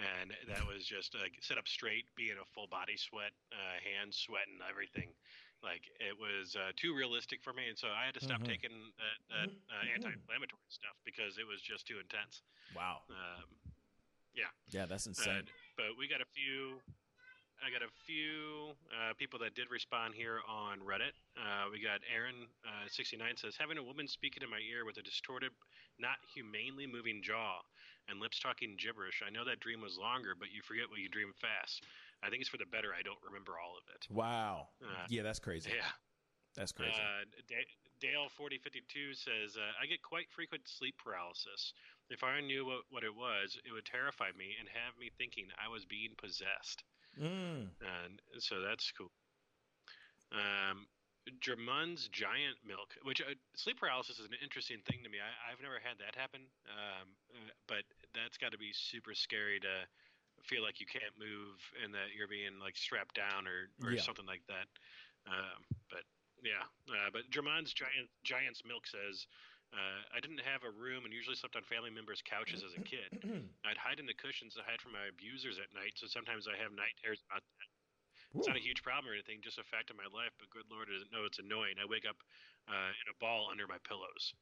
And 0.00 0.32
that 0.48 0.64
was 0.64 0.86
just 0.86 1.12
like 1.12 1.36
sit 1.44 1.58
up 1.58 1.68
straight, 1.68 2.08
being 2.16 2.40
a 2.40 2.46
full 2.56 2.70
body 2.72 2.96
sweat, 2.96 3.36
uh, 3.52 3.76
hands 3.84 4.16
sweating, 4.16 4.62
everything 4.64 5.12
like 5.60 5.84
it 6.00 6.16
was 6.16 6.56
uh, 6.56 6.72
too 6.80 6.96
realistic 6.96 7.44
for 7.44 7.52
me, 7.52 7.68
and 7.68 7.76
so 7.76 7.92
I 7.92 8.08
had 8.08 8.16
to 8.16 8.24
stop 8.24 8.40
Mhm. 8.40 8.48
taking 8.48 8.72
that, 8.96 9.18
that 9.28 9.50
uh, 9.68 9.84
anti-inflammatory 9.92 10.70
stuff 10.72 10.96
because 11.04 11.36
it 11.36 11.44
was 11.44 11.60
just 11.60 11.84
too 11.84 12.00
intense. 12.00 12.40
Wow. 12.72 13.04
Um, 13.12 13.44
Yeah, 14.70 14.86
that's 14.86 15.06
uh, 15.06 15.10
insane. 15.10 15.50
but 15.76 15.98
we 15.98 16.06
got 16.06 16.22
a 16.22 16.30
few. 16.32 16.78
I 17.60 17.68
got 17.68 17.84
a 17.84 17.92
few 18.08 18.72
uh, 18.88 19.12
people 19.20 19.38
that 19.44 19.54
did 19.54 19.70
respond 19.70 20.14
here 20.16 20.40
on 20.48 20.80
Reddit. 20.80 21.12
Uh, 21.36 21.68
we 21.70 21.80
got 21.80 22.00
Aaron 22.08 22.48
uh, 22.64 22.88
sixty 22.88 23.16
nine 23.16 23.36
says 23.36 23.56
having 23.58 23.76
a 23.76 23.84
woman 23.84 24.08
speaking 24.08 24.42
in 24.42 24.50
my 24.50 24.60
ear 24.64 24.84
with 24.84 24.96
a 24.96 25.04
distorted, 25.04 25.52
not 26.00 26.16
humanely 26.32 26.86
moving 26.88 27.20
jaw 27.22 27.60
and 28.08 28.18
lips 28.18 28.40
talking 28.40 28.76
gibberish. 28.80 29.20
I 29.20 29.30
know 29.30 29.44
that 29.44 29.60
dream 29.60 29.80
was 29.80 30.00
longer, 30.00 30.32
but 30.38 30.48
you 30.50 30.62
forget 30.64 30.88
what 30.88 30.98
you 31.04 31.08
dream 31.12 31.32
fast. 31.36 31.84
I 32.24 32.28
think 32.28 32.40
it's 32.40 32.50
for 32.50 32.58
the 32.60 32.68
better. 32.68 32.96
I 32.96 33.04
don't 33.04 33.20
remember 33.24 33.56
all 33.60 33.76
of 33.76 33.84
it. 33.94 34.08
wow. 34.08 34.68
Uh, 34.80 35.04
yeah, 35.08 35.22
that's 35.22 35.38
crazy. 35.40 35.70
Yeah. 35.72 35.88
That's 36.56 36.72
crazy. 36.72 36.96
Uh, 36.96 37.24
Da- 37.46 37.76
Dale 38.00 38.28
forty 38.32 38.56
fifty 38.58 38.80
two 38.88 39.12
says 39.12 39.60
uh, 39.60 39.72
I 39.76 39.84
get 39.86 40.00
quite 40.02 40.32
frequent 40.32 40.64
sleep 40.66 40.96
paralysis. 40.96 41.72
If 42.08 42.24
I 42.24 42.40
knew 42.40 42.66
what, 42.66 42.82
what 42.90 43.04
it 43.04 43.14
was, 43.14 43.54
it 43.62 43.70
would 43.70 43.84
terrify 43.86 44.32
me 44.34 44.56
and 44.58 44.66
have 44.66 44.98
me 44.98 45.12
thinking 45.14 45.46
I 45.54 45.68
was 45.70 45.84
being 45.84 46.16
possessed. 46.18 46.82
Mm. 47.18 47.68
And 47.80 48.20
so 48.38 48.60
that's 48.60 48.92
cool. 48.92 49.10
Um, 50.32 50.86
Germun's 51.40 52.08
giant 52.08 52.56
milk, 52.64 52.96
which 53.02 53.20
uh, 53.20 53.34
sleep 53.54 53.78
paralysis 53.78 54.18
is 54.18 54.26
an 54.26 54.38
interesting 54.42 54.78
thing 54.86 55.02
to 55.04 55.10
me. 55.10 55.18
I, 55.18 55.52
I've 55.52 55.60
never 55.62 55.78
had 55.82 55.98
that 55.98 56.14
happen, 56.18 56.40
um, 56.70 57.08
but 57.68 57.84
that's 58.14 58.38
got 58.38 58.52
to 58.52 58.58
be 58.58 58.72
super 58.72 59.14
scary 59.14 59.60
to 59.60 59.86
feel 60.42 60.62
like 60.62 60.80
you 60.80 60.86
can't 60.86 61.12
move 61.18 61.60
and 61.84 61.92
that 61.92 62.16
you're 62.16 62.30
being 62.30 62.58
like 62.58 62.76
strapped 62.76 63.14
down 63.14 63.46
or, 63.46 63.68
or 63.84 63.92
Yeah. 63.92 64.00
something 64.00 64.26
like 64.26 64.42
that. 64.48 64.66
Um, 65.28 65.60
but 65.90 66.02
yeah, 66.42 66.64
uh, 66.88 67.10
but 67.12 67.28
Germun's 67.30 67.74
giant 67.74 68.08
giant's 68.24 68.64
milk 68.64 68.86
says. 68.86 69.26
Uh, 69.70 70.02
I 70.10 70.18
didn't 70.18 70.42
have 70.42 70.66
a 70.66 70.72
room 70.74 71.06
and 71.06 71.14
usually 71.14 71.38
slept 71.38 71.54
on 71.54 71.62
family 71.62 71.94
members' 71.94 72.18
couches 72.26 72.66
as 72.66 72.74
a 72.74 72.82
kid. 72.82 73.06
I'd 73.68 73.78
hide 73.78 74.02
in 74.02 74.06
the 74.06 74.18
cushions 74.18 74.58
to 74.58 74.66
hide 74.66 74.82
from 74.82 74.98
my 74.98 75.06
abusers 75.06 75.62
at 75.62 75.70
night, 75.70 75.94
so 75.94 76.10
sometimes 76.10 76.50
I 76.50 76.58
have 76.58 76.74
night 76.74 76.98
terrors 76.98 77.22
about 77.30 77.46
that. 77.46 77.70
It's 78.34 78.46
not 78.46 78.58
a 78.58 78.62
huge 78.62 78.82
problem 78.86 79.10
or 79.10 79.14
anything, 79.14 79.42
just 79.42 79.58
a 79.58 79.66
fact 79.66 79.90
of 79.90 79.98
my 79.98 80.06
life. 80.14 80.30
But 80.38 80.50
good 80.54 80.66
lord, 80.70 80.86
doesn't 80.86 81.10
know 81.10 81.26
it's 81.26 81.42
annoying. 81.42 81.82
I 81.82 81.86
wake 81.86 82.06
up 82.06 82.18
uh, 82.70 82.94
in 82.94 83.06
a 83.10 83.16
ball 83.18 83.50
under 83.50 83.66
my 83.66 83.78
pillows. 83.82 84.34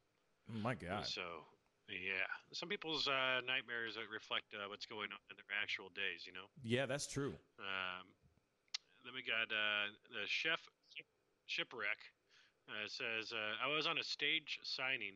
My 0.45 0.77
God. 0.77 1.09
So, 1.09 1.49
yeah, 1.89 2.29
some 2.53 2.69
people's 2.69 3.09
uh, 3.09 3.41
nightmares 3.49 3.97
reflect 4.13 4.53
uh, 4.53 4.69
what's 4.69 4.85
going 4.85 5.09
on 5.09 5.21
in 5.33 5.41
their 5.41 5.53
actual 5.57 5.89
days. 5.97 6.29
You 6.29 6.37
know. 6.37 6.53
Yeah, 6.61 6.85
that's 6.85 7.09
true. 7.09 7.33
Um, 7.57 8.05
then 9.05 9.17
we 9.17 9.25
got 9.25 9.49
uh, 9.49 9.89
the 10.13 10.29
chef 10.29 10.61
shipwreck 11.49 11.97
uh, 12.69 12.87
says 12.89 13.33
uh, 13.33 13.57
I 13.65 13.69
was 13.73 13.87
on 13.87 13.99
a 13.99 14.05
stage 14.05 14.61
signing 14.63 15.15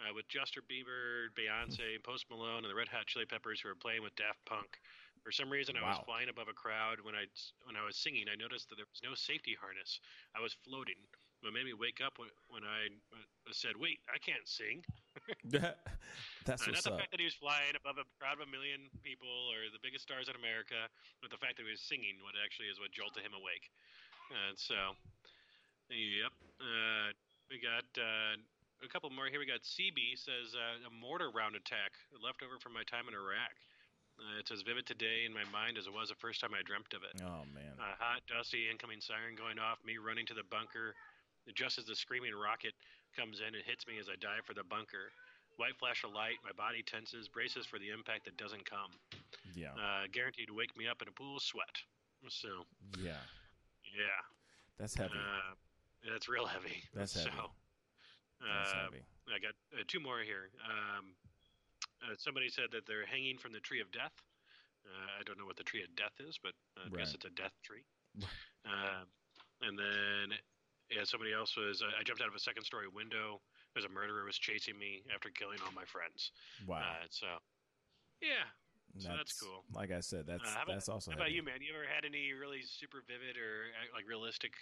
uh, 0.00 0.12
with 0.14 0.28
Justin 0.28 0.62
Bieber, 0.68 1.32
Beyonce, 1.32 2.02
Post 2.02 2.26
Malone, 2.30 2.64
and 2.64 2.70
the 2.70 2.74
Red 2.76 2.88
Hot 2.88 3.06
Chili 3.06 3.24
Peppers 3.26 3.60
who 3.60 3.68
were 3.68 3.78
playing 3.78 4.02
with 4.02 4.14
Daft 4.16 4.44
Punk. 4.44 4.78
For 5.22 5.32
some 5.32 5.48
reason, 5.48 5.76
I 5.80 5.80
was 5.88 5.96
flying 6.04 6.28
above 6.28 6.52
a 6.52 6.56
crowd. 6.56 7.00
When 7.00 7.14
I 7.16 7.24
when 7.64 7.76
I 7.80 7.84
was 7.86 7.96
singing, 7.96 8.28
I 8.28 8.36
noticed 8.36 8.68
that 8.68 8.76
there 8.76 8.84
was 8.92 9.00
no 9.00 9.16
safety 9.16 9.56
harness. 9.56 10.00
I 10.36 10.40
was 10.44 10.52
floating. 10.66 11.00
What 11.40 11.52
made 11.56 11.64
me 11.64 11.72
wake 11.72 12.00
up 12.04 12.16
when, 12.20 12.28
when 12.52 12.64
I 12.64 12.92
uh, 13.12 13.52
said, 13.52 13.72
"Wait, 13.80 14.04
I 14.12 14.20
can't 14.20 14.44
sing." 14.44 14.84
that's 15.48 16.68
Uh, 16.68 16.72
not 16.76 16.84
the 16.84 16.92
up. 16.92 17.00
fact 17.00 17.10
that 17.12 17.20
he 17.20 17.28
was 17.28 17.36
flying 17.40 17.72
above 17.72 17.96
a 17.96 18.04
crowd 18.20 18.36
of 18.36 18.44
a 18.44 18.50
million 18.52 18.92
people 19.00 19.48
or 19.48 19.64
the 19.72 19.80
biggest 19.80 20.04
stars 20.04 20.28
in 20.28 20.36
America, 20.36 20.76
but 21.24 21.32
the 21.32 21.40
fact 21.40 21.56
that 21.56 21.64
he 21.64 21.72
was 21.72 21.80
singing, 21.80 22.20
what 22.20 22.36
actually 22.36 22.68
is 22.68 22.76
what 22.76 22.92
jolted 22.92 23.24
him 23.24 23.32
awake. 23.32 23.72
And 24.28 24.56
so, 24.60 24.92
yep. 25.94 26.34
Uh, 26.58 27.14
we 27.50 27.62
got 27.62 27.86
uh, 27.94 28.34
a 28.82 28.88
couple 28.90 29.08
more 29.10 29.30
here. 29.30 29.38
We 29.38 29.46
got 29.46 29.62
CB 29.62 30.18
says 30.18 30.52
uh, 30.52 30.90
a 30.90 30.92
mortar 30.92 31.30
round 31.30 31.54
attack 31.54 31.94
left 32.18 32.42
over 32.42 32.58
from 32.58 32.74
my 32.74 32.82
time 32.84 33.06
in 33.06 33.14
Iraq. 33.14 33.54
Uh, 34.14 34.38
it's 34.38 34.54
as 34.54 34.62
vivid 34.62 34.86
today 34.86 35.26
in 35.26 35.34
my 35.34 35.42
mind 35.50 35.74
as 35.74 35.90
it 35.90 35.94
was 35.94 36.10
the 36.10 36.18
first 36.22 36.38
time 36.38 36.54
I 36.54 36.62
dreamt 36.62 36.94
of 36.94 37.02
it. 37.02 37.18
Oh 37.22 37.42
man. 37.50 37.74
Uh, 37.78 37.98
hot, 37.98 38.22
dusty, 38.30 38.70
incoming 38.70 39.02
siren 39.02 39.34
going 39.34 39.58
off, 39.58 39.82
me 39.82 39.98
running 39.98 40.26
to 40.30 40.36
the 40.36 40.46
bunker. 40.50 40.94
Just 41.52 41.76
as 41.76 41.84
the 41.84 41.98
screaming 41.98 42.32
rocket 42.32 42.72
comes 43.12 43.42
in 43.42 43.52
and 43.52 43.62
hits 43.66 43.86
me 43.86 43.98
as 44.00 44.08
I 44.08 44.16
dive 44.16 44.46
for 44.46 44.54
the 44.54 44.64
bunker. 44.64 45.12
White 45.56 45.76
flash 45.78 46.02
of 46.02 46.10
light, 46.10 46.42
my 46.42 46.50
body 46.56 46.82
tenses, 46.82 47.28
braces 47.28 47.66
for 47.66 47.78
the 47.78 47.90
impact 47.90 48.24
that 48.26 48.34
doesn't 48.38 48.64
come. 48.66 48.90
Yeah. 49.54 49.76
Uh, 49.76 50.10
guaranteed 50.10 50.48
to 50.50 50.56
wake 50.56 50.74
me 50.74 50.88
up 50.88 50.98
in 51.02 51.06
a 51.06 51.14
pool 51.14 51.36
of 51.36 51.42
sweat. 51.42 51.78
So, 52.26 52.66
yeah. 52.98 53.22
yeah. 53.94 54.18
That's 54.78 54.96
heavy. 54.96 55.14
Uh, 55.14 55.54
that's 56.12 56.28
real 56.28 56.46
heavy. 56.46 56.82
That's 56.94 57.14
heavy. 57.14 57.30
So, 57.30 57.50
That's 58.40 58.72
uh, 58.72 58.84
heavy. 58.90 59.02
I 59.28 59.38
got 59.40 59.54
uh, 59.72 59.82
two 59.88 60.00
more 60.00 60.20
here. 60.20 60.50
Um, 60.68 61.14
uh, 62.04 62.14
somebody 62.18 62.48
said 62.48 62.66
that 62.72 62.86
they're 62.86 63.06
hanging 63.06 63.38
from 63.38 63.52
the 63.52 63.60
tree 63.60 63.80
of 63.80 63.90
death. 63.92 64.12
Uh, 64.84 65.20
I 65.20 65.22
don't 65.24 65.38
know 65.38 65.46
what 65.46 65.56
the 65.56 65.64
tree 65.64 65.82
of 65.82 65.88
death 65.96 66.12
is, 66.20 66.36
but 66.42 66.52
uh, 66.76 66.92
I 66.92 66.96
guess 66.96 67.14
it's 67.14 67.24
a 67.24 67.30
death 67.32 67.54
tree. 67.62 67.84
Right. 68.20 68.28
Um, 68.64 69.04
and 69.60 69.76
then, 69.78 70.32
yeah, 70.88 71.04
somebody 71.04 71.34
else 71.36 71.52
was. 71.54 71.84
I 71.84 72.00
I 72.00 72.02
jumped 72.02 72.22
out 72.24 72.28
of 72.28 72.34
a 72.34 72.40
second 72.40 72.64
story 72.64 72.88
window 72.88 73.44
because 73.68 73.84
a 73.84 73.92
murderer 73.92 74.24
was 74.24 74.38
chasing 74.40 74.78
me 74.80 75.04
after 75.12 75.28
killing 75.28 75.58
all 75.60 75.72
my 75.76 75.84
friends. 75.84 76.32
Wow. 76.66 76.80
Uh, 76.80 77.04
so, 77.12 77.26
yeah. 78.24 78.48
so 78.96 79.12
that's 79.12 79.36
cool. 79.36 79.68
Like 79.68 79.92
I 79.92 80.00
said, 80.00 80.24
that's 80.24 80.40
Uh, 80.48 80.64
about- 80.64 80.68
that's 80.72 80.88
also 80.88 81.10
How 81.12 81.16
about 81.20 81.28
heavy. 81.28 81.36
you, 81.36 81.42
man? 81.44 81.60
You 81.60 81.74
ever 81.76 81.84
had 81.84 82.06
any 82.08 82.32
really 82.32 82.62
super 82.64 83.04
vivid 83.04 83.36
or 83.36 83.68
uh, 83.76 83.92
like 83.92 84.08
realistic 84.08 84.56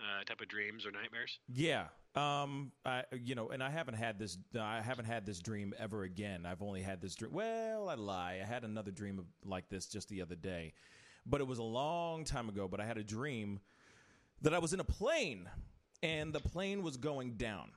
uh, 0.00 0.24
type 0.24 0.40
of 0.40 0.48
dreams 0.48 0.86
or 0.86 0.90
nightmares? 0.90 1.38
Yeah. 1.48 1.86
Um. 2.14 2.72
I 2.84 3.02
you 3.12 3.34
know, 3.34 3.48
and 3.48 3.62
I 3.62 3.70
haven't 3.70 3.94
had 3.94 4.18
this. 4.18 4.38
I 4.58 4.80
haven't 4.80 5.06
had 5.06 5.26
this 5.26 5.40
dream 5.40 5.74
ever 5.78 6.04
again. 6.04 6.46
I've 6.46 6.62
only 6.62 6.80
had 6.80 7.00
this 7.00 7.14
dream. 7.14 7.32
Well, 7.32 7.88
I 7.88 7.94
lie. 7.94 8.40
I 8.42 8.46
had 8.46 8.64
another 8.64 8.90
dream 8.92 9.18
of, 9.18 9.24
like 9.44 9.68
this 9.68 9.86
just 9.86 10.08
the 10.08 10.22
other 10.22 10.36
day, 10.36 10.74
but 11.26 11.40
it 11.40 11.46
was 11.46 11.58
a 11.58 11.64
long 11.64 12.24
time 12.24 12.48
ago. 12.48 12.68
But 12.68 12.80
I 12.80 12.86
had 12.86 12.98
a 12.98 13.04
dream 13.04 13.60
that 14.42 14.54
I 14.54 14.58
was 14.58 14.72
in 14.72 14.80
a 14.80 14.84
plane, 14.84 15.48
and 16.02 16.32
the 16.32 16.40
plane 16.40 16.82
was 16.82 16.96
going 16.96 17.34
down. 17.34 17.72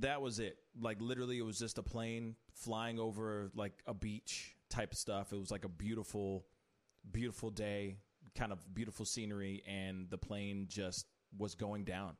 That 0.00 0.20
was 0.20 0.38
it. 0.38 0.58
Like 0.78 1.00
literally, 1.00 1.38
it 1.38 1.46
was 1.46 1.58
just 1.58 1.78
a 1.78 1.82
plane 1.82 2.36
flying 2.52 2.98
over 2.98 3.50
like 3.54 3.72
a 3.86 3.94
beach 3.94 4.54
type 4.68 4.92
of 4.92 4.98
stuff. 4.98 5.32
It 5.32 5.38
was 5.38 5.50
like 5.50 5.64
a 5.64 5.68
beautiful, 5.68 6.44
beautiful 7.10 7.50
day, 7.50 7.96
kind 8.34 8.52
of 8.52 8.74
beautiful 8.74 9.06
scenery, 9.06 9.62
and 9.66 10.10
the 10.10 10.18
plane 10.18 10.66
just 10.68 11.06
was 11.36 11.54
going 11.54 11.84
down. 11.84 12.16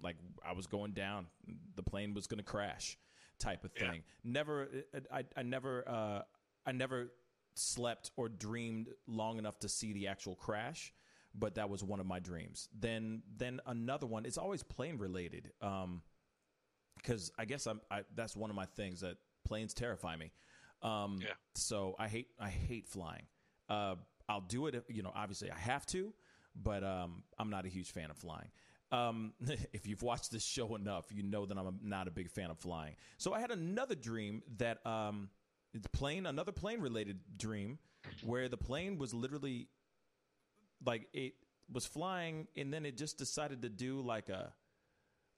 Like 0.00 0.16
I 0.44 0.52
was 0.52 0.66
going 0.66 0.92
down, 0.92 1.26
the 1.74 1.82
plane 1.82 2.14
was 2.14 2.26
going 2.26 2.38
to 2.38 2.44
crash, 2.44 2.98
type 3.38 3.64
of 3.64 3.72
Yeah. 3.76 3.90
thing. 3.90 4.02
Never, 4.24 4.68
I, 5.12 5.24
I 5.36 5.42
never, 5.42 5.88
uh, 5.88 6.22
I 6.66 6.72
never 6.72 7.12
slept 7.54 8.12
or 8.16 8.28
dreamed 8.28 8.88
long 9.06 9.38
enough 9.38 9.58
to 9.60 9.68
see 9.68 9.92
the 9.92 10.06
actual 10.06 10.36
crash, 10.36 10.92
but 11.34 11.56
that 11.56 11.68
was 11.68 11.82
one 11.82 11.98
of 11.98 12.06
my 12.06 12.20
dreams. 12.20 12.68
Then, 12.78 13.22
then 13.36 13.60
another 13.66 14.06
one. 14.06 14.24
It's 14.24 14.38
always 14.38 14.62
plane 14.62 14.98
related, 14.98 15.52
um, 15.60 16.02
because 16.96 17.30
I 17.38 17.44
guess 17.44 17.66
I'm. 17.66 17.80
I, 17.90 18.02
that's 18.14 18.36
one 18.36 18.50
of 18.50 18.56
my 18.56 18.66
things 18.66 19.00
that 19.00 19.16
planes 19.44 19.74
terrify 19.74 20.16
me. 20.16 20.32
Um, 20.82 21.18
Yeah. 21.20 21.34
So 21.54 21.96
I 21.98 22.06
hate, 22.08 22.28
I 22.38 22.48
hate 22.50 22.86
flying. 22.88 23.26
Uh, 23.68 23.96
I'll 24.28 24.40
do 24.42 24.66
it, 24.68 24.74
if, 24.74 24.84
you 24.88 25.02
know. 25.02 25.12
Obviously, 25.14 25.50
I 25.50 25.58
have 25.58 25.86
to, 25.86 26.12
but 26.54 26.84
um, 26.84 27.22
I'm 27.38 27.50
not 27.50 27.64
a 27.64 27.68
huge 27.68 27.90
fan 27.90 28.10
of 28.10 28.16
flying. 28.16 28.48
Um, 28.90 29.32
if 29.72 29.86
you've 29.86 30.02
watched 30.02 30.30
this 30.30 30.44
show 30.44 30.74
enough, 30.74 31.06
you 31.10 31.22
know 31.22 31.46
that 31.46 31.56
I'm 31.56 31.80
not 31.82 32.08
a 32.08 32.10
big 32.10 32.30
fan 32.30 32.50
of 32.50 32.58
flying. 32.58 32.96
So 33.18 33.32
I 33.32 33.40
had 33.40 33.50
another 33.50 33.94
dream 33.94 34.42
that 34.58 34.84
um, 34.86 35.30
it's 35.74 35.86
plane, 35.88 36.26
another 36.26 36.52
plane 36.52 36.80
related 36.80 37.20
dream, 37.36 37.78
where 38.22 38.48
the 38.48 38.56
plane 38.56 38.98
was 38.98 39.12
literally 39.12 39.68
like 40.84 41.08
it 41.12 41.34
was 41.70 41.84
flying, 41.84 42.46
and 42.56 42.72
then 42.72 42.86
it 42.86 42.96
just 42.96 43.18
decided 43.18 43.62
to 43.62 43.68
do 43.68 44.00
like 44.00 44.28
a, 44.28 44.52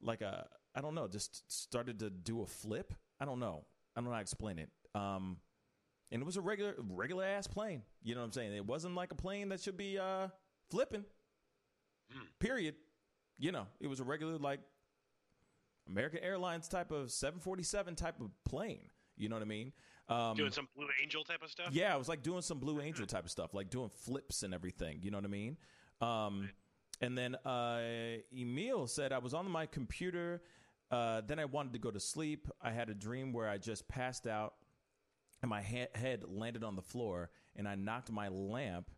like 0.00 0.20
a, 0.20 0.46
I 0.74 0.80
don't 0.80 0.94
know, 0.94 1.08
just 1.08 1.50
started 1.50 1.98
to 2.00 2.10
do 2.10 2.42
a 2.42 2.46
flip. 2.46 2.94
I 3.18 3.24
don't 3.24 3.40
know. 3.40 3.64
I 3.96 4.00
don't 4.00 4.04
know 4.04 4.12
how 4.12 4.18
to 4.18 4.22
explain 4.22 4.58
it. 4.58 4.70
Um, 4.94 5.38
and 6.12 6.22
it 6.22 6.24
was 6.24 6.36
a 6.36 6.40
regular, 6.40 6.74
regular 6.78 7.24
ass 7.24 7.46
plane. 7.46 7.82
You 8.02 8.14
know 8.14 8.20
what 8.20 8.26
I'm 8.26 8.32
saying? 8.32 8.54
It 8.54 8.66
wasn't 8.66 8.94
like 8.94 9.12
a 9.12 9.16
plane 9.16 9.48
that 9.50 9.60
should 9.60 9.76
be 9.76 9.98
uh 9.98 10.28
flipping. 10.70 11.04
Period. 12.38 12.74
You 13.38 13.52
know, 13.52 13.66
it 13.80 13.86
was 13.86 14.00
a 14.00 14.04
regular 14.04 14.36
like 14.38 14.60
American 15.88 16.20
Airlines 16.20 16.68
type 16.68 16.90
of 16.90 17.10
747 17.10 17.94
type 17.96 18.20
of 18.20 18.30
plane. 18.44 18.88
You 19.16 19.28
know 19.28 19.36
what 19.36 19.42
I 19.42 19.46
mean? 19.46 19.72
Um, 20.08 20.36
Doing 20.36 20.50
some 20.50 20.68
Blue 20.76 20.88
Angel 21.02 21.22
type 21.22 21.42
of 21.42 21.50
stuff. 21.50 21.68
yeah, 21.72 21.94
I 21.94 21.96
was 21.96 22.08
like 22.08 22.22
doing 22.22 22.42
some 22.42 22.58
Blue 22.58 22.80
Angel 22.80 23.06
type 23.06 23.24
of 23.24 23.30
stuff, 23.30 23.54
like 23.54 23.70
doing 23.70 23.88
flips 23.88 24.42
and 24.42 24.52
everything. 24.52 24.98
You 25.02 25.10
know 25.10 25.18
what 25.18 25.24
I 25.24 25.28
mean? 25.28 25.56
Um, 26.00 26.48
and 27.00 27.16
then 27.16 27.34
uh, 27.46 27.80
Emil 28.36 28.86
said 28.88 29.12
I 29.12 29.18
was 29.18 29.34
on 29.34 29.48
my 29.50 29.66
computer. 29.66 30.42
Uh, 30.90 31.20
then 31.26 31.38
I 31.38 31.44
wanted 31.44 31.72
to 31.74 31.78
go 31.78 31.90
to 31.92 32.00
sleep. 32.00 32.48
I 32.60 32.72
had 32.72 32.90
a 32.90 32.94
dream 32.94 33.32
where 33.32 33.48
I 33.48 33.58
just 33.58 33.86
passed 33.86 34.26
out, 34.26 34.54
and 35.42 35.48
my 35.48 35.62
he- 35.62 35.86
head 35.94 36.24
landed 36.26 36.64
on 36.64 36.74
the 36.74 36.82
floor, 36.82 37.30
and 37.54 37.68
I 37.68 37.76
knocked 37.76 38.10
my 38.10 38.28
lamp, 38.28 38.90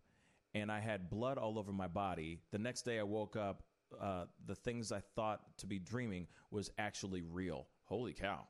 and 0.54 0.70
I 0.70 0.80
had 0.80 1.10
blood 1.10 1.38
all 1.38 1.58
over 1.58 1.72
my 1.72 1.88
body. 1.88 2.40
The 2.50 2.58
next 2.58 2.82
day 2.82 2.98
I 2.98 3.04
woke 3.04 3.36
up. 3.36 3.62
Uh, 4.00 4.24
the 4.46 4.54
things 4.54 4.90
I 4.90 5.00
thought 5.14 5.40
to 5.58 5.66
be 5.66 5.78
dreaming 5.78 6.26
was 6.50 6.70
actually 6.78 7.20
real. 7.20 7.66
Holy 7.84 8.14
cow! 8.14 8.46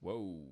Whoa. 0.00 0.44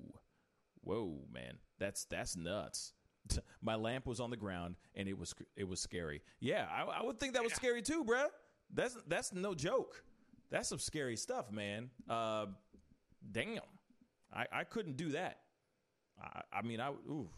Whoa 0.81 1.19
man. 1.31 1.57
That's 1.79 2.05
that's 2.05 2.35
nuts. 2.35 2.93
My 3.61 3.75
lamp 3.75 4.05
was 4.05 4.19
on 4.19 4.29
the 4.29 4.37
ground 4.37 4.75
and 4.95 5.07
it 5.07 5.17
was 5.17 5.33
it 5.55 5.67
was 5.67 5.79
scary. 5.79 6.21
Yeah 6.39 6.67
i, 6.69 6.99
I 6.99 7.03
would 7.03 7.19
think 7.19 7.33
that 7.33 7.43
was 7.43 7.53
scary 7.53 7.81
too 7.81 8.03
bruh. 8.03 8.27
That's 8.73 8.97
that's 9.07 9.31
no 9.33 9.53
joke. 9.53 10.03
That's 10.51 10.67
some 10.69 10.79
scary 10.79 11.15
stuff 11.15 11.51
man. 11.51 11.89
Uh 12.09 12.47
damn. 13.31 13.59
I 14.33 14.45
i 14.51 14.63
couldn't 14.65 14.97
do 14.97 15.09
that. 15.11 15.39
I 16.21 16.41
i 16.51 16.61
mean 16.61 16.81
i 16.81 16.89
ooh 16.89 17.29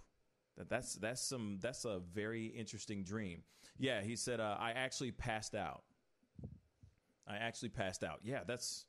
that 0.58 0.70
that's 0.70 0.95
that's 0.95 1.22
some 1.22 1.60
that's 1.62 1.86
a 1.86 1.99
very 2.14 2.47
interesting 2.47 3.03
dream. 3.03 3.43
Yeah 3.78 4.01
he 4.01 4.16
said 4.16 4.39
uh, 4.39 4.58
i 4.60 4.72
actually 4.72 5.12
passed 5.12 5.56
out. 5.56 5.84
I 7.28 7.38
actually 7.38 7.70
passed 7.70 8.03
out. 8.03 8.20
Yeah 8.24 8.41
that's 8.45 8.86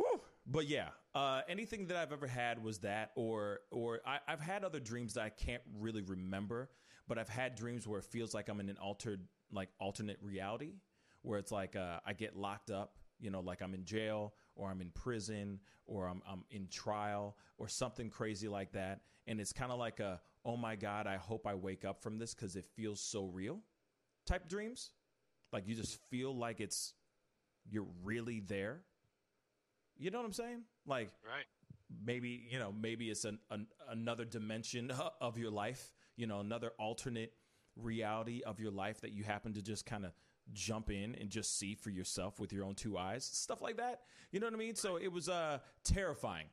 Woo. 0.00 0.20
But 0.46 0.66
yeah, 0.66 0.88
uh, 1.14 1.42
anything 1.48 1.86
that 1.88 1.96
I've 1.96 2.12
ever 2.12 2.26
had 2.26 2.62
was 2.62 2.78
that, 2.78 3.10
or 3.14 3.60
or 3.70 4.00
I, 4.06 4.18
I've 4.26 4.40
had 4.40 4.64
other 4.64 4.80
dreams 4.80 5.14
that 5.14 5.22
I 5.22 5.28
can't 5.28 5.62
really 5.78 6.02
remember, 6.02 6.70
but 7.06 7.18
I've 7.18 7.28
had 7.28 7.54
dreams 7.54 7.86
where 7.86 7.98
it 7.98 8.06
feels 8.06 8.32
like 8.32 8.48
I'm 8.48 8.60
in 8.60 8.68
an 8.68 8.78
altered, 8.78 9.26
like 9.52 9.68
alternate 9.78 10.18
reality, 10.22 10.74
where 11.22 11.38
it's 11.38 11.52
like 11.52 11.76
uh, 11.76 12.00
I 12.06 12.14
get 12.14 12.36
locked 12.36 12.70
up, 12.70 12.96
you 13.20 13.30
know, 13.30 13.40
like 13.40 13.60
I'm 13.62 13.74
in 13.74 13.84
jail 13.84 14.34
or 14.56 14.70
I'm 14.70 14.80
in 14.80 14.90
prison 14.90 15.60
or 15.86 16.08
I'm 16.08 16.22
I'm 16.28 16.44
in 16.50 16.66
trial 16.68 17.36
or 17.58 17.68
something 17.68 18.08
crazy 18.08 18.48
like 18.48 18.72
that, 18.72 19.00
and 19.26 19.40
it's 19.40 19.52
kind 19.52 19.70
of 19.70 19.78
like 19.78 20.00
a 20.00 20.20
oh 20.44 20.56
my 20.56 20.76
god, 20.76 21.06
I 21.06 21.16
hope 21.16 21.46
I 21.46 21.54
wake 21.54 21.84
up 21.84 22.02
from 22.02 22.18
this 22.18 22.34
because 22.34 22.56
it 22.56 22.66
feels 22.76 23.00
so 23.00 23.24
real, 23.26 23.60
type 24.26 24.48
dreams, 24.48 24.90
like 25.52 25.66
you 25.66 25.74
just 25.74 25.98
feel 26.10 26.34
like 26.34 26.60
it's 26.60 26.94
you're 27.68 27.86
really 28.02 28.40
there. 28.40 28.80
You 29.96 30.10
know 30.10 30.18
what 30.18 30.26
I'm 30.26 30.32
saying? 30.32 30.62
Like 30.86 31.10
Right. 31.24 31.44
maybe 32.04 32.46
you 32.50 32.58
know 32.58 32.72
maybe 32.72 33.10
it's 33.10 33.24
an, 33.24 33.38
an 33.50 33.66
another 33.88 34.24
dimension 34.24 34.90
of 35.20 35.38
your 35.38 35.50
life. 35.50 35.92
You 36.16 36.26
know, 36.26 36.40
another 36.40 36.72
alternate 36.78 37.32
reality 37.76 38.42
of 38.44 38.60
your 38.60 38.70
life 38.70 39.00
that 39.00 39.12
you 39.12 39.24
happen 39.24 39.54
to 39.54 39.62
just 39.62 39.86
kind 39.86 40.04
of 40.04 40.12
jump 40.52 40.90
in 40.90 41.14
and 41.14 41.30
just 41.30 41.58
see 41.58 41.74
for 41.74 41.90
yourself 41.90 42.40
with 42.40 42.52
your 42.52 42.64
own 42.64 42.74
two 42.74 42.98
eyes, 42.98 43.24
stuff 43.24 43.62
like 43.62 43.76
that. 43.76 44.00
You 44.32 44.40
know 44.40 44.46
what 44.46 44.54
I 44.54 44.58
mean? 44.58 44.74
So 44.74 44.96
it 44.96 45.12
was 45.12 45.28
uh 45.28 45.58
terrifying. 45.84 46.46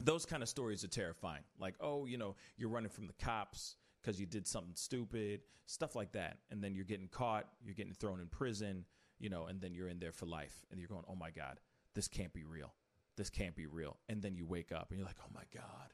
Those 0.00 0.26
kind 0.26 0.42
of 0.42 0.48
stories 0.48 0.84
are 0.84 0.88
terrifying. 0.88 1.42
Like, 1.58 1.74
oh, 1.80 2.06
you 2.06 2.18
know, 2.18 2.34
you're 2.56 2.70
running 2.70 2.90
from 2.90 3.06
the 3.06 3.14
cops 3.14 3.76
because 4.00 4.18
you 4.18 4.26
did 4.26 4.46
something 4.46 4.74
stupid, 4.74 5.40
stuff 5.66 5.94
like 5.94 6.12
that, 6.12 6.38
and 6.50 6.62
then 6.62 6.74
you're 6.74 6.84
getting 6.84 7.08
caught, 7.08 7.46
you're 7.64 7.74
getting 7.74 7.94
thrown 7.94 8.20
in 8.20 8.26
prison, 8.26 8.84
you 9.18 9.30
know, 9.30 9.46
and 9.46 9.60
then 9.60 9.74
you're 9.74 9.88
in 9.88 10.00
there 10.00 10.12
for 10.12 10.26
life, 10.26 10.64
and 10.70 10.80
you're 10.80 10.88
going, 10.88 11.04
oh 11.08 11.14
my 11.14 11.30
god, 11.30 11.60
this 11.94 12.08
can't 12.08 12.32
be 12.32 12.42
real. 12.42 12.72
This 13.16 13.30
can't 13.30 13.54
be 13.54 13.66
real. 13.66 13.98
And 14.08 14.22
then 14.22 14.34
you 14.34 14.46
wake 14.46 14.72
up 14.72 14.86
and 14.90 14.98
you're 14.98 15.06
like, 15.06 15.18
oh 15.22 15.30
my 15.34 15.44
God. 15.54 15.92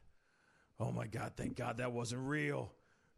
Oh 0.80 0.92
my 0.92 1.06
God. 1.06 1.32
Thank 1.36 1.56
God 1.56 1.78
that 1.78 1.92
wasn't 1.92 2.22
real. 2.22 2.72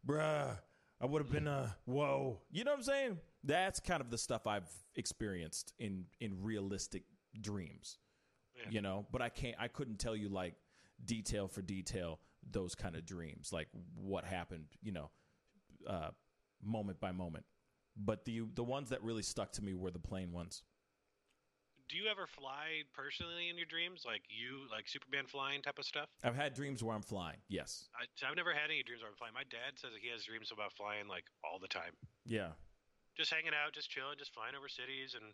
Bruh. 0.05 0.57
I 0.99 1.05
would 1.05 1.21
have 1.21 1.31
been 1.31 1.47
a 1.47 1.75
whoa. 1.85 2.39
You 2.51 2.63
know 2.63 2.71
what 2.71 2.77
I'm 2.77 2.83
saying? 2.83 3.17
That's 3.43 3.79
kind 3.79 4.01
of 4.01 4.09
the 4.09 4.17
stuff 4.17 4.45
I've 4.45 4.69
experienced 4.95 5.73
in 5.79 6.05
in 6.19 6.43
realistic 6.43 7.03
dreams. 7.39 7.97
Yeah. 8.55 8.69
You 8.69 8.81
know, 8.81 9.05
but 9.11 9.21
I 9.21 9.29
can't 9.29 9.55
I 9.59 9.67
couldn't 9.67 9.97
tell 9.97 10.15
you 10.15 10.29
like 10.29 10.53
detail 11.05 11.47
for 11.47 11.61
detail 11.61 12.19
those 12.49 12.73
kind 12.75 12.95
of 12.95 13.05
dreams, 13.05 13.51
like 13.53 13.67
what 13.95 14.25
happened, 14.25 14.65
you 14.81 14.91
know, 14.91 15.09
uh 15.87 16.09
moment 16.63 16.99
by 16.99 17.11
moment. 17.11 17.45
But 17.97 18.25
the 18.25 18.41
the 18.55 18.63
ones 18.63 18.89
that 18.89 19.03
really 19.03 19.23
stuck 19.23 19.51
to 19.53 19.63
me 19.63 19.73
were 19.73 19.91
the 19.91 19.99
plane 19.99 20.31
ones. 20.31 20.63
Do 21.89 21.97
you 21.97 22.07
ever 22.07 22.25
fly 22.25 22.87
personally 22.95 23.49
in 23.49 23.57
your 23.57 23.65
dreams, 23.67 24.03
like 24.07 24.21
you, 24.31 24.63
like 24.71 24.87
Superman 24.87 25.27
flying 25.27 25.61
type 25.61 25.77
of 25.77 25.83
stuff? 25.83 26.07
I've 26.23 26.35
had 26.37 26.53
dreams 26.53 26.81
where 26.81 26.95
I'm 26.95 27.01
flying. 27.01 27.35
Yes. 27.49 27.89
I, 27.93 28.05
so 28.15 28.27
I've 28.27 28.37
never 28.37 28.53
had 28.53 28.71
any 28.71 28.81
dreams 28.81 29.01
where 29.01 29.11
I'm 29.11 29.17
flying. 29.17 29.33
My 29.33 29.43
dad 29.51 29.75
says 29.75 29.91
he 30.01 30.07
has 30.07 30.23
dreams 30.23 30.51
about 30.53 30.71
flying 30.71 31.09
like 31.09 31.25
all 31.43 31.59
the 31.59 31.67
time, 31.67 31.91
Yeah. 32.25 32.51
just 33.17 33.33
hanging 33.33 33.51
out, 33.51 33.73
just 33.73 33.89
chilling, 33.89 34.15
just 34.17 34.33
flying 34.33 34.55
over 34.55 34.69
cities 34.69 35.15
and 35.19 35.33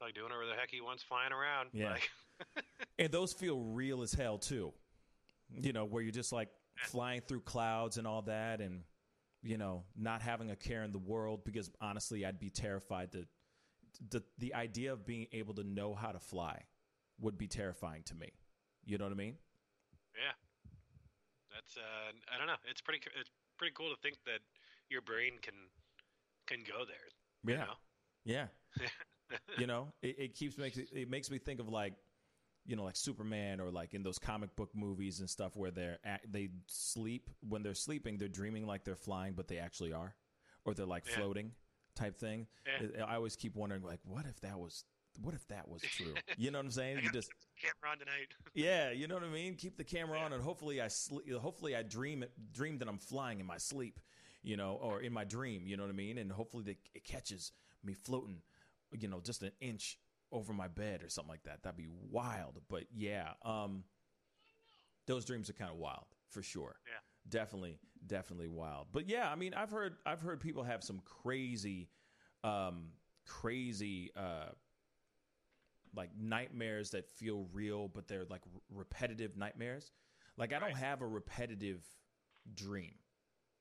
like 0.00 0.14
doing 0.14 0.24
whatever 0.32 0.46
the 0.46 0.54
heck 0.58 0.70
he 0.70 0.80
wants 0.80 1.02
flying 1.02 1.32
around. 1.36 1.68
Yeah. 1.74 1.90
Like, 2.00 2.08
And 2.98 3.12
those 3.12 3.34
feel 3.34 3.60
real 3.60 4.00
as 4.00 4.14
hell 4.14 4.38
too. 4.38 4.72
You 5.60 5.72
know, 5.72 5.84
where 5.84 6.02
you're 6.02 6.12
just 6.12 6.32
like 6.32 6.48
flying 6.86 7.20
through 7.20 7.40
clouds 7.40 7.98
and 7.98 8.06
all 8.06 8.22
that 8.22 8.60
and 8.60 8.82
you 9.42 9.58
know, 9.58 9.84
not 9.94 10.22
having 10.22 10.50
a 10.50 10.56
care 10.56 10.84
in 10.84 10.92
the 10.92 10.98
world 10.98 11.44
because 11.44 11.70
honestly 11.80 12.24
I'd 12.24 12.40
be 12.40 12.50
terrified 12.50 13.12
to 13.12 13.26
the 14.10 14.22
the 14.38 14.54
idea 14.54 14.92
of 14.92 15.06
being 15.06 15.26
able 15.32 15.54
to 15.54 15.64
know 15.64 15.94
how 15.94 16.12
to 16.12 16.18
fly 16.18 16.62
would 17.20 17.38
be 17.38 17.46
terrifying 17.46 18.02
to 18.04 18.14
me. 18.14 18.32
You 18.84 18.98
know 18.98 19.04
what 19.04 19.12
I 19.12 19.16
mean? 19.16 19.36
yeah, 20.14 20.34
that's 21.52 21.76
uh, 21.76 22.12
I 22.32 22.38
don't 22.38 22.46
know. 22.46 22.60
It's 22.68 22.80
pretty. 22.80 23.00
It's 23.18 23.30
pretty 23.58 23.74
cool 23.76 23.90
to 23.90 24.00
think 24.02 24.16
that 24.26 24.40
your 24.90 25.02
brain 25.02 25.34
can 25.42 25.54
can 26.46 26.58
go 26.66 26.84
there. 26.84 27.56
Yeah. 27.56 27.64
know? 27.64 27.74
Yeah. 28.24 28.46
you 29.58 29.66
know, 29.66 29.92
it, 30.02 30.16
it 30.18 30.34
keeps 30.34 30.58
makes 30.58 30.78
it 30.78 31.10
makes 31.10 31.30
me 31.30 31.38
think 31.38 31.60
of 31.60 31.68
like, 31.68 31.94
you 32.66 32.76
know, 32.76 32.84
like 32.84 32.96
Superman 32.96 33.60
or 33.60 33.70
like 33.70 33.94
in 33.94 34.02
those 34.02 34.18
comic 34.18 34.54
book 34.56 34.70
movies 34.74 35.20
and 35.20 35.28
stuff 35.28 35.54
where 35.56 35.70
they're 35.70 35.98
at, 36.04 36.20
they 36.30 36.48
sleep 36.66 37.28
when 37.46 37.62
they're 37.62 37.74
sleeping, 37.74 38.16
they're 38.18 38.28
dreaming 38.28 38.66
like 38.66 38.84
they're 38.84 38.96
flying, 38.96 39.34
but 39.34 39.48
they 39.48 39.58
actually 39.58 39.92
are, 39.92 40.14
or 40.64 40.74
they're 40.74 40.86
like 40.86 41.04
Yeah. 41.06 41.16
floating 41.16 41.52
type 41.94 42.18
thing. 42.18 42.46
Yeah. 42.66 43.04
I 43.04 43.16
always 43.16 43.36
keep 43.36 43.54
wondering 43.54 43.82
like, 43.82 44.00
what 44.04 44.24
if 44.26 44.40
that 44.40 44.58
was, 44.58 44.84
what 45.20 45.34
if 45.34 45.46
that 45.48 45.68
was 45.68 45.82
true? 45.82 46.14
You 46.36 46.50
know 46.50 46.58
what 46.58 46.64
I'm 46.64 46.70
saying? 46.72 47.00
You 47.04 47.10
just 47.10 47.30
camera 47.60 47.92
on 47.92 47.98
tonight. 47.98 48.28
yeah, 48.54 48.90
you 48.90 49.06
know 49.06 49.14
what 49.14 49.22
I 49.24 49.28
mean. 49.28 49.54
Keep 49.54 49.76
the 49.76 49.84
camera 49.84 50.18
on, 50.18 50.32
and 50.32 50.42
hopefully 50.42 50.80
I 50.80 50.88
sleep. 50.88 51.30
Hopefully 51.32 51.76
I 51.76 51.82
dream 51.82 52.24
dream 52.52 52.78
that 52.78 52.88
I'm 52.88 52.98
flying 52.98 53.38
in 53.38 53.46
my 53.46 53.58
sleep, 53.58 54.00
you 54.42 54.56
know, 54.56 54.78
or 54.82 55.00
in 55.00 55.12
my 55.12 55.22
dream. 55.24 55.62
You 55.66 55.76
know 55.76 55.84
what 55.84 55.90
I 55.90 55.94
mean. 55.94 56.18
And 56.18 56.32
hopefully 56.32 56.64
the, 56.64 56.76
it 56.94 57.04
catches 57.04 57.52
me 57.84 57.94
floating, 57.94 58.42
you 58.98 59.06
know, 59.06 59.20
just 59.20 59.42
an 59.44 59.52
inch 59.60 59.96
over 60.34 60.52
my 60.52 60.68
bed 60.68 61.02
or 61.02 61.08
something 61.08 61.30
like 61.30 61.44
that. 61.44 61.62
That'd 61.62 61.78
be 61.78 61.88
wild. 62.10 62.60
But 62.68 62.84
yeah, 62.94 63.30
um, 63.42 63.84
those 65.06 65.24
dreams 65.24 65.48
are 65.48 65.54
kind 65.54 65.70
of 65.70 65.78
wild 65.78 66.04
for 66.28 66.42
sure. 66.42 66.76
Yeah. 66.86 67.00
definitely, 67.30 67.78
definitely 68.06 68.48
wild. 68.48 68.88
But 68.92 69.08
yeah, 69.08 69.30
I 69.30 69.34
mean, 69.36 69.54
I've 69.54 69.70
heard 69.70 69.96
I've 70.04 70.20
heard 70.20 70.40
people 70.40 70.62
have 70.64 70.82
some 70.84 71.00
crazy, 71.22 71.88
um, 72.42 72.88
crazy. 73.26 74.10
Uh, 74.16 74.50
like 75.96 76.10
nightmares 76.18 76.90
that 76.90 77.08
feel 77.08 77.46
real, 77.52 77.86
but 77.86 78.08
they're 78.08 78.24
like 78.28 78.40
r- 78.52 78.60
repetitive 78.68 79.36
nightmares. 79.36 79.92
Like 80.36 80.52
I 80.52 80.58
don't 80.58 80.70
Right. 80.70 80.76
have 80.76 81.02
a 81.02 81.06
repetitive 81.06 81.86
dream. 82.52 82.94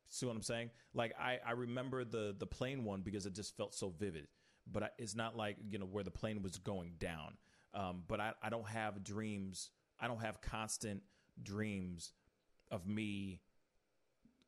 See 0.10 0.26
what 0.26 0.36
I'm 0.36 0.42
saying? 0.42 0.72
Like 0.96 1.14
I, 1.20 1.38
I 1.46 1.52
remember 1.52 2.04
the 2.04 2.36
the 2.38 2.48
plane 2.48 2.84
one 2.86 3.02
because 3.02 3.28
it 3.28 3.34
just 3.36 3.56
felt 3.56 3.76
so 3.76 3.90
vivid. 3.90 4.28
But 4.72 4.84
I, 4.84 4.90
it's 4.98 5.16
not 5.16 5.36
like 5.36 5.58
you 5.70 5.80
know 5.80 5.86
where 5.86 6.04
the 6.04 6.12
plane 6.12 6.42
was 6.42 6.58
going 6.58 6.96
down. 7.00 7.38
Um, 7.74 8.04
but 8.08 8.20
I, 8.20 8.34
I 8.42 8.50
don't 8.50 8.68
have 8.68 9.04
dreams. 9.04 9.72
I 10.00 10.08
don't 10.08 10.22
have 10.22 10.42
constant 10.42 11.02
dreams 11.42 12.14
of 12.72 12.88
me 12.88 13.42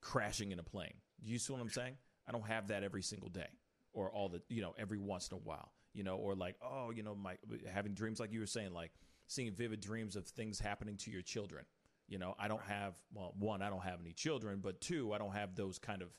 crashing 0.01 0.51
in 0.51 0.59
a 0.59 0.63
plane. 0.63 0.93
You 1.23 1.39
see 1.39 1.53
what 1.53 1.61
I'm 1.61 1.69
saying? 1.69 1.95
I 2.27 2.31
don't 2.31 2.45
have 2.45 2.67
that 2.67 2.83
every 2.83 3.01
single 3.01 3.29
day 3.29 3.47
or 3.93 4.11
all 4.11 4.29
the 4.29 4.41
you 4.49 4.61
know 4.61 4.73
every 4.77 4.99
once 4.99 5.29
in 5.29 5.37
a 5.37 5.39
while. 5.39 5.71
You 5.93 6.03
know, 6.03 6.17
or 6.17 6.35
like 6.35 6.55
oh 6.61 6.91
you 6.91 7.03
know 7.03 7.15
my 7.15 7.37
having 7.71 7.93
dreams 7.93 8.19
like 8.19 8.31
you 8.31 8.39
were 8.41 8.45
saying 8.45 8.73
like 8.73 8.91
seeing 9.27 9.51
vivid 9.53 9.79
dreams 9.79 10.15
of 10.15 10.25
things 10.27 10.59
happening 10.59 10.97
to 10.97 11.11
your 11.11 11.21
children. 11.21 11.65
You 12.07 12.19
know, 12.19 12.35
I 12.37 12.47
don't 12.47 12.61
have 12.61 12.95
well 13.13 13.33
one 13.39 13.61
I 13.61 13.69
don't 13.69 13.83
have 13.83 13.99
any 14.01 14.13
children, 14.13 14.59
but 14.61 14.81
two 14.81 15.13
I 15.13 15.17
don't 15.17 15.33
have 15.33 15.55
those 15.55 15.79
kind 15.79 16.01
of 16.01 16.09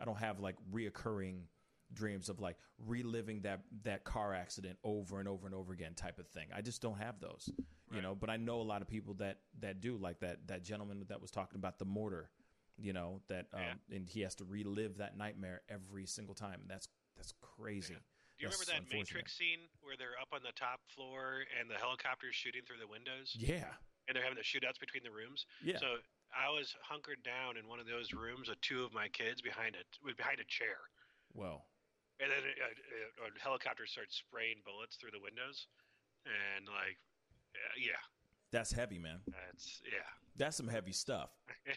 I 0.00 0.04
don't 0.04 0.18
have 0.18 0.40
like 0.40 0.56
reoccurring 0.72 1.42
dreams 1.92 2.28
of 2.28 2.40
like 2.40 2.56
reliving 2.86 3.40
that 3.42 3.60
that 3.84 4.04
car 4.04 4.34
accident 4.34 4.78
over 4.84 5.18
and 5.20 5.28
over 5.28 5.46
and 5.46 5.54
over 5.54 5.72
again 5.72 5.94
type 5.94 6.18
of 6.18 6.26
thing. 6.28 6.48
I 6.54 6.60
just 6.62 6.82
don't 6.82 6.98
have 6.98 7.20
those. 7.20 7.50
You 7.94 8.02
know, 8.02 8.16
but 8.16 8.28
I 8.30 8.36
know 8.36 8.60
a 8.60 8.66
lot 8.66 8.82
of 8.82 8.88
people 8.88 9.14
that 9.14 9.38
that 9.60 9.80
do 9.80 9.96
like 9.96 10.18
that 10.20 10.48
that 10.48 10.64
gentleman 10.64 11.04
that 11.08 11.22
was 11.22 11.30
talking 11.30 11.56
about 11.56 11.78
the 11.78 11.84
mortar, 11.84 12.30
you 12.76 12.92
know, 12.92 13.20
that 13.28 13.46
um 13.54 13.60
Yeah. 13.60 13.96
and 13.96 14.08
he 14.08 14.22
has 14.22 14.34
to 14.36 14.44
relive 14.44 14.96
that 14.98 15.16
nightmare 15.16 15.62
every 15.68 16.04
single 16.06 16.34
time. 16.34 16.62
That's 16.66 16.88
that's 17.16 17.32
crazy. 17.40 17.94
Do 17.94 18.00
you 18.44 18.48
That's 18.48 18.58
remember 18.68 18.88
that. 18.90 18.94
Matrix 18.96 19.38
scene 19.38 19.60
where 19.80 19.96
they're 19.96 20.18
up 20.20 20.28
on 20.32 20.40
the 20.42 20.52
top 20.56 20.80
floor 20.88 21.44
and 21.58 21.70
the 21.70 21.76
helicopter's 21.78 22.34
shooting 22.34 22.62
through 22.66 22.78
the 22.82 22.88
windows 22.90 23.32
Yeah. 23.38 23.72
and 24.08 24.16
they're 24.16 24.22
having 24.24 24.36
the 24.36 24.42
shootouts 24.44 24.78
between 24.80 25.04
the 25.04 25.10
rooms? 25.12 25.46
Yeah. 25.62 25.78
So 25.78 25.98
I 26.36 26.50
was 26.50 26.74
hunkered 26.82 27.22
down 27.22 27.56
in 27.56 27.68
one 27.68 27.78
of 27.80 27.86
those 27.86 28.12
rooms 28.12 28.48
with 28.50 28.60
two 28.60 28.82
of 28.84 28.92
my 28.92 29.08
kids 29.08 29.40
behind 29.40 29.76
it, 29.76 29.86
behind 30.18 30.40
a 30.40 30.44
chair, 30.44 30.76
Well, 31.32 31.64
and 32.20 32.30
then 32.30 32.42
a, 32.42 33.24
a, 33.24 33.28
a 33.28 33.40
helicopter 33.42 33.86
starts 33.86 34.16
spraying 34.16 34.56
bullets 34.64 34.96
through 34.96 35.10
the 35.12 35.20
windows, 35.22 35.66
and 36.24 36.66
like, 36.66 36.96
yeah, 37.78 38.00
that's 38.52 38.72
heavy, 38.72 38.98
man. 38.98 39.20
that's 39.26 39.80
yeah. 39.84 40.06
That's 40.38 40.56
some 40.56 40.68
heavy 40.68 40.92
stuff. 40.92 41.30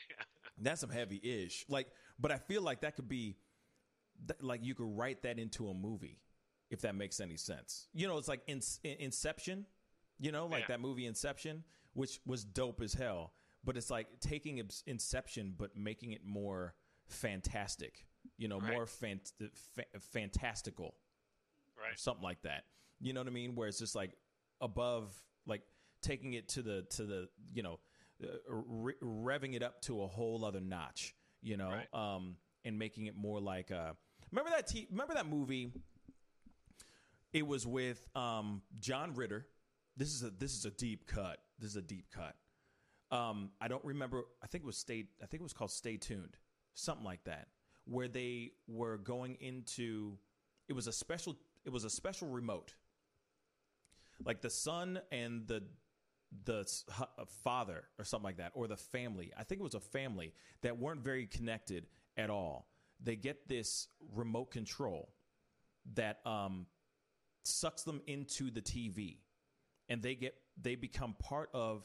That's 0.62 0.82
some 0.82 0.90
heavy 0.90 1.22
ish. 1.24 1.64
Like, 1.70 1.88
but 2.20 2.34
I 2.34 2.38
feel 2.38 2.62
like 2.62 2.82
that 2.82 2.98
could 2.98 3.08
be, 3.08 3.38
like, 4.42 4.60
you 4.62 4.76
could 4.76 4.98
write 4.98 5.22
that 5.24 5.40
into 5.40 5.70
a 5.70 5.74
movie, 5.74 6.20
if 6.70 6.82
that 6.82 6.94
makes 6.96 7.22
any 7.22 7.38
sense. 7.38 7.88
You 7.94 8.10
know, 8.10 8.18
it's 8.18 8.28
like 8.28 8.42
in- 8.48 8.60
in- 8.84 8.98
Inception. 9.00 9.66
You 10.20 10.34
know, 10.34 10.48
like 10.48 10.64
Yeah. 10.64 10.68
that 10.76 10.82
movie 10.82 11.06
Inception, 11.06 11.64
which 11.94 12.20
was 12.26 12.44
dope 12.44 12.82
as 12.82 12.94
hell. 12.94 13.32
But 13.64 13.78
it's 13.78 13.90
like 13.90 14.08
taking 14.20 14.62
Inception, 14.86 15.54
but 15.58 15.78
making 15.78 16.12
it 16.12 16.26
more 16.26 16.76
fantastic. 17.08 18.06
You 18.40 18.48
know, 18.48 18.60
Right. 18.60 18.72
more 18.74 18.86
fan- 18.88 19.22
fa- 19.76 20.00
fantastical 20.00 20.96
right. 21.78 22.00
something 22.00 22.24
like 22.24 22.42
that. 22.44 22.64
You 23.00 23.14
know 23.14 23.20
what 23.20 23.28
I 23.28 23.32
mean? 23.32 23.54
Where 23.54 23.68
it's 23.68 23.78
just 23.80 23.94
like 23.96 24.18
above, 24.62 25.14
like 25.46 25.62
taking 26.02 26.34
it 26.34 26.48
to 26.50 26.62
the 26.62 26.84
to 26.92 27.04
the 27.06 27.30
you 27.54 27.62
know, 27.64 27.80
uh, 28.24 28.28
re- 28.50 28.96
revving 29.02 29.54
it 29.56 29.62
up 29.64 29.82
to 29.84 30.02
a 30.04 30.08
whole 30.08 30.44
other 30.46 30.62
notch. 30.62 31.14
You 31.42 31.58
know, 31.58 31.70
Right. 31.70 31.94
um, 31.94 32.38
and 32.66 32.80
making 32.80 33.06
it 33.08 33.16
more 33.16 33.40
like 33.42 33.72
uh, 33.72 33.94
remember 34.32 34.50
that 34.52 34.68
t- 34.68 34.88
remember 34.90 35.14
that 35.16 35.26
movie? 35.28 35.72
It 37.32 37.46
was 37.46 37.68
with 37.68 38.08
um, 38.16 38.62
John 38.80 39.14
Ritter. 39.14 39.46
This 39.98 40.14
is 40.14 40.24
a 40.24 40.30
this 40.30 40.54
is 40.56 40.66
a 40.66 40.72
deep 40.72 41.06
cut. 41.08 41.40
This 41.60 41.72
is 41.72 41.76
a 41.76 41.82
deep 41.82 42.10
cut. 42.12 42.36
Um, 43.12 43.52
I 43.60 43.68
don't 43.68 43.84
remember. 43.86 44.24
I 44.42 44.48
think 44.48 44.64
it 44.64 44.68
was 44.68 44.78
stay. 44.78 45.08
I 45.22 45.26
think 45.26 45.42
it 45.42 45.44
was 45.44 45.54
called 45.54 45.72
Stay 45.72 45.98
Tuned, 45.98 46.38
something 46.74 47.06
like 47.06 47.24
that, 47.26 47.48
where 47.90 48.08
they 48.08 48.52
were 48.68 48.98
going 48.98 49.36
into. 49.42 50.18
It 50.68 50.74
was 50.74 50.88
a 50.88 50.92
special. 50.94 51.36
It 51.66 51.72
was 51.72 51.84
a 51.84 51.90
special 51.90 52.28
remote. 52.30 52.76
Like 54.24 54.42
the 54.42 54.50
son 54.50 55.00
and 55.12 55.48
the 55.48 55.64
the 56.46 56.70
uh, 57.00 57.26
father 57.44 57.84
or 57.98 58.06
something 58.06 58.26
like 58.26 58.38
that, 58.38 58.52
or 58.54 58.68
the 58.68 58.78
family. 58.78 59.32
I 59.38 59.44
think 59.44 59.62
it 59.62 59.64
was 59.64 59.74
a 59.76 59.80
family 59.80 60.34
that 60.62 60.78
weren't 60.78 61.04
very 61.04 61.26
connected 61.26 61.88
at 62.18 62.30
all. 62.30 62.68
They 63.02 63.16
get 63.16 63.48
this 63.48 63.88
remote 64.14 64.52
control 64.52 65.14
that 65.96 66.20
um, 66.28 66.68
sucks 67.44 67.84
them 67.84 68.02
into 68.08 68.52
the 68.52 68.62
TV, 68.62 69.18
and 69.88 70.02
they 70.04 70.16
get 70.16 70.36
they 70.62 70.76
become 70.76 71.16
part 71.18 71.50
of 71.54 71.84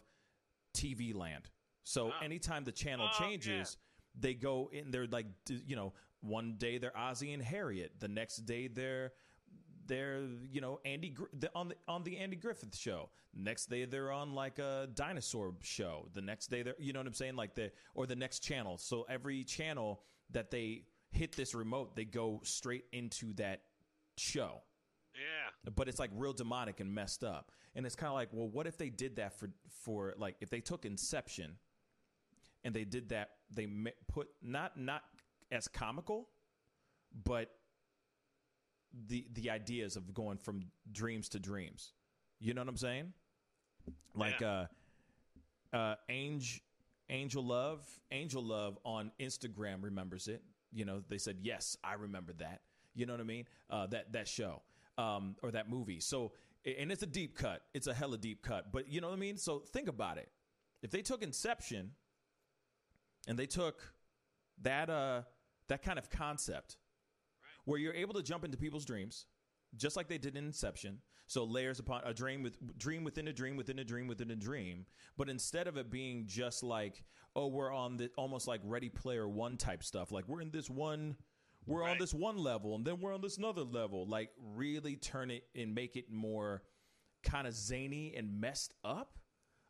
TV 0.76 1.14
land. 1.14 1.48
So 1.84 2.11
Ah. 2.12 2.20
anytime 2.24 2.64
the 2.64 2.72
channel 2.72 3.09
Oh, 3.14 3.18
changes, 3.18 3.76
they 4.18 4.34
go 4.34 4.70
in. 4.72 4.90
They're 4.90 5.06
like 5.06 5.26
you 5.48 5.76
know, 5.76 5.92
one 6.20 6.54
day 6.58 6.78
they're 6.78 6.96
Ozzie 6.96 7.32
and 7.32 7.42
Harriet, 7.42 7.92
the 8.00 8.08
next 8.08 8.38
day 8.46 8.68
they're 8.68 9.12
they're 9.86 10.22
you 10.50 10.60
know 10.60 10.80
Andy 10.84 11.14
on 11.54 11.68
the 11.68 11.76
on 11.86 12.04
the 12.04 12.18
Andy 12.18 12.36
Griffith 12.36 12.76
show. 12.76 13.10
Next 13.34 13.66
day 13.66 13.84
they're 13.84 14.12
on 14.12 14.32
like 14.32 14.58
a 14.58 14.88
dinosaur 14.94 15.54
show. 15.62 16.08
The 16.14 16.22
next 16.22 16.46
day 16.48 16.62
they're 16.62 16.74
you 16.78 16.92
know 16.92 17.00
what 17.00 17.06
I'm 17.06 17.12
saying 17.14 17.36
like 17.36 17.54
the 17.54 17.70
or 17.94 18.06
the 18.06 18.16
next 18.16 18.40
channel. 18.40 18.78
So 18.78 19.04
every 19.08 19.44
channel 19.44 20.02
that 20.30 20.50
they 20.50 20.84
hit 21.10 21.36
this 21.36 21.54
remote, 21.54 21.94
they 21.94 22.04
go 22.04 22.40
straight 22.44 22.84
into 22.92 23.34
that 23.34 23.62
show 24.16 24.62
Yeah. 25.14 25.70
but 25.76 25.88
it's 25.88 25.98
like 25.98 26.10
real 26.14 26.32
demonic 26.32 26.80
and 26.80 26.92
messed 26.94 27.22
up. 27.24 27.50
And 27.76 27.84
it's 27.84 27.96
kind 27.96 28.08
of 28.08 28.14
like, 28.14 28.28
well, 28.32 28.48
what 28.48 28.66
if 28.66 28.78
they 28.78 28.88
did 28.88 29.16
that 29.16 29.38
for 29.38 29.50
for 29.82 30.14
like 30.16 30.36
if 30.40 30.48
they 30.50 30.60
took 30.60 30.84
Inception 30.86 31.56
and 32.64 32.74
they 32.74 32.84
did 32.84 33.10
that, 33.10 33.30
they 33.50 33.68
put 34.08 34.28
not 34.42 34.78
not 34.78 35.02
as 35.52 35.68
comical, 35.68 36.28
but 37.24 37.50
the 39.06 39.26
the 39.32 39.50
ideas 39.50 39.96
of 39.96 40.14
going 40.14 40.38
from 40.38 40.62
dreams 40.90 41.28
to 41.30 41.38
dreams. 41.38 41.92
You 42.40 42.54
know 42.54 42.62
what 42.62 42.68
I'm 42.68 42.76
saying? 42.76 43.12
Like 44.14 44.42
uh 44.42 44.66
uh 45.72 45.96
Angel 46.08 46.60
Angel 47.10 47.44
Love, 47.44 47.86
Angel 48.10 48.42
Love 48.42 48.78
on 48.84 49.10
Instagram 49.20 49.82
remembers 49.82 50.28
it. 50.28 50.42
You 50.72 50.84
know, 50.84 51.02
they 51.08 51.18
said, 51.18 51.38
"Yes, 51.42 51.76
I 51.84 51.94
remember 51.94 52.32
that." 52.34 52.62
You 52.94 53.06
know 53.06 53.12
what 53.12 53.20
I 53.20 53.24
mean? 53.24 53.46
Uh 53.68 53.86
that 53.88 54.12
that 54.12 54.28
show 54.28 54.62
um 54.96 55.36
or 55.42 55.50
that 55.50 55.68
movie. 55.68 56.00
So 56.00 56.32
and 56.64 56.90
it's 56.90 57.02
a 57.02 57.06
deep 57.06 57.36
cut. 57.36 57.62
It's 57.74 57.88
a 57.88 57.94
hella 57.94 58.16
deep 58.16 58.42
cut. 58.42 58.72
But 58.72 58.88
you 58.88 59.00
know 59.00 59.08
what 59.08 59.16
I 59.16 59.18
mean? 59.18 59.36
So 59.36 59.58
think 59.58 59.88
about 59.88 60.16
it. 60.16 60.30
If 60.82 60.90
they 60.90 61.02
took 61.02 61.22
Inception 61.22 61.92
and 63.26 63.38
they 63.38 63.46
took 63.46 63.94
that 64.62 64.88
uh 64.88 65.22
that 65.68 65.82
kind 65.82 65.98
of 65.98 66.10
concept 66.10 66.76
where 67.64 67.78
you're 67.78 67.94
able 67.94 68.14
to 68.14 68.22
jump 68.22 68.44
into 68.44 68.56
people's 68.56 68.84
dreams 68.84 69.26
just 69.76 69.96
like 69.96 70.08
they 70.08 70.18
did 70.18 70.36
in 70.36 70.46
Inception. 70.46 70.98
So 71.26 71.44
layers 71.44 71.78
upon 71.78 72.02
a 72.04 72.12
dream 72.12 72.42
with 72.42 72.78
dream 72.78 73.02
within 73.02 73.28
a 73.28 73.32
dream 73.32 73.56
within 73.56 73.78
a 73.78 73.84
dream 73.84 74.06
within 74.06 74.30
a 74.30 74.36
dream. 74.36 74.86
But 75.16 75.28
instead 75.28 75.66
of 75.66 75.76
it 75.76 75.90
being 75.90 76.26
just 76.26 76.62
like, 76.62 77.02
oh, 77.34 77.46
we're 77.46 77.72
on 77.72 77.96
the 77.96 78.10
almost 78.16 78.46
like 78.46 78.60
Ready 78.64 78.88
Player 78.88 79.28
One 79.28 79.56
type 79.56 79.82
stuff. 79.82 80.12
Like 80.12 80.28
we're 80.28 80.42
in 80.42 80.50
this 80.50 80.68
one, 80.68 81.16
we're 81.66 81.82
on 81.82 81.96
this 81.98 82.12
one 82.12 82.36
level, 82.36 82.74
and 82.74 82.84
then 82.84 83.00
we're 83.00 83.14
on 83.14 83.22
this 83.22 83.38
another 83.38 83.62
level. 83.62 84.06
Like 84.06 84.30
really 84.38 84.96
turn 84.96 85.30
it 85.30 85.44
and 85.56 85.74
make 85.74 85.96
it 85.96 86.10
more 86.10 86.62
kind 87.22 87.46
of 87.46 87.54
zany 87.54 88.14
and 88.16 88.40
messed 88.40 88.74
up. 88.84 89.18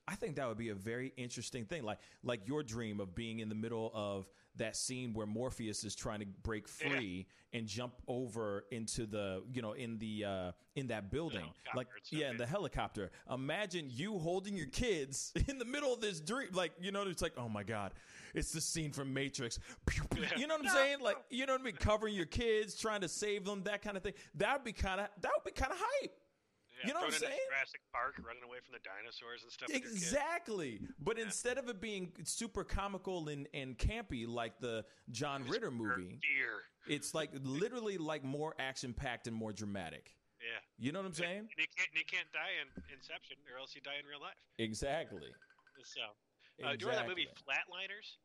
I 0.07 0.15
think 0.15 0.37
that 0.37 0.47
would 0.49 0.59
be 0.59 0.69
a 0.69 0.75
very 0.75 1.13
interesting 1.17 1.65
thing. 1.65 1.83
Like 1.83 1.99
like 2.23 2.47
your 2.47 2.63
dream 2.63 3.01
of 3.01 3.15
being 3.15 3.39
in 3.39 3.49
the 3.49 3.55
middle 3.55 3.91
of 3.95 4.29
that 4.57 4.77
scene 4.77 5.13
where 5.15 5.27
Morpheus 5.27 5.83
is 5.85 5.95
trying 5.95 6.21
to 6.21 6.27
break 6.43 6.69
free 6.69 7.27
and 7.53 7.67
jump 7.67 7.95
over 8.07 8.65
into 8.71 9.07
the 9.07 9.43
you 9.53 9.63
know 9.63 9.73
in 9.73 9.99
the 9.99 10.25
uh 10.25 10.53
in 10.77 10.89
that 10.89 11.11
building. 11.11 11.49
Like 11.75 11.87
yeah, 12.11 12.31
in 12.31 12.37
the 12.37 12.47
helicopter. 12.47 13.11
Imagine 13.33 13.89
you 13.91 14.19
holding 14.19 14.57
your 14.57 14.67
kids 14.67 15.33
in 15.49 15.59
the 15.59 15.65
middle 15.65 15.93
of 15.95 16.01
this 16.01 16.21
dream 16.21 16.49
like 16.53 16.73
you 16.81 16.93
know 16.93 17.03
it's 17.03 17.23
like 17.23 17.35
oh 17.39 17.49
my 17.49 17.63
god. 17.63 17.93
It's 18.35 18.51
the 18.53 18.61
scene 18.61 18.91
from 18.93 19.15
Matrix. 19.15 19.59
You 20.37 20.47
know 20.47 20.57
what 20.57 20.67
I'm 20.67 20.75
saying? 20.75 21.01
Like 21.01 21.17
you 21.31 21.47
know 21.47 21.55
what 21.55 21.63
I 21.63 21.65
mean 21.65 21.77
covering 21.77 22.15
your 22.15 22.27
kids, 22.27 22.77
trying 22.77 23.01
to 23.01 23.09
save 23.09 23.45
them, 23.45 23.63
that 23.65 23.83
kind 23.83 23.97
of 23.97 24.03
thing. 24.03 24.15
That 24.35 24.55
would 24.55 24.65
be 24.65 24.73
kind 24.73 25.01
of 25.01 25.09
that 25.23 25.31
would 25.35 25.45
be 25.45 25.59
kind 25.59 25.73
of 25.73 25.79
hype. 25.81 26.13
Yeah, 26.81 26.89
You 26.89 26.95
know 26.95 27.01
what 27.01 27.15
I'm 27.15 27.21
saying? 27.21 27.39
Jurassic 27.51 27.81
Park, 27.93 28.15
running 28.27 28.43
away 28.43 28.59
from 28.65 28.73
the 28.73 28.83
dinosaurs 28.83 29.43
and 29.43 29.53
stuff. 29.53 29.69
with 29.69 29.81
your 29.81 29.91
kid. 29.91 29.97
Exactly. 29.97 30.81
But 30.99 31.19
instead 31.19 31.59
of 31.59 31.69
it 31.69 31.81
being 31.81 32.13
super 32.25 32.65
comical 32.65 33.29
and, 33.29 33.49
and 33.55 33.79
campy 33.79 34.27
like 34.27 34.59
the 34.61 34.85
John 35.11 35.45
Ritter 35.49 35.71
movie, 35.71 36.19
Deer. 36.21 36.63
it's 36.89 37.15
like 37.15 37.31
literally 37.43 37.99
like 37.99 38.25
more 38.25 38.55
action 38.59 38.93
packed 38.93 39.27
and 39.27 39.37
more 39.37 39.53
dramatic. 39.53 40.15
Yeah. 40.43 40.61
You 40.77 40.93
know 40.93 41.01
what 41.01 41.07
I'm 41.07 41.15
saying? 41.15 41.49
And 41.49 41.57
you 41.57 41.71
can't, 41.73 41.89
and 41.89 41.99
you 41.99 42.05
can't 42.05 42.29
die 42.33 42.61
in 42.61 42.69
Inception, 42.93 43.37
or 43.49 43.59
else 43.59 43.73
you 43.75 43.81
die 43.81 43.97
in 43.97 44.05
real 44.05 44.21
life. 44.21 44.37
Exactly. 44.59 45.33
So, 45.85 46.01
uh, 46.65 46.77
do 46.77 46.85
you 46.85 46.91
remember 46.91 46.97
that 46.97 47.09
movie 47.09 47.29
Flatliners? 47.41 48.21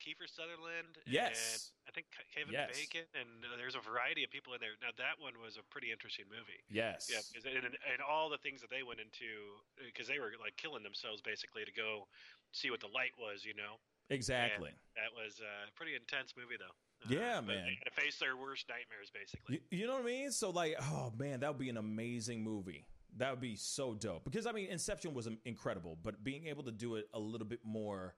Kiefer 0.00 0.24
Sutherland. 0.26 0.96
Yes. 1.04 1.70
And 1.84 1.88
I 1.88 1.90
think 1.92 2.08
Kevin 2.32 2.50
Yes. 2.56 2.72
Bacon, 2.72 3.04
and 3.14 3.44
uh, 3.44 3.54
there's 3.60 3.76
a 3.76 3.84
variety 3.84 4.24
of 4.24 4.32
people 4.32 4.56
in 4.56 4.60
there. 4.64 4.74
Now 4.80 4.96
that 4.96 5.20
one 5.20 5.36
was 5.38 5.60
a 5.60 5.64
pretty 5.68 5.92
interesting 5.92 6.24
movie. 6.32 6.64
Yes. 6.72 7.12
Yeah, 7.12 7.20
and, 7.44 7.76
and 7.76 7.98
all 8.00 8.32
the 8.32 8.40
things 8.40 8.64
that 8.64 8.72
they 8.72 8.80
went 8.82 8.98
into, 8.98 9.60
because 9.78 10.08
they 10.08 10.18
were 10.18 10.32
like 10.40 10.56
killing 10.56 10.82
themselves 10.82 11.20
basically 11.20 11.68
to 11.68 11.74
go 11.76 12.08
see 12.56 12.72
what 12.72 12.80
the 12.80 12.90
light 12.90 13.12
was, 13.20 13.44
you 13.44 13.52
know. 13.54 13.78
Exactly. 14.10 14.74
That 14.98 15.14
was 15.14 15.38
uh, 15.38 15.70
a 15.70 15.72
pretty 15.78 15.94
intense 15.94 16.34
movie, 16.34 16.56
though. 16.58 16.74
Yeah, 17.08 17.38
Uh, 17.38 17.42
man. 17.42 17.76
To 17.84 17.90
face 17.92 18.18
their 18.18 18.36
worst 18.36 18.66
nightmares, 18.68 19.10
basically. 19.14 19.62
You, 19.70 19.84
you 19.84 19.86
know 19.86 19.94
what 19.94 20.02
I 20.02 20.06
mean? 20.06 20.30
So 20.32 20.50
like, 20.50 20.74
oh 20.80 21.12
man, 21.16 21.40
that 21.40 21.48
would 21.48 21.58
be 21.60 21.70
an 21.70 21.76
amazing 21.76 22.42
movie. 22.42 22.84
That 23.16 23.30
would 23.30 23.40
be 23.40 23.56
so 23.56 23.94
dope. 23.94 24.24
Because 24.24 24.46
I 24.46 24.52
mean, 24.52 24.68
Inception 24.68 25.14
was 25.14 25.26
um, 25.26 25.38
incredible, 25.44 25.98
but 26.02 26.22
being 26.22 26.46
able 26.46 26.62
to 26.64 26.70
do 26.72 26.96
it 26.96 27.08
a 27.14 27.18
little 27.18 27.46
bit 27.46 27.60
more, 27.64 28.14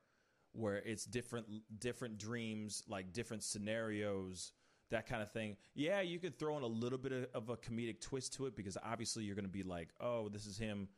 where 0.53 0.77
it's 0.77 1.05
different, 1.05 1.47
different 1.79 2.19
dreams, 2.19 2.83
like 2.89 3.13
different 3.13 3.43
scenarios, 3.43 4.53
that 4.91 5.07
kind 5.07 5.23
of 5.23 5.33
thing. 5.33 5.57
Yeah, 5.75 6.01
you 6.03 6.19
could 6.19 6.39
throw 6.39 6.57
in 6.57 6.63
a 6.63 6.67
little 6.67 6.99
bit 6.99 7.13
of, 7.13 7.27
of 7.35 7.49
a 7.49 7.57
comedic 7.57 8.01
twist 8.01 8.35
to 8.35 8.47
it 8.47 8.55
because 8.57 8.77
obviously 8.85 9.25
you're 9.25 9.35
going 9.35 9.47
to 9.47 9.51
be 9.51 9.63
like, 9.63 9.89
oh, 10.01 10.29
this 10.29 10.47
is 10.47 10.59
him 10.59 10.89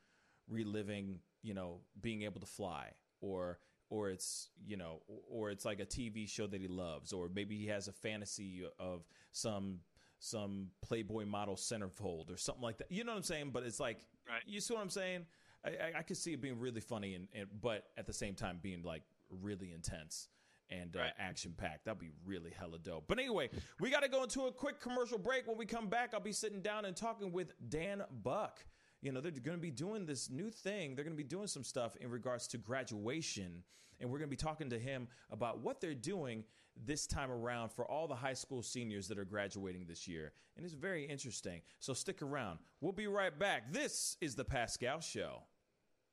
reliving, 0.49 1.21
you 1.43 1.55
know, 1.55 1.79
being 2.01 2.23
able 2.23 2.41
to 2.41 2.47
fly, 2.47 2.91
or 3.21 3.59
or 3.91 4.11
it's 4.11 4.49
you 4.67 4.77
know, 4.77 5.03
or 5.31 5.51
it's 5.51 5.65
like 5.65 5.79
a 5.81 5.87
TV 5.87 6.29
show 6.29 6.47
that 6.47 6.61
he 6.61 6.69
loves, 6.69 7.13
or 7.13 7.29
maybe 7.33 7.57
he 7.57 7.67
has 7.67 7.87
a 7.89 7.93
fantasy 7.93 8.65
of 8.79 9.05
some 9.33 9.81
some 10.19 10.69
Playboy 10.83 11.27
model 11.27 11.55
centerfold 11.55 12.33
or 12.33 12.37
something 12.37 12.63
like 12.63 12.79
that. 12.79 12.91
You 12.91 13.05
know 13.05 13.13
what 13.13 13.19
I'm 13.19 13.23
saying? 13.25 13.51
But 13.53 13.65
it's 13.65 13.79
like, 13.81 13.99
Right. 14.29 14.41
you 14.47 14.61
see 14.61 14.73
what 14.73 14.81
I'm 14.83 14.89
saying? 14.91 15.27
I, 15.65 15.69
I, 15.69 15.99
I 15.99 16.03
could 16.03 16.17
see 16.17 16.33
it 16.33 16.41
being 16.41 16.59
really 16.59 16.81
funny 16.81 17.15
and, 17.15 17.29
and 17.35 17.47
but 17.61 17.85
at 17.99 18.07
the 18.07 18.13
same 18.13 18.35
time 18.35 18.59
being 18.63 18.83
like 18.83 19.03
really 19.31 19.73
intense 19.73 20.29
and 20.71 20.97
uh, 20.97 21.01
Right. 21.01 21.13
action 21.19 21.55
packed. 21.57 21.85
That'd 21.85 21.99
be 22.01 22.11
really 22.25 22.51
hella 22.51 22.79
dope. 22.79 23.05
But 23.09 23.19
anyway, 23.19 23.51
we 23.81 23.91
got 23.91 24.03
to 24.03 24.09
go 24.09 24.23
into 24.23 24.43
a 24.43 24.53
quick 24.53 24.81
commercial 24.81 25.19
break. 25.19 25.47
When 25.47 25.59
we 25.59 25.67
come 25.67 25.89
back, 25.89 26.15
I'll 26.15 26.21
be 26.21 26.33
sitting 26.33 26.63
down 26.63 26.85
and 26.85 26.97
talking 26.97 27.33
with 27.33 27.53
Dan 27.69 28.03
Buck. 28.23 28.65
you 29.03 29.13
know, 29.13 29.21
they're 29.21 29.31
going 29.33 29.59
to 29.59 29.63
be 29.63 29.71
doing 29.71 30.07
this 30.07 30.31
new 30.31 30.51
thing. 30.51 30.95
They're 30.95 31.05
going 31.05 31.17
to 31.17 31.23
be 31.23 31.29
doing 31.29 31.47
some 31.47 31.65
stuff 31.65 31.95
in 31.97 32.11
regards 32.11 32.47
to 32.49 32.59
graduation. 32.59 33.63
And 34.01 34.11
we're 34.11 34.19
going 34.19 34.29
to 34.31 34.37
be 34.37 34.37
talking 34.37 34.71
to 34.71 34.79
him 34.79 35.09
about 35.31 35.61
what 35.61 35.81
they're 35.81 35.95
doing 35.95 36.45
this 36.85 37.07
time 37.07 37.31
around 37.31 37.69
for 37.71 37.85
all 37.89 38.09
the 38.09 38.15
high 38.17 38.33
school 38.35 38.63
seniors 38.63 39.07
that 39.09 39.19
are 39.19 39.25
graduating 39.25 39.85
this 39.87 40.09
year. 40.09 40.33
And 40.57 40.65
it's 40.65 40.75
very 40.75 41.05
interesting. 41.05 41.61
So 41.79 41.93
stick 41.93 42.23
around. 42.23 42.59
We'll 42.81 42.93
be 42.93 43.07
right 43.07 43.39
back. 43.39 43.71
This 43.73 44.17
is 44.23 44.35
the 44.35 44.45
Pascal 44.45 45.01
Show. 45.01 45.43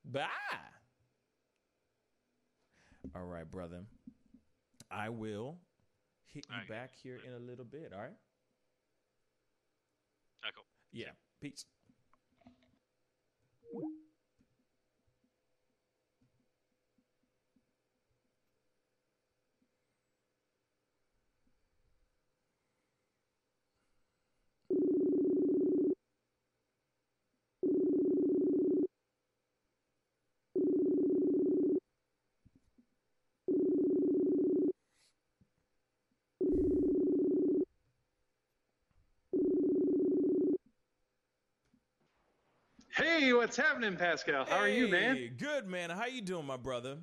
Bye. 0.05 0.27
All 3.15 3.23
right, 3.23 3.49
brother. 3.49 3.83
I 4.89 5.09
will 5.09 5.57
hit 6.27 6.45
you 6.49 6.55
All 6.55 6.59
right. 6.61 6.69
back 6.69 6.91
here 7.01 7.19
in 7.25 7.33
a 7.33 7.39
little 7.39 7.65
bit. 7.65 7.91
All 7.93 8.01
right. 8.01 8.11
Echo. 10.45 10.61
Yeah. 10.91 11.11
Peace. 11.41 11.65
Hey, 42.93 43.31
what's 43.51 43.67
happening, 43.67 43.97
Pascal? 43.97 44.45
How 44.45 44.59
are 44.59 44.69
you, 44.69 44.87
man? 44.87 45.31
Good, 45.37 45.67
man. 45.67 45.89
How 45.89 46.05
you 46.05 46.21
doing, 46.21 46.45
my 46.45 46.55
brother? 46.55 46.95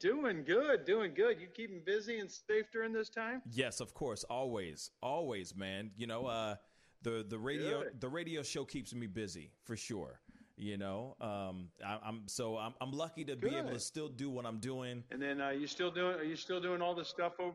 Doing 0.00 0.42
good, 0.44 0.84
doing 0.84 1.14
good. 1.14 1.40
You 1.40 1.46
keeping 1.46 1.80
busy 1.86 2.18
and 2.18 2.28
safe 2.28 2.66
during 2.72 2.92
this 2.92 3.08
time? 3.08 3.40
Yes, 3.52 3.78
of 3.78 3.94
course. 3.94 4.24
Always, 4.24 4.90
always, 5.00 5.54
man. 5.54 5.92
You 5.96 6.08
know, 6.08 6.26
uh, 6.26 6.56
the 7.02 7.24
the 7.28 7.38
radio 7.38 7.84
Good. 7.84 8.00
the 8.00 8.08
radio 8.08 8.42
show 8.42 8.64
keeps 8.64 8.92
me 8.94 9.06
busy 9.06 9.52
for 9.62 9.76
sure. 9.76 10.18
You 10.56 10.76
know, 10.76 11.14
um, 11.20 11.68
I, 11.86 11.98
I'm 12.04 12.22
so 12.26 12.56
I'm 12.56 12.74
I'm 12.80 12.90
lucky 12.90 13.24
to 13.24 13.36
be 13.36 13.54
able 13.54 13.70
to 13.70 13.78
still 13.78 14.08
do 14.08 14.28
what 14.28 14.44
I'm 14.44 14.58
doing. 14.58 15.04
And 15.12 15.22
then, 15.22 15.40
uh, 15.40 15.50
you 15.50 15.68
still 15.68 15.92
doing? 15.92 16.16
Are 16.16 16.24
you 16.24 16.34
still 16.34 16.60
doing 16.60 16.82
all 16.82 16.96
this 16.96 17.08
stuff 17.08 17.34
over? 17.38 17.54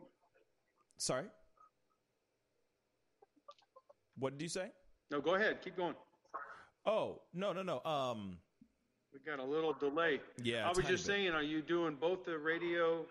Sorry, 0.96 1.26
what 4.18 4.38
did 4.38 4.42
you 4.42 4.48
say? 4.48 4.70
No, 5.10 5.20
go 5.20 5.34
ahead. 5.34 5.60
Keep 5.62 5.76
going. 5.76 5.94
Oh 6.86 7.20
no 7.32 7.52
no 7.52 7.62
no. 7.62 7.80
Um, 7.84 8.38
We 9.12 9.20
got 9.20 9.38
a 9.38 9.44
little 9.44 9.72
delay. 9.72 10.20
Yeah, 10.42 10.66
I 10.68 10.72
was 10.72 10.86
just 10.86 11.04
saying, 11.06 11.28
are 11.30 11.42
you 11.42 11.62
doing 11.62 11.96
both 12.00 12.24
the 12.24 12.38
radio? 12.38 13.04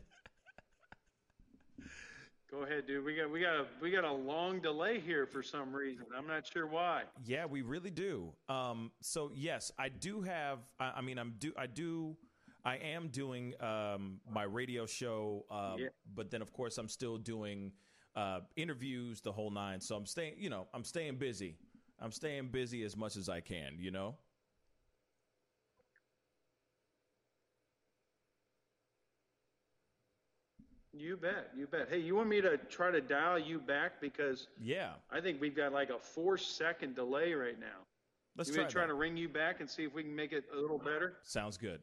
Go 2.50 2.64
ahead, 2.64 2.88
dude. 2.88 3.04
We 3.04 3.14
got 3.16 3.30
we 3.30 3.42
got 3.42 3.56
a 3.56 3.66
we 3.82 3.92
got 3.92 4.06
a 4.06 4.12
long 4.12 4.62
delay 4.62 5.00
here 5.02 5.26
for 5.28 5.44
some 5.44 5.74
reason. 5.74 6.06
I'm 6.18 6.28
not 6.28 6.48
sure 6.48 6.66
why. 6.66 7.04
Yeah, 7.26 7.46
we 7.46 7.62
really 7.62 7.90
do. 7.90 8.32
Um, 8.48 8.92
so 9.02 9.32
yes, 9.36 9.72
I 9.78 9.90
do 9.90 10.22
have. 10.22 10.60
I, 10.80 10.94
I 10.98 11.02
mean, 11.02 11.20
I'm 11.20 11.34
do. 11.40 11.52
I 11.58 11.68
do. 11.68 12.16
I 12.64 12.78
am 12.78 13.10
doing 13.10 13.54
um, 13.62 14.20
my 14.30 14.44
radio 14.44 14.86
show, 14.86 15.46
uh, 15.52 15.76
Yeah. 15.78 15.88
but 16.16 16.32
then 16.32 16.42
of 16.42 16.52
course 16.52 16.78
I'm 16.78 16.90
still 16.90 17.18
doing 17.18 17.72
uh, 18.18 18.40
interviews, 18.56 19.22
the 19.22 19.32
whole 19.32 19.52
nine. 19.52 19.80
So 19.80 19.96
I'm 19.96 20.06
staying. 20.06 20.34
You 20.38 20.50
know, 20.50 20.68
I'm 20.74 20.84
staying 20.84 21.18
busy. 21.18 21.56
I'm 22.02 22.12
staying 22.12 22.50
busy 22.50 22.84
as 22.84 22.98
much 22.98 23.16
as 23.16 23.30
I 23.30 23.40
can. 23.40 23.78
You 23.80 23.92
know. 23.92 24.16
You 30.94 31.16
bet. 31.16 31.52
You 31.56 31.68
bet. 31.68 31.90
Hey, 31.90 32.00
you 32.00 32.16
want 32.16 32.28
me 32.28 32.42
to 32.42 32.58
try 32.58 32.90
to 32.90 33.00
dial 33.00 33.38
you 33.38 33.60
back 33.60 34.02
because 34.02 34.48
Yeah. 34.60 34.94
I 35.12 35.22
think 35.22 35.40
we've 35.40 35.56
got 35.56 35.72
like 35.72 35.92
a 35.92 36.00
four 36.00 36.40
second 36.40 36.96
delay 36.96 37.34
right 37.34 37.60
now. 37.60 37.86
Let's 38.36 38.50
you 38.50 38.56
try. 38.56 38.66
try 38.66 38.88
to 38.88 38.96
ring 38.96 39.16
you 39.16 39.30
back 39.30 39.60
and 39.60 39.70
see 39.70 39.84
if 39.84 39.94
we 39.94 40.02
can 40.02 40.16
make 40.16 40.32
it 40.32 40.46
a 40.52 40.60
little 40.60 40.80
better. 40.80 41.18
Sounds 41.22 41.56
good. 41.56 41.82